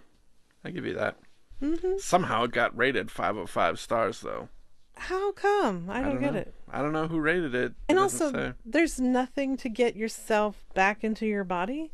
[0.65, 1.17] I give you that.
[1.63, 1.99] Mm-hmm.
[1.99, 4.49] Somehow it got rated five of five stars, though.
[4.97, 5.89] How come?
[5.89, 6.41] I don't, get know.
[6.41, 6.55] it.
[6.71, 7.65] I don't know who rated it.
[7.65, 8.53] It And doesn't also, say.
[8.67, 11.91] there's nothing to get yourself back into your body.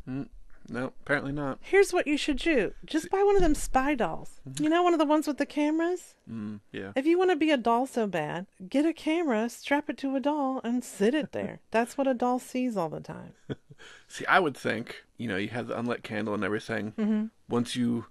[0.69, 1.59] no, apparently not.
[1.61, 4.41] Here's what you should do just buy one of them spy dolls.
[4.59, 6.17] You know, one of the ones with the cameras?
[6.29, 9.89] Mm, yeah, If you want to be a doll so bad, get a camera, strap
[9.89, 11.61] it to a doll, and sit it there.
[11.71, 13.35] That's what a doll sees all the time.
[14.09, 16.93] See, I would think, you know, you have the unlit candle and everything.
[16.99, 17.27] Mm-hmm.
[17.49, 18.07] Once you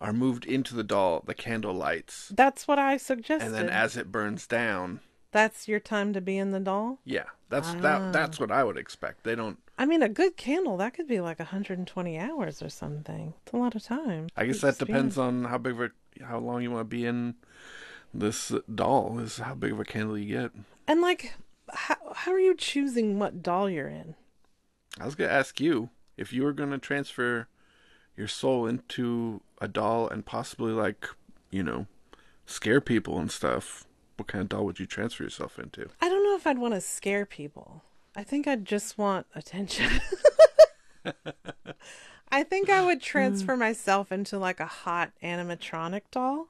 [0.00, 2.32] are moved into the doll, the candle lights.
[2.34, 3.46] That's what I suggested.
[3.46, 5.00] And then as it burns down,
[5.32, 6.98] That's your time to be in the doll.
[7.04, 7.80] yeah, that's Ah.
[7.80, 9.24] that that's what I would expect.
[9.24, 13.34] They don't I mean, a good candle that could be like 120 hours or something.
[13.44, 14.28] It's a lot of time.
[14.36, 15.90] I guess that depends on how big of a
[16.24, 17.34] how long you want to be in
[18.14, 20.52] this doll is how big of a candle you get.
[20.88, 21.34] And like,
[21.72, 24.14] how how are you choosing what doll you're in?
[24.98, 27.48] I was going to ask you if you were going to transfer
[28.16, 31.06] your soul into a doll and possibly like,
[31.50, 31.86] you know,
[32.46, 33.84] scare people and stuff.
[34.16, 35.88] What kind of doll would you transfer yourself into?
[36.00, 37.82] I don't know if I'd want to scare people.
[38.14, 40.00] I think I'd just want attention.
[42.30, 43.60] I think I would transfer hmm.
[43.60, 46.48] myself into like a hot animatronic doll.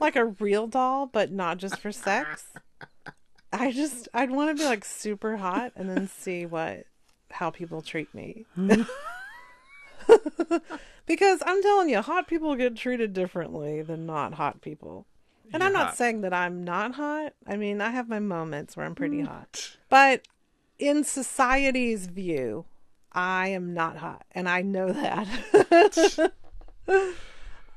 [0.00, 2.46] like a real doll, but not just for sex.
[3.52, 6.86] I just I'd want to be like super hot and then see what
[7.30, 8.46] how people treat me.
[11.06, 15.06] because I'm telling you, hot people get treated differently than not hot people.
[15.52, 15.96] And I'm not hot.
[15.96, 17.34] saying that I'm not hot.
[17.46, 19.26] I mean, I have my moments where I'm pretty mm.
[19.26, 19.76] hot.
[19.90, 20.26] But
[20.78, 22.64] in society's view,
[23.12, 24.24] I am not hot.
[24.32, 26.32] And I know that.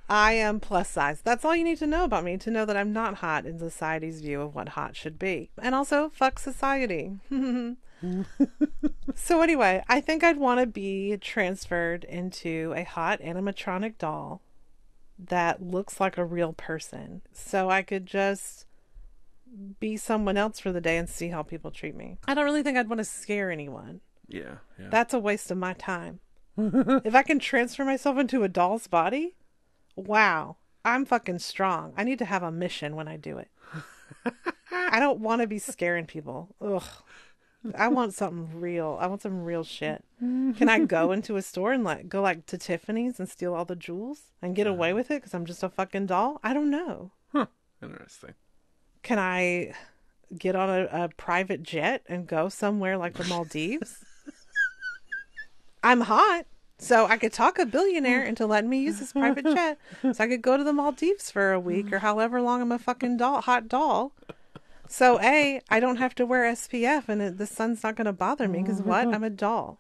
[0.10, 1.22] I am plus size.
[1.22, 3.57] That's all you need to know about me to know that I'm not hot in
[3.60, 5.49] society's view of what hot should be.
[5.61, 7.18] And also, fuck society.
[9.15, 14.41] so, anyway, I think I'd want to be transferred into a hot animatronic doll
[15.17, 17.21] that looks like a real person.
[17.31, 18.65] So I could just
[19.79, 22.17] be someone else for the day and see how people treat me.
[22.27, 24.01] I don't really think I'd want to scare anyone.
[24.27, 24.89] Yeah, yeah.
[24.89, 26.19] That's a waste of my time.
[26.57, 29.35] if I can transfer myself into a doll's body,
[29.95, 31.93] wow, I'm fucking strong.
[31.95, 33.49] I need to have a mission when I do it.
[34.71, 36.55] I don't want to be scaring people.
[36.61, 36.83] Ugh.
[37.73, 38.97] I want something real.
[38.99, 40.03] I want some real shit.
[40.19, 43.65] Can I go into a store and like go like to Tiffany's and steal all
[43.65, 44.97] the jewels and get away uh-huh.
[44.97, 46.39] with it because I'm just a fucking doll?
[46.43, 47.11] I don't know.
[47.81, 48.33] Interesting.
[49.03, 49.73] Can I
[50.37, 54.03] get on a, a private jet and go somewhere like the Maldives?
[55.83, 56.45] I'm hot,
[56.79, 60.27] so I could talk a billionaire into letting me use his private jet, so I
[60.27, 63.41] could go to the Maldives for a week or however long I'm a fucking doll,
[63.41, 64.13] hot doll.
[64.88, 68.14] So a, I don't have to wear SPF, and it, the sun's not going to
[68.14, 69.07] bother me because what?
[69.07, 69.80] I'm a doll.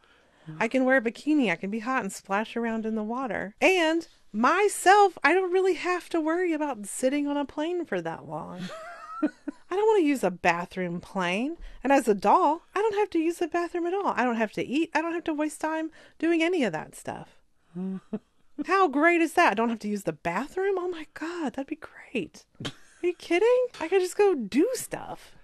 [0.59, 1.51] I can wear a bikini.
[1.51, 3.55] I can be hot and splash around in the water.
[3.59, 8.27] And myself, I don't really have to worry about sitting on a plane for that
[8.27, 8.61] long.
[9.23, 11.57] I don't want to use a bathroom plane.
[11.83, 14.13] And as a doll, I don't have to use the bathroom at all.
[14.15, 14.91] I don't have to eat.
[14.93, 17.39] I don't have to waste time doing any of that stuff.
[18.67, 19.51] How great is that?
[19.51, 20.75] I don't have to use the bathroom?
[20.77, 22.45] Oh my God, that'd be great.
[23.05, 23.67] Are you kidding?
[23.79, 25.35] I could just go do stuff.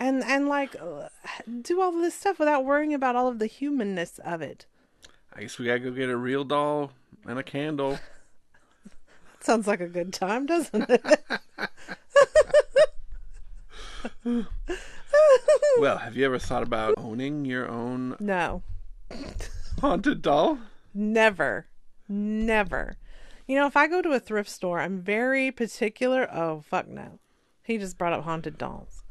[0.00, 1.06] And and like uh,
[1.62, 4.66] do all of this stuff without worrying about all of the humanness of it.
[5.32, 6.90] I guess we gotta go get a real doll
[7.24, 8.00] and a candle.
[9.40, 11.04] Sounds like a good time, doesn't it?
[15.78, 18.64] well, have you ever thought about owning your own no.
[19.80, 20.58] Haunted doll?
[20.92, 21.66] Never.
[22.08, 22.96] Never.
[23.46, 26.28] You know, if I go to a thrift store, I'm very particular.
[26.32, 27.20] Oh, fuck no.
[27.62, 29.04] He just brought up haunted dolls.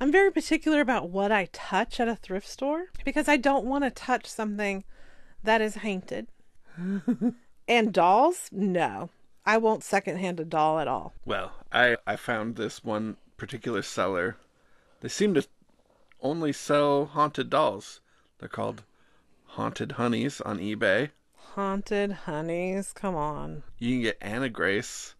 [0.00, 3.84] I'm very particular about what I touch at a thrift store because I don't want
[3.84, 4.84] to touch something
[5.42, 6.28] that is haunted.
[7.68, 8.48] and dolls?
[8.50, 9.10] No.
[9.46, 11.14] I won't secondhand a doll at all.
[11.24, 14.36] Well, I I found this one particular seller.
[15.00, 15.46] They seem to
[16.20, 18.00] only sell haunted dolls.
[18.38, 18.82] They're called
[19.46, 21.10] Haunted Hunies on eBay.
[21.54, 22.94] Haunted Hunies?
[22.94, 23.62] Come on.
[23.78, 25.14] You can get Anna Grace.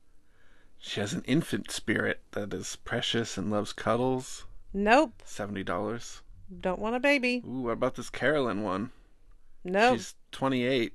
[0.79, 4.47] She has an infant spirit that is precious and loves cuddles.
[4.73, 5.23] Nope.
[5.25, 6.23] Seventy dollars.
[6.61, 7.43] Don't want a baby.
[7.47, 8.91] Ooh, what about this Carolyn one?
[9.65, 9.95] Nope.
[9.97, 10.95] She's twenty eight,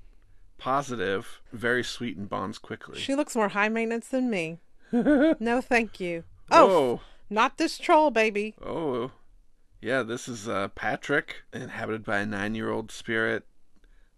[0.58, 3.00] positive, very sweet and bonds quickly.
[3.00, 4.60] She looks more high maintenance than me.
[4.92, 6.24] no, thank you.
[6.52, 8.56] Oh, Oh, not this troll, baby.
[8.66, 9.12] oh,
[9.82, 10.02] yeah.
[10.04, 13.46] This is uh, Patrick, inhabited by a nine-year-old spirit.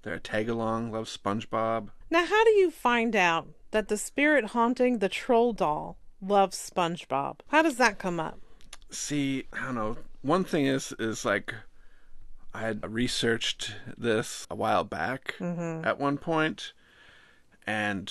[0.07, 1.89] They're a tag-along, loves SpongeBob.
[2.09, 7.41] Now, how do you find out that the spirit haunting the troll doll loves SpongeBob?
[7.47, 8.39] How does that come up?
[8.89, 9.97] See, I don't know.
[10.21, 11.53] One thing is, is like,
[12.53, 15.85] I had researched this a while back mm-hmm.
[15.85, 16.71] at one point,
[17.65, 18.09] and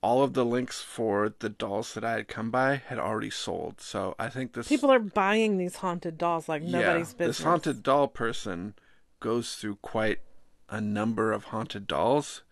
[0.00, 3.82] all of the links for the dolls that I had come by had already sold.
[3.82, 7.36] So I think this People are buying these haunted dolls like nobody's yeah, business.
[7.36, 8.72] This haunted doll person
[9.20, 10.20] goes through quite
[10.68, 12.42] a number of haunted dolls.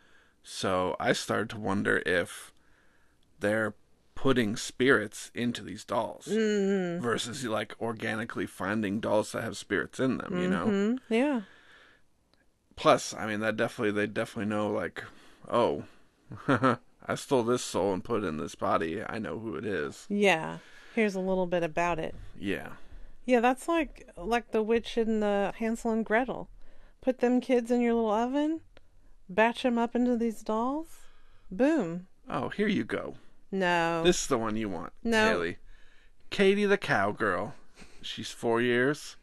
[0.42, 2.52] So I started to wonder if
[3.40, 3.74] they're
[4.14, 7.02] putting spirits into these dolls Mm-hmm.
[7.02, 10.66] versus like organically finding dolls that have spirits in them, you know?
[10.66, 10.94] Hmm?
[11.12, 11.40] Yeah.
[12.76, 15.04] Plus, I mean, that definitely, they definitely know, like,
[15.50, 15.84] oh,
[16.48, 19.02] I stole this soul and put it in this body.
[19.06, 20.06] I know who it is.
[20.08, 20.58] Yeah.
[20.94, 22.14] Here's a little bit about it.
[22.38, 22.68] Yeah.
[23.24, 26.48] Yeah, that's like like the witch in the Hansel and Gretel.
[27.02, 28.60] Put them kids in your little oven,
[29.28, 30.86] batch them up into these dolls.
[31.50, 32.06] Boom.
[32.30, 33.16] Oh, here you go.
[33.50, 34.02] No.
[34.04, 35.26] This is the one you want, No.
[35.28, 35.56] Hailey.
[36.30, 37.54] Katie the cowgirl.
[38.00, 39.16] She's four years,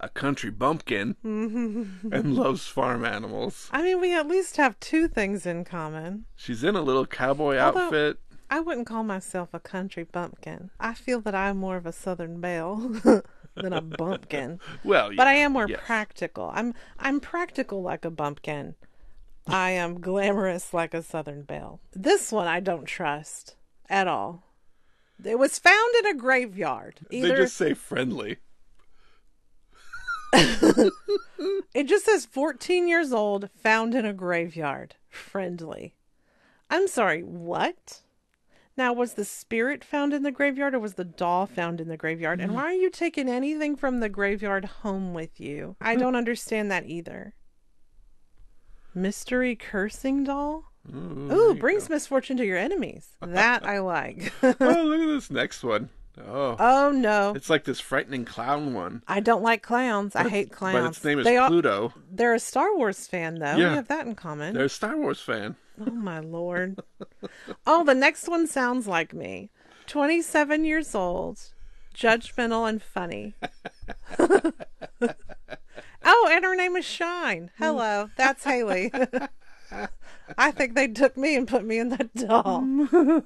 [0.00, 3.68] a country bumpkin, and loves farm animals.
[3.72, 6.24] I mean, we at least have two things in common.
[6.36, 8.18] She's in a little cowboy Although- outfit.
[8.50, 10.70] I wouldn't call myself a country bumpkin.
[10.78, 12.92] I feel that I'm more of a southern belle
[13.56, 14.60] than a bumpkin.
[14.84, 15.80] Well, But I am more yes.
[15.84, 16.50] practical.
[16.54, 18.74] I'm I'm practical like a bumpkin.
[19.46, 21.80] I am glamorous like a southern belle.
[21.92, 23.56] This one I don't trust
[23.88, 24.42] at all.
[25.22, 27.00] It was found in a graveyard.
[27.10, 28.38] They just say friendly.
[30.32, 34.96] it just says 14 years old, found in a graveyard.
[35.08, 35.94] Friendly.
[36.68, 38.00] I'm sorry, what?
[38.76, 41.96] Now, was the spirit found in the graveyard or was the doll found in the
[41.96, 42.40] graveyard?
[42.40, 42.54] And mm.
[42.54, 45.76] why are you taking anything from the graveyard home with you?
[45.80, 46.00] I mm.
[46.00, 47.34] don't understand that either.
[48.94, 50.72] Mystery cursing doll?
[50.92, 53.08] Ooh, Ooh, brings misfortune to your enemies.
[53.24, 54.32] That I like.
[54.42, 55.88] oh, look at this next one.
[56.18, 57.32] Oh, oh no.
[57.34, 59.02] it's like this frightening clown one.
[59.08, 60.14] I don't like clowns.
[60.14, 60.74] I hate clowns.
[60.76, 61.92] But its name is they are, Pluto.
[62.10, 63.56] they're a Star Wars fan though.
[63.56, 63.70] Yeah.
[63.70, 64.54] We have that in common.
[64.54, 65.56] They're a Star Wars fan.
[65.80, 66.80] Oh my lord.
[67.66, 69.50] oh, the next one sounds like me.
[69.86, 71.40] 27 years old,
[71.94, 73.34] judgmental and funny.
[74.18, 74.52] oh,
[76.30, 77.50] and her name is Shine.
[77.58, 78.92] Hello, that's Hailey.
[80.38, 82.64] I think they took me and put me in that doll.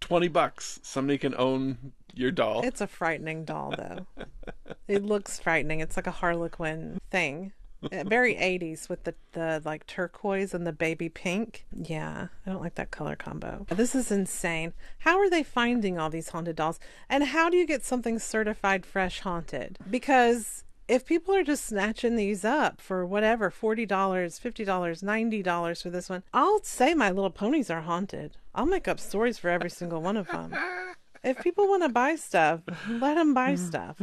[0.00, 0.80] 20 bucks.
[0.82, 2.62] Somebody can own your doll.
[2.64, 4.26] It's a frightening doll, though.
[4.86, 5.80] It looks frightening.
[5.80, 7.52] It's like a Harlequin thing.
[7.92, 11.64] Uh, Very 80s with the, the like turquoise and the baby pink.
[11.74, 13.66] Yeah, I don't like that color combo.
[13.70, 14.72] This is insane.
[15.00, 16.78] How are they finding all these haunted dolls?
[17.08, 19.78] And how do you get something certified fresh haunted?
[19.90, 26.10] Because if people are just snatching these up for whatever $40, $50, $90 for this
[26.10, 28.36] one, I'll say My Little Ponies are haunted.
[28.54, 30.54] I'll make up stories for every single one of them.
[31.22, 33.96] If people want to buy stuff, let them buy stuff.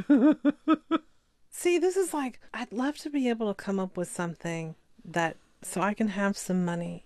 [1.51, 5.35] See, this is like, I'd love to be able to come up with something that
[5.61, 7.05] so I can have some money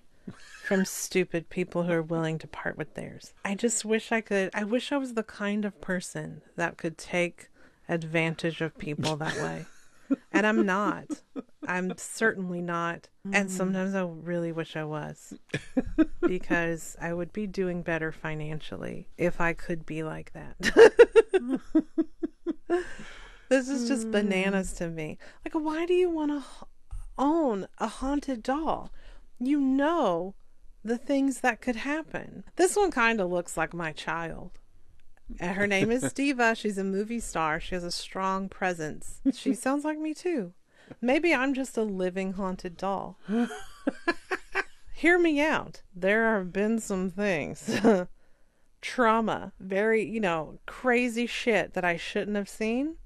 [0.63, 3.34] from stupid people who are willing to part with theirs.
[3.43, 6.97] I just wish I could, I wish I was the kind of person that could
[6.97, 7.49] take
[7.89, 9.65] advantage of people that way.
[10.31, 11.05] And I'm not.
[11.67, 13.09] I'm certainly not.
[13.23, 13.51] And mm.
[13.51, 15.34] sometimes I really wish I was.
[16.22, 20.57] Because I would be doing better financially if I could be like that.
[23.56, 24.77] this is just bananas mm.
[24.80, 25.18] to me.
[25.45, 26.44] Like, why do you want to
[27.18, 28.91] own a haunted doll?
[29.40, 30.36] You know
[30.84, 32.44] the things that could happen.
[32.57, 34.60] This one kind of looks like my child.
[35.40, 36.53] And her name is Diva.
[36.53, 37.60] She's a movie star.
[37.60, 39.22] She has a strong presence.
[39.34, 40.53] She sounds like me too.
[41.02, 43.18] Maybe I'm just a living haunted doll.
[44.94, 45.82] Hear me out.
[45.95, 47.82] There have been some things.
[48.82, 52.98] Trauma, very, you know, crazy shit that I shouldn't have seen.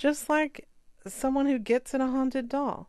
[0.00, 0.66] Just like
[1.06, 2.88] someone who gets in a haunted doll.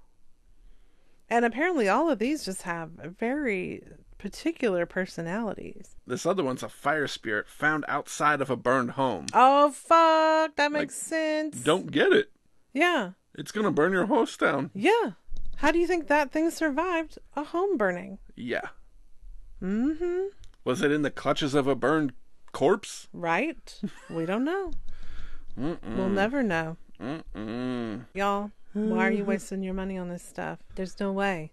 [1.30, 3.84] And apparently, all of these just have very
[4.18, 5.98] particular personalities.
[6.08, 9.26] This other one's a fire spirit found outside of a burned home.
[9.34, 10.56] Oh, fuck.
[10.56, 11.58] That makes sense.
[11.58, 12.32] Don't get it.
[12.72, 13.12] Yeah.
[13.36, 14.72] It's gonna burn your house down.
[14.74, 15.12] Yeah.
[15.58, 18.20] How do you think that thing survived a home burning?
[18.38, 18.70] Yeah.
[19.62, 20.22] Mm hmm.
[20.64, 22.14] Was it in the clutches of a burned
[22.54, 23.10] corpse?
[23.12, 23.82] Right?
[24.10, 24.72] We don't know.
[25.58, 26.78] We'll never know.
[27.02, 28.06] Mm-mm.
[28.14, 30.60] Y'all, why are you wasting your money on this stuff?
[30.76, 31.52] There's no way.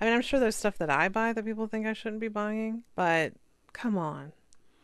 [0.00, 2.28] I mean, I'm sure there's stuff that I buy that people think I shouldn't be
[2.28, 3.32] buying, but
[3.72, 4.32] come on.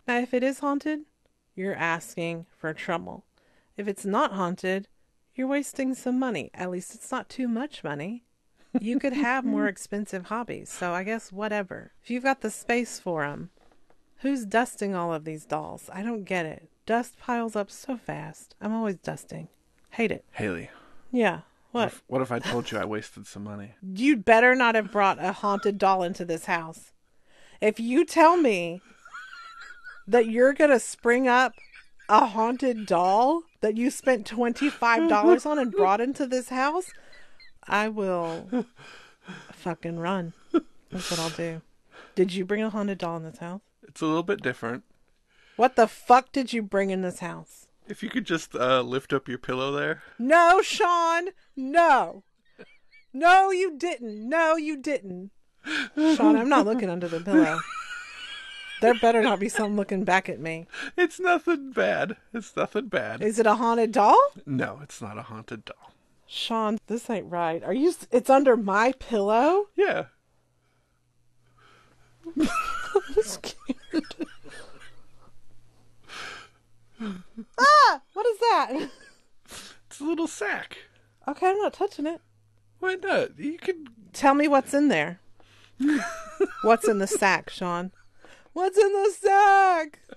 [0.07, 1.01] Now, if it is haunted,
[1.55, 3.25] you're asking for trouble.
[3.77, 4.89] If it's not haunted,
[5.35, 6.51] you're wasting some money.
[6.55, 8.25] At least it's not too much money.
[8.81, 11.93] You could have more expensive hobbies, so I guess whatever.
[12.03, 13.51] If you've got the space for them,
[14.19, 15.91] who's dusting all of these dolls?
[15.93, 16.69] I don't get it.
[16.87, 18.55] Dust piles up so fast.
[18.61, 19.49] I'm always dusting.
[19.93, 20.25] Hate it.
[20.33, 20.71] Hailey,
[21.11, 21.41] Yeah.
[21.73, 21.87] what What?
[21.89, 23.75] if, what if I told you I wasted some money?
[23.83, 26.93] You'd better not have brought a haunted doll into this house.
[27.61, 28.81] If you tell me
[30.07, 31.53] that you're going to spring up
[32.09, 36.91] a haunted doll that you spent $25 on and brought into this house,
[37.69, 38.67] I will
[39.53, 40.33] fucking run.
[40.91, 41.63] That's what I'll do.
[42.15, 43.61] Did you bring a haunted doll in this house?
[43.87, 44.83] It's a little bit different.
[45.57, 47.67] What the fuck did you bring in this house?
[47.91, 50.03] If you could just uh, lift up your pillow there.
[50.19, 51.31] No, Sean.
[51.57, 52.23] No.
[53.13, 54.29] No, you didn't.
[54.29, 55.33] No, you didn't.
[55.97, 57.59] Sean, I'm not looking under the pillow.
[58.81, 60.67] There better not be someone looking back at me.
[60.97, 62.17] It's nothing bad.
[62.33, 63.23] It's nothing bad.
[63.23, 64.19] Is it a haunted doll?
[64.47, 65.93] No, it's not a haunted doll.
[66.27, 67.63] Sean, this ain't right.
[67.63, 67.93] Are you?
[68.11, 69.67] It's under my pillow.
[69.77, 70.05] Yeah.
[72.39, 74.15] I'm scared.
[77.59, 78.03] ah!
[78.13, 78.91] What is that?
[79.87, 80.79] It's a little sack.
[81.27, 82.21] Okay, I'm not touching it.
[82.79, 83.39] Why not?
[83.39, 83.87] You can.
[84.13, 85.21] Tell me what's in there.
[86.63, 87.93] what's in the sack, Sean?
[88.53, 89.99] What's in the sack?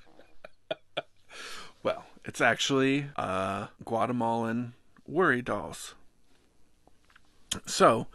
[1.84, 4.73] Well, it's actually uh, Guatemalan
[5.05, 5.95] worry dolls.
[7.65, 8.07] So,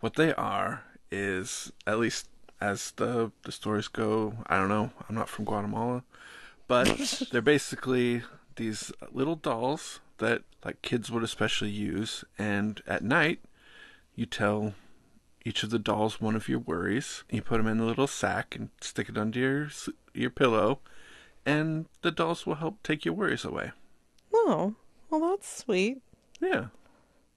[0.00, 0.82] what they are
[1.12, 2.28] is, at least
[2.60, 4.90] as the the stories go, I don't know.
[5.08, 6.02] I'm not from Guatemala,
[6.72, 8.22] but they're basically
[8.56, 13.40] these little dolls that like kids would especially use, and at night
[14.14, 14.72] you tell
[15.44, 17.24] each of the dolls one of your worries.
[17.30, 19.68] You put them in a little sack and stick it under your
[20.14, 20.78] your pillow,
[21.44, 23.72] and the dolls will help take your worries away.
[24.32, 24.74] Oh,
[25.10, 26.00] well, that's sweet.
[26.40, 26.68] Yeah.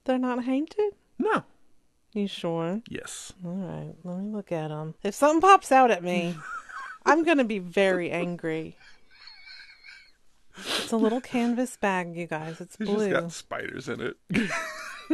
[0.05, 0.93] They're not haunted?
[1.19, 1.43] No.
[2.13, 2.81] You sure?
[2.87, 3.33] Yes.
[3.43, 4.93] All right, let me look at them.
[5.03, 6.37] If something pops out at me,
[7.05, 8.77] I'm going to be very angry.
[10.57, 12.61] It's a little canvas bag, you guys.
[12.61, 13.11] It's It's blue.
[13.11, 14.17] got spiders in it.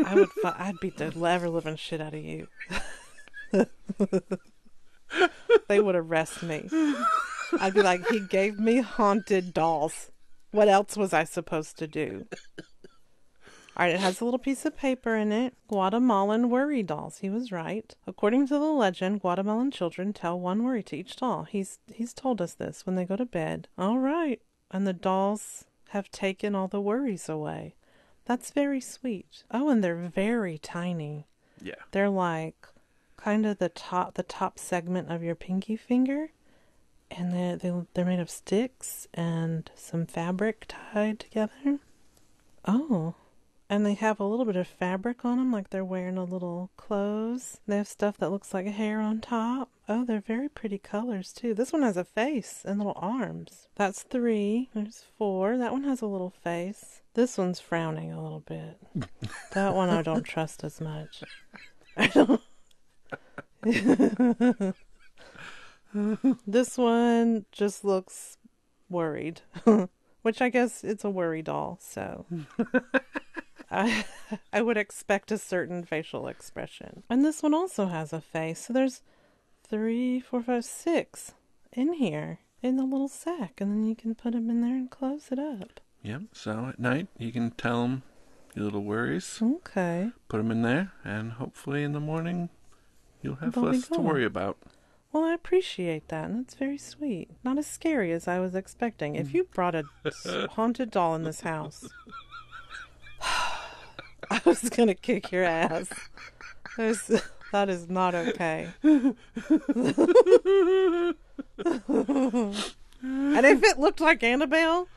[0.05, 2.47] I would, fu- I'd beat the ever living shit out of you.
[5.67, 6.69] they would arrest me.
[7.59, 10.11] I'd be like, he gave me haunted dolls.
[10.51, 12.27] What else was I supposed to do?
[13.77, 15.53] All right, it has a little piece of paper in it.
[15.67, 17.19] Guatemalan worry dolls.
[17.19, 17.95] He was right.
[18.05, 21.43] According to the legend, Guatemalan children tell one worry to each doll.
[21.43, 23.69] He's he's told us this when they go to bed.
[23.77, 24.41] All right,
[24.71, 27.75] and the dolls have taken all the worries away.
[28.25, 29.43] That's very sweet.
[29.51, 31.27] Oh, and they're very tiny.
[31.61, 31.75] yeah.
[31.91, 32.55] They're like
[33.17, 36.31] kind of the top the top segment of your pinky finger,
[37.09, 41.79] and they they they're made of sticks and some fabric tied together.
[42.65, 43.15] Oh,
[43.69, 46.69] and they have a little bit of fabric on them, like they're wearing a little
[46.77, 47.59] clothes.
[47.67, 49.69] They have stuff that looks like hair on top.
[49.93, 51.53] Oh, they're very pretty colors too.
[51.53, 53.67] This one has a face and little arms.
[53.75, 54.69] That's three.
[54.73, 55.57] There's four.
[55.57, 57.01] That one has a little face.
[57.13, 58.79] This one's frowning a little bit.
[59.51, 61.25] that one I don't trust as much.
[61.97, 62.41] I don't.
[66.47, 68.37] this one just looks
[68.89, 69.41] worried,
[70.21, 72.25] which I guess it's a worry doll, so
[73.69, 74.05] I
[74.53, 77.03] I would expect a certain facial expression.
[77.09, 78.67] And this one also has a face.
[78.67, 79.01] So there's
[79.71, 81.31] three, four, five, six
[81.71, 84.91] in here in the little sack, and then you can put them in there and
[84.91, 85.79] close it up.
[86.03, 86.23] Yep.
[86.33, 88.03] So at night you can tell them
[88.53, 90.11] your little worries, Okay.
[90.27, 92.49] put them in there, and hopefully in the morning
[93.21, 94.57] you'll have They'll less to worry about.
[95.13, 97.29] Well, I appreciate that, and that's very sweet.
[97.43, 99.15] Not as scary as I was expecting.
[99.15, 99.35] If mm.
[99.35, 99.85] you brought a
[100.51, 101.87] haunted doll in this house,
[103.21, 103.55] I
[104.31, 105.87] I was gonna kick your ass.
[107.51, 108.69] That is not okay.
[108.83, 109.05] and
[113.45, 114.87] if it looked like Annabelle,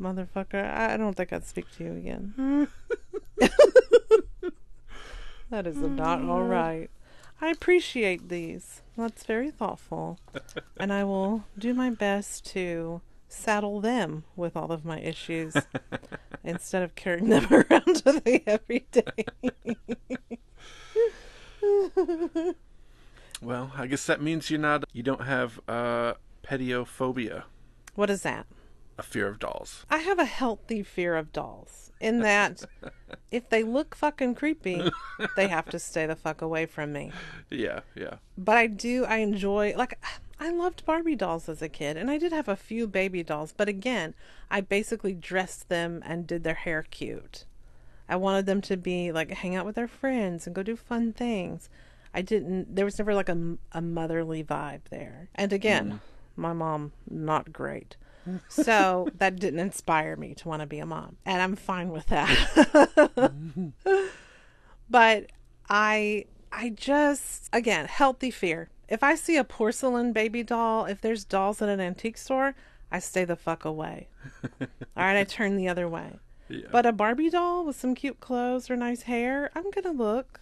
[0.00, 2.68] motherfucker, I don't think I'd speak to you again.
[5.50, 6.90] that is not all right.
[7.40, 8.82] I appreciate these.
[8.96, 10.18] That's very thoughtful.
[10.78, 15.54] and I will do my best to saddle them with all of my issues
[16.44, 19.26] instead of carrying them around with me every day.
[23.42, 27.44] Well, I guess that means you're not you don't have uh pediophobia,
[27.94, 28.46] what is that?
[28.98, 29.84] a fear of dolls.
[29.90, 32.64] I have a healthy fear of dolls in that
[33.30, 34.90] if they look fucking creepy,
[35.36, 37.12] they have to stay the fuck away from me.
[37.50, 38.14] Yeah, yeah.
[38.38, 39.98] But I do, I enjoy, like,
[40.38, 43.54] I loved Barbie dolls as a kid, and I did have a few baby dolls,
[43.56, 44.14] but again,
[44.50, 47.44] I basically dressed them and did their hair cute.
[48.08, 51.12] I wanted them to be like hang out with their friends and go do fun
[51.12, 51.68] things.
[52.14, 55.28] I didn't, there was never like a, a motherly vibe there.
[55.34, 56.00] And again, mm.
[56.36, 57.96] my mom, not great.
[58.48, 61.16] So that didn't inspire me to want to be a mom.
[61.24, 63.32] And I'm fine with that.
[64.90, 65.26] but
[65.68, 68.68] I I just again, healthy fear.
[68.88, 72.54] If I see a porcelain baby doll, if there's dolls at an antique store,
[72.90, 74.08] I stay the fuck away.
[74.60, 76.20] All right, I turn the other way.
[76.48, 76.68] Yeah.
[76.70, 80.40] But a Barbie doll with some cute clothes or nice hair, I'm gonna look.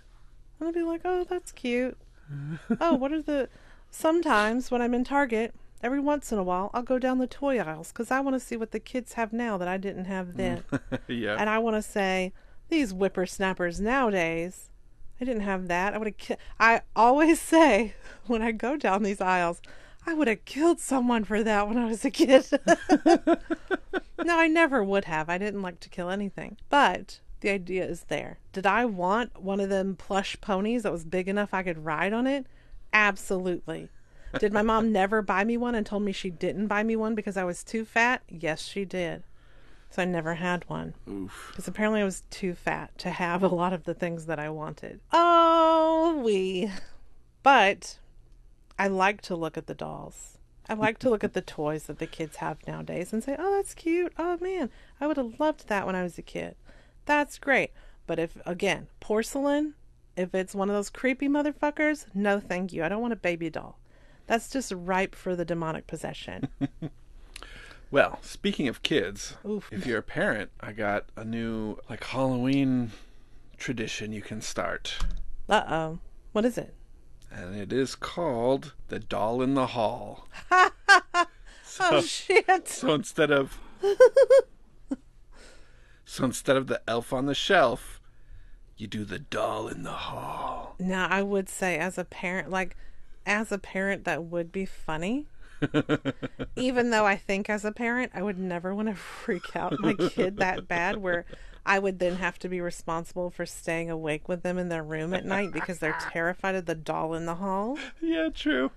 [0.60, 1.96] I'm gonna be like, oh, that's cute.
[2.80, 3.48] oh, what are the?
[3.90, 7.58] Sometimes when I'm in Target, every once in a while, I'll go down the toy
[7.58, 10.36] aisles because I want to see what the kids have now that I didn't have
[10.36, 10.64] then,
[11.08, 11.36] yeah.
[11.38, 12.32] and I want to say
[12.68, 14.70] these whippersnappers nowadays.
[15.20, 15.94] I didn't have that.
[15.94, 16.16] I would have.
[16.16, 17.94] Ki- I always say
[18.26, 19.60] when I go down these aisles,
[20.06, 22.46] I would have killed someone for that when I was a kid.
[24.24, 25.28] no, I never would have.
[25.30, 26.56] I didn't like to kill anything.
[26.68, 28.38] But the idea is there.
[28.52, 32.12] Did I want one of them plush ponies that was big enough I could ride
[32.12, 32.46] on it?
[32.92, 33.88] Absolutely.
[34.38, 37.14] Did my mom never buy me one and told me she didn't buy me one
[37.14, 38.22] because I was too fat?
[38.28, 39.22] Yes, she did.
[39.94, 41.50] So I never had one Oof.
[41.52, 44.48] because apparently I was too fat to have a lot of the things that I
[44.50, 44.98] wanted.
[45.12, 46.68] Oh, we.
[47.44, 48.00] But
[48.76, 50.38] I like to look at the dolls.
[50.68, 53.52] I like to look at the toys that the kids have nowadays and say, oh,
[53.52, 54.12] that's cute.
[54.18, 54.68] Oh, man,
[55.00, 56.56] I would have loved that when I was a kid.
[57.06, 57.70] That's great.
[58.08, 59.74] But if, again, porcelain,
[60.16, 62.82] if it's one of those creepy motherfuckers, no thank you.
[62.82, 63.78] I don't want a baby doll.
[64.26, 66.48] That's just ripe for the demonic possession.
[67.90, 69.68] Well, speaking of kids, Oof.
[69.72, 72.92] if you're a parent, I got a new like Halloween
[73.56, 74.96] tradition you can start.
[75.48, 75.98] Uh oh.
[76.32, 76.74] What is it?
[77.30, 80.28] And it is called the doll in the hall.
[81.80, 82.68] Oh, shit.
[82.68, 83.58] So instead of
[86.04, 88.00] So instead of the elf on the shelf,
[88.76, 90.76] you do the doll in the hall.
[90.78, 92.76] Now, I would say, as a parent, like,
[93.26, 95.26] as a parent, that would be funny.
[96.56, 99.94] Even though I think, as a parent, I would never want to freak out my
[99.94, 101.24] kid that bad, where
[101.66, 105.14] I would then have to be responsible for staying awake with them in their room
[105.14, 107.78] at night because they're terrified of the doll in the hall.
[108.00, 108.70] Yeah, true.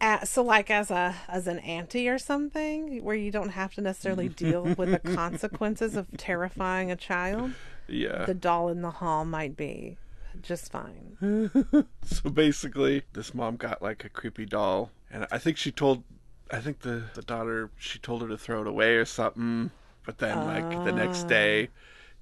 [0.00, 3.80] Uh, so, like, as a as an auntie or something, where you don't have to
[3.80, 7.52] necessarily deal with the consequences of terrifying a child,
[7.86, 8.24] Yeah.
[8.24, 9.98] the doll in the hall might be
[10.42, 11.16] just fine.
[12.04, 16.02] So basically, this mom got like a creepy doll, and I think she told,
[16.50, 19.70] I think the the daughter she told her to throw it away or something.
[20.04, 21.28] But then like the next ah.
[21.28, 21.68] day,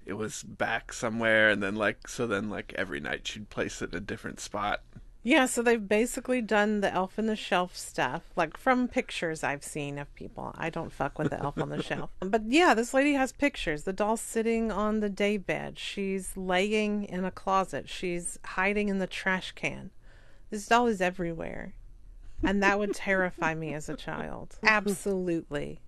[0.05, 3.93] it was back somewhere, and then like so then like every night she'd place it
[3.93, 4.83] in a different spot.
[5.23, 9.63] Yeah, so they've basically done the elf on the shelf stuff, like from pictures I've
[9.63, 10.55] seen of people.
[10.57, 12.09] I don't fuck with the elf on the shelf.
[12.21, 13.85] But yeah, this lady has pictures.
[13.85, 15.79] The doll's sitting on the day bed.
[15.79, 17.87] She's laying in a closet.
[17.87, 19.91] She's hiding in the trash can.
[20.49, 21.75] This doll is everywhere.
[22.43, 24.59] And that would terrify me as a child.
[24.63, 25.81] Absolutely.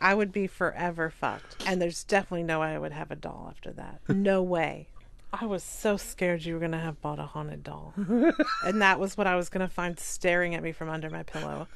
[0.00, 1.64] I would be forever fucked.
[1.66, 4.00] And there's definitely no way I would have a doll after that.
[4.08, 4.88] No way.
[5.32, 7.94] I was so scared you were going to have bought a haunted doll.
[7.96, 11.22] and that was what I was going to find staring at me from under my
[11.22, 11.68] pillow.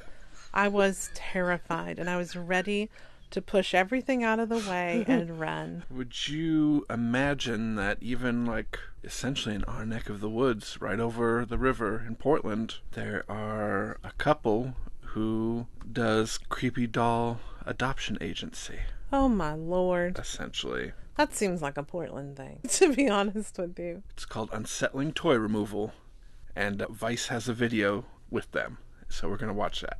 [0.53, 2.91] I was terrified and I was ready
[3.35, 5.85] to push everything out of the way and run.
[5.91, 11.45] Would you imagine that even like essentially in our neck of the woods, right over
[11.45, 18.79] the river in Portland, there are a couple who does creepy doll adoption agency,
[19.13, 20.19] Oh my lord.
[20.19, 20.93] essentially.
[21.17, 24.03] That seems like a Portland thing, to be honest with you.
[24.11, 25.93] It's called Unsettling Toy Removal,
[26.57, 28.79] and Vice has a video with them.
[29.09, 29.99] So we're going to watch that.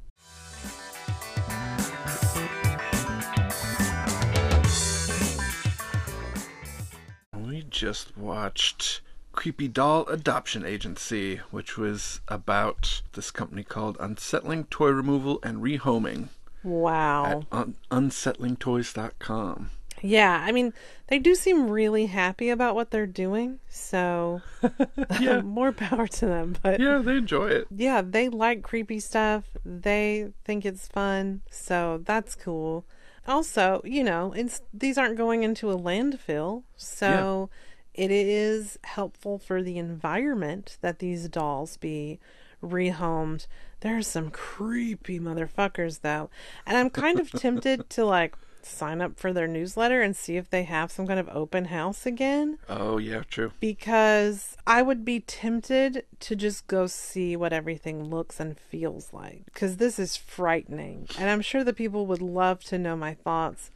[7.85, 9.03] Just watched
[9.33, 16.29] Creepy Doll Adoption Agency, which was about this company called Unsettling Toy Removal and Rehoming
[16.63, 17.41] Wow.
[17.53, 19.71] at un- unsettlingtoys.com.
[20.01, 20.73] Yeah, I mean,
[21.09, 24.41] they do seem really happy about what they're doing, so
[25.21, 25.41] Yeah.
[25.45, 26.57] more power to them.
[26.63, 27.67] But Yeah, they enjoy it.
[27.71, 29.45] yeah, they like creepy stuff.
[29.63, 32.87] They think it's fun, so that's cool.
[33.27, 37.49] Also, you know, it's these aren't going into a landfill, so
[37.95, 42.19] it is helpful for the environment that these dolls be
[42.63, 43.47] rehomed.
[43.81, 46.31] There's some creepy motherfuckers though,
[46.67, 50.49] and I'm kind of tempted to like sign up for their newsletter and see if
[50.49, 53.53] they have some kind of open house again Oh, yeah, true.
[53.61, 59.43] because I would be tempted to just go see what everything looks and feels like
[59.45, 61.07] because this is frightening.
[61.19, 63.71] And I'm sure the people would love to know my thoughts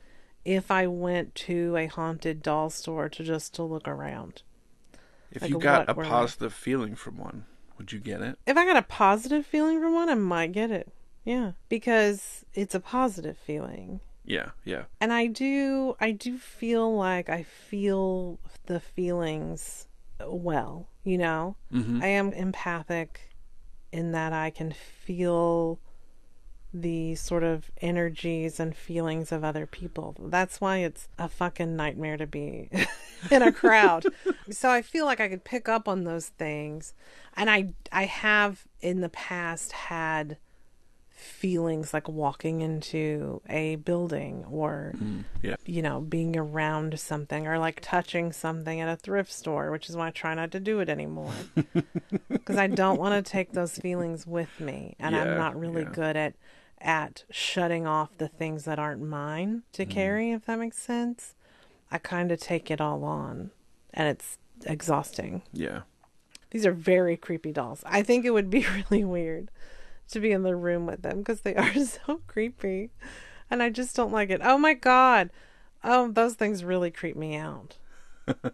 [0.44, 4.42] if I went to a haunted doll store to just to look around.
[5.30, 7.44] If Like you got what a positive feeling from one,
[7.76, 8.38] would you get it?
[8.46, 10.90] If I got a positive feeling from one, I might get it.
[11.24, 14.00] Yeah, because it's a positive feeling.
[14.24, 14.84] Yeah, yeah.
[15.00, 19.86] and I do I do feel like I feel the feelings
[20.26, 21.56] well, you know.
[21.72, 22.02] Mhm.
[22.02, 23.30] I am empathic
[23.90, 25.78] in that I can feel
[26.72, 30.14] the sort of energies and feelings of other people.
[30.18, 32.68] That's why it's a fucking nightmare to be
[33.30, 34.04] in a crowd.
[34.50, 36.92] so I feel like I could pick up on those things
[37.36, 40.36] and I I have in the past had
[41.10, 45.56] feelings like walking into a building or mm, Yeah.
[45.66, 49.96] you know being around something or like touching something at a thrift store which is
[49.96, 51.32] why i try not to do it anymore
[52.28, 55.90] because i don't want to take those feelings with me and i'm not really yeah.
[55.92, 56.34] good at
[56.80, 59.90] at shutting off the things that aren't mine to Mm.
[59.90, 61.34] carry if that makes sense
[61.90, 63.50] i kind of take it all on
[63.94, 65.82] and it's exhausting Yeah.
[66.50, 67.82] these are very creepy dolls.
[67.86, 69.50] I think it would be really weird
[70.10, 72.90] to be in the room with them because they are so creepy.
[73.50, 74.40] And I just don't like it.
[74.42, 75.30] Oh my god.
[75.84, 77.76] Oh, those things really creep me out.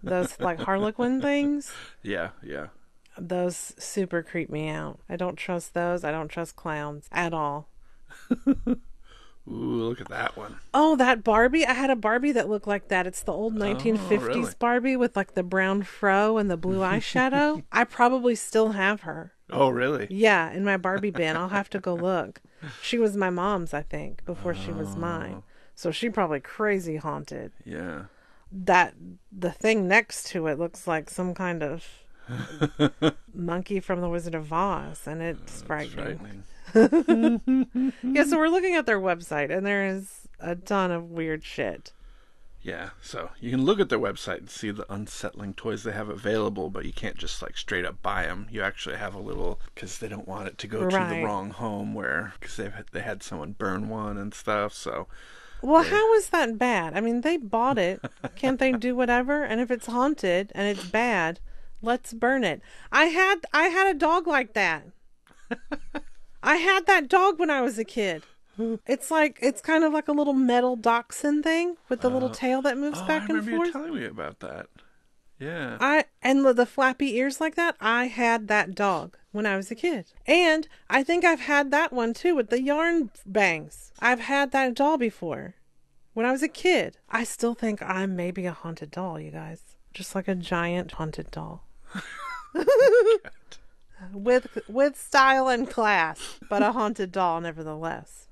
[0.03, 1.73] Those like Harlequin things,
[2.03, 2.69] Yeah, yeah.
[3.19, 4.99] those super creep me out.
[5.09, 6.05] I don't trust those.
[6.05, 7.69] I don't trust clowns at all.
[9.47, 10.57] Ooh, look at that one.
[10.73, 11.67] Oh, that Barbie!
[11.67, 13.07] I had a Barbie that looked like that.
[13.07, 14.51] It's the old 1950s Oh, really?
[14.59, 17.63] Barbie with like the brown fro and the blue eyeshadow.
[17.73, 19.33] I probably still have her.
[19.51, 20.07] Oh, really?
[20.09, 21.37] Yeah, in my Barbie bin.
[21.37, 22.41] I'll have to go look.
[22.81, 24.99] She was my mom's, I think, before she was Oh.
[24.99, 25.43] mine.
[25.75, 27.53] So she probably crazy haunted.
[27.67, 28.05] Yeah.
[28.51, 28.95] That
[29.31, 31.87] the thing next to it looks like some kind of
[33.35, 36.19] monkey from the Wizard of Oz, and it's oh, frightening.
[36.19, 36.45] Frightening.
[38.03, 41.93] Yeah, so we're looking at their website, and there is a ton of weird shit.
[42.63, 46.09] Yeah, so you can look at their website and see the unsettling toys they have
[46.09, 48.49] available, but you can't just like straight up buy them.
[48.51, 51.51] You actually have a little because they don't want it to go to the wrong
[51.51, 54.73] home where because they they had someone burn one and stuff.
[54.73, 55.09] So
[55.61, 56.95] Well, how is that bad?
[56.95, 58.01] I mean, they bought it.
[58.37, 59.43] Can't they do whatever?
[59.45, 61.41] And if it's haunted and it's bad,
[61.83, 62.63] let's burn it.
[62.91, 64.85] I had I had a dog like that.
[66.45, 68.23] I had that dog when I was a kid.
[68.87, 72.35] It's like it's kind of like a little metal dachshund thing with the little uh,
[72.35, 73.73] tail that moves oh, I back and remember you forth.
[73.73, 74.67] telling me about that.
[75.41, 75.77] Yeah.
[75.81, 77.75] I and the, the flappy ears like that.
[77.81, 81.93] I had that dog when I was a kid, and I think I've had that
[81.93, 83.91] one too with the yarn bangs.
[83.99, 85.55] I've had that doll before
[86.13, 86.99] when I was a kid.
[87.11, 89.63] I still think I'm maybe a haunted doll, you guys,
[89.93, 91.65] just like a giant haunted doll.
[92.57, 93.19] Oh
[94.13, 98.29] with with style and class, but a haunted doll nevertheless.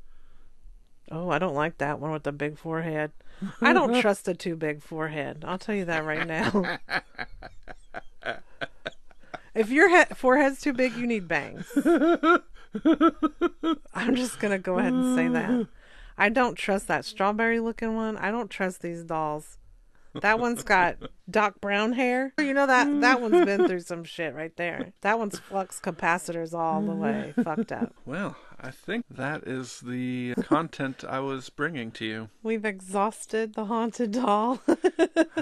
[1.10, 3.12] Oh, I don't like that one with the big forehead.
[3.60, 5.44] I don't trust a too big forehead.
[5.47, 6.78] I'll tell you that right now.
[9.55, 11.66] if your he- forehead's too big, you need bangs.
[13.94, 15.66] I'm just gonna go ahead and say that.
[16.16, 18.16] I don't trust that strawberry looking one.
[18.16, 19.59] I don't trust these dolls.
[20.20, 20.97] That one's got
[21.30, 22.34] Doc Brown hair.
[22.39, 24.93] You know that that one's been through some shit right there.
[25.01, 27.94] That one's flux capacitors all the way fucked up.
[28.05, 32.28] Well, I think that is the content I was bringing to you.
[32.43, 34.60] We've exhausted the haunted doll.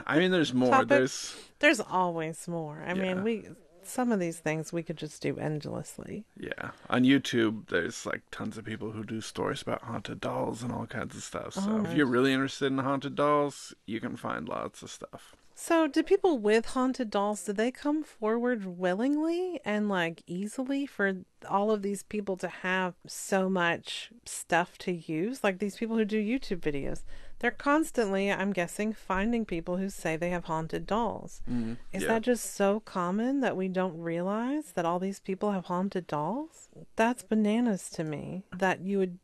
[0.07, 0.71] I mean, there's more.
[0.71, 0.89] Topic?
[0.89, 2.83] There's There's always more.
[2.87, 3.15] I Yeah.
[3.15, 3.49] mean, we
[3.91, 6.25] some of these things we could just do endlessly.
[6.39, 7.69] yeah on YouTube.
[7.69, 11.23] There's like tons of people who do stories about haunted dolls and all kinds of
[11.23, 11.55] stuff.
[11.55, 15.37] So if you're really interested in haunted dolls, you can find lots of stuff.
[15.63, 21.19] So, do people with haunted dolls do they come forward willingly and like easily for
[21.47, 25.45] all of these people to have so much stuff to use?
[25.45, 27.03] Like these people who do YouTube videos,
[27.41, 31.41] They're constantly, I'm guessing, finding people who say they have haunted dolls.
[31.51, 32.09] Mm, Is yeah.
[32.09, 36.69] that just so common that we don't realize that all these people have haunted dolls?
[36.97, 38.45] That's bananas to me.
[38.57, 39.19] That you would,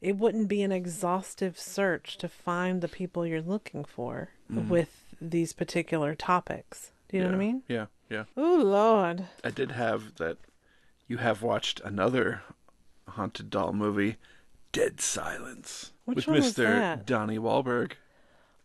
[0.00, 5.52] it wouldn't be an exhaustive search to find the people you're looking for with these
[5.52, 6.90] particular topics.
[7.08, 7.38] Do you know what I.
[7.38, 7.62] Mean?
[7.68, 8.24] Yeah, yeah.
[8.36, 9.26] Oh, Lord.
[9.44, 10.36] I did have that.
[11.06, 12.42] You have watched another
[13.08, 14.16] haunted doll movie,
[14.72, 16.64] Dead Silence, Which with one was Mr.
[16.66, 17.06] that?
[17.06, 17.92] Donnie Wahlberg.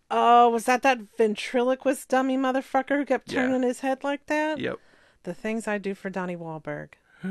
[0.09, 3.41] Oh, was that that ventriloquist dummy motherfucker who kept Yeah.
[3.41, 4.57] turning his head like that?
[4.57, 4.77] Yep.
[5.23, 6.89] The things I do for Donnie Wahlberg.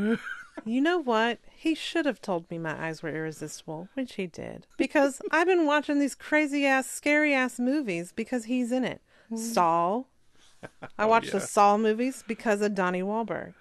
[0.64, 1.38] you know what?
[1.50, 4.66] He should have told me my eyes were irresistible, which he did.
[4.76, 9.00] Because I've been watching these crazy ass, scary ass movies because he's in it.
[9.32, 9.38] Mm.
[9.38, 10.02] Saw.
[10.98, 11.44] I oh, watched the yeah.
[11.44, 13.54] Saw movies because of Donnie Wahlberg.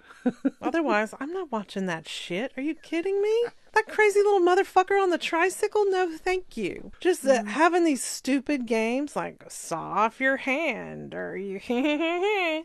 [0.62, 2.52] Otherwise, I'm not watching that shit.
[2.56, 3.44] Are you kidding me?
[3.74, 5.84] That crazy little motherfucker on the tricycle?
[5.88, 6.92] No, thank you.
[7.00, 11.60] Just uh, having these stupid games like saw off your hand or you.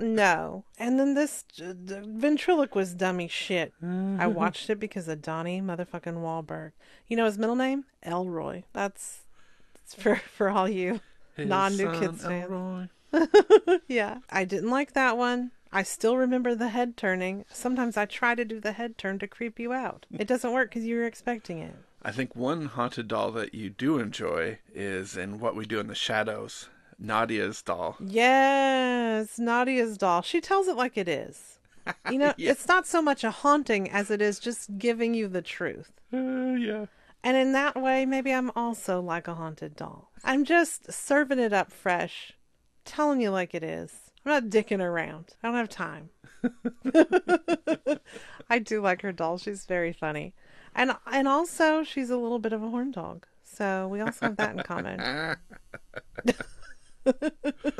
[0.00, 0.64] no.
[0.78, 3.72] And then this uh, ventriloquist dummy shit.
[3.82, 6.72] I watched it because of Donnie motherfucking Wahlberg.
[7.06, 7.84] You know his middle name?
[8.02, 8.64] Elroy.
[8.72, 9.20] That's,
[9.74, 11.00] that's for for all you
[11.36, 12.90] non-new kids fans.
[13.88, 15.52] Yeah, I didn't like that one.
[15.72, 17.44] I still remember the head turning.
[17.52, 20.06] Sometimes I try to do the head turn to creep you out.
[20.10, 21.74] It doesn't work because you're expecting it.
[22.02, 25.88] I think one haunted doll that you do enjoy is in What We Do in
[25.88, 26.68] the Shadows,
[27.02, 27.96] Nadja's doll.
[28.00, 30.22] Yes, Nadja's doll.
[30.22, 31.58] She tells it like it is.
[32.10, 32.52] You know, Yeah.
[32.52, 35.90] it's not so much a haunting as it is just giving you the truth.
[36.12, 36.86] Uh, yeah.
[37.24, 40.10] And in that way, maybe I'm also like a haunted doll.
[40.24, 42.32] I'm just serving it up fresh,
[42.84, 44.07] telling you like it is.
[44.24, 45.34] I'm not dicking around.
[45.42, 46.10] I don't have time.
[48.50, 49.38] I do like her doll.
[49.38, 50.34] She's very funny.
[50.74, 53.26] And and also she's a little bit of a horn dog.
[53.44, 55.00] So we also have that in common.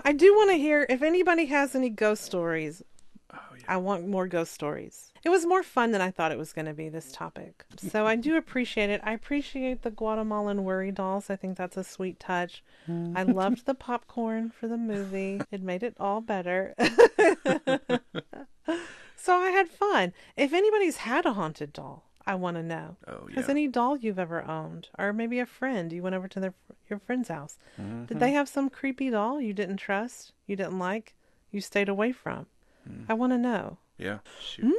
[0.04, 2.82] I do want to hear if anybody has any ghost stories.
[3.68, 3.74] Yeah.
[3.74, 5.12] I want more ghost stories.
[5.24, 7.64] It was more fun than I thought it was going to be this topic.
[7.76, 9.00] So I do appreciate it.
[9.04, 11.28] I appreciate the Guatemalan worry dolls.
[11.28, 12.62] I think that's a sweet touch.
[13.14, 15.40] I loved the popcorn for the movie.
[15.50, 16.74] It made it all better.
[19.16, 20.12] so I had fun.
[20.36, 22.96] If anybody's had a haunted doll, I want to know.
[23.06, 26.40] Oh, Has any doll you've ever owned, or maybe a friend you went over to
[26.40, 26.54] their
[26.88, 27.58] your friend's house?
[27.80, 28.04] Mm-hmm.
[28.06, 31.14] Did they have some creepy doll you didn't trust, you didn't like,
[31.50, 32.46] you stayed away from?
[32.86, 33.06] Mm.
[33.08, 33.78] I want to know.
[33.96, 34.18] Yeah.
[34.40, 34.74] Shoot.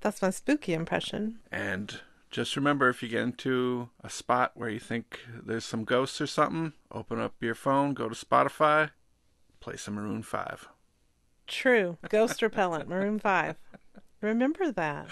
[0.00, 1.38] That's my spooky impression.
[1.50, 2.00] And
[2.30, 6.26] just remember if you get into a spot where you think there's some ghosts or
[6.26, 8.90] something, open up your phone, go to Spotify,
[9.60, 10.68] play some Maroon 5.
[11.46, 11.98] True.
[12.08, 13.56] Ghost repellent, Maroon 5.
[14.20, 15.08] Remember that.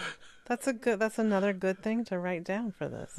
[0.47, 3.19] That's a good that's another good thing to write down for this.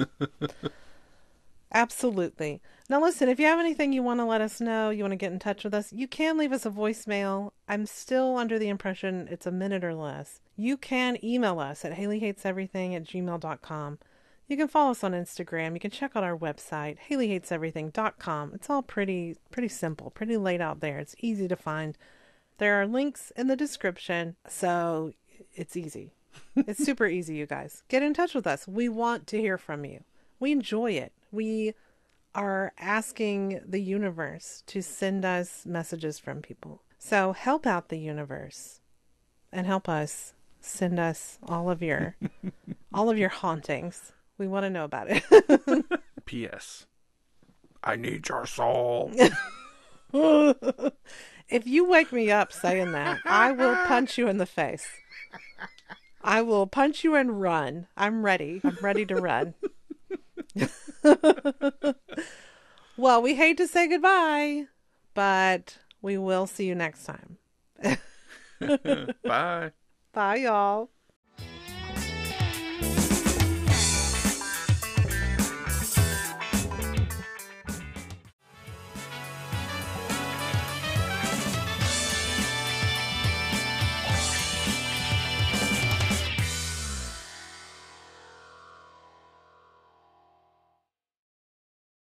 [1.74, 2.62] Absolutely.
[2.90, 5.18] Now listen, if you have anything you want to let us know, you want to
[5.18, 7.52] get in touch with us, you can leave us a voicemail.
[7.68, 10.40] I'm still under the impression it's a minute or less.
[10.56, 14.00] You can email us at haileyhateseverything at gmail.com.
[14.48, 15.74] You can follow us on Instagram.
[15.74, 18.52] You can check out our website, haileyhateseverything.com.
[18.54, 21.00] It's all pretty pretty simple, pretty laid out there.
[21.00, 21.98] It's easy to find.
[22.58, 25.12] There are links in the description, so
[25.54, 26.14] it's easy.
[26.56, 27.84] It's super easy, you guys.
[27.88, 28.68] Get in touch with us.
[28.68, 30.04] We want to hear from you.
[30.40, 31.14] We enjoy it.
[31.32, 31.74] We
[32.36, 36.82] are asking the universe to send us messages from people.
[37.00, 38.82] So help out the universe
[39.52, 42.16] and help us send us all of your
[42.94, 44.14] all of your hauntings.
[44.38, 45.86] We want to know about it.
[46.26, 46.86] P.S.
[47.84, 49.12] I need your soul.
[51.50, 54.86] If you wake me up saying that, I will punch you in the face.
[56.22, 57.88] I will punch you and run.
[57.96, 58.60] I'm ready.
[58.66, 59.54] I'm ready to run.
[62.98, 64.66] well, we hate to say goodbye,
[65.14, 67.38] but we will see you next time.
[69.24, 69.72] Bye.
[70.14, 70.90] Bye, y'all.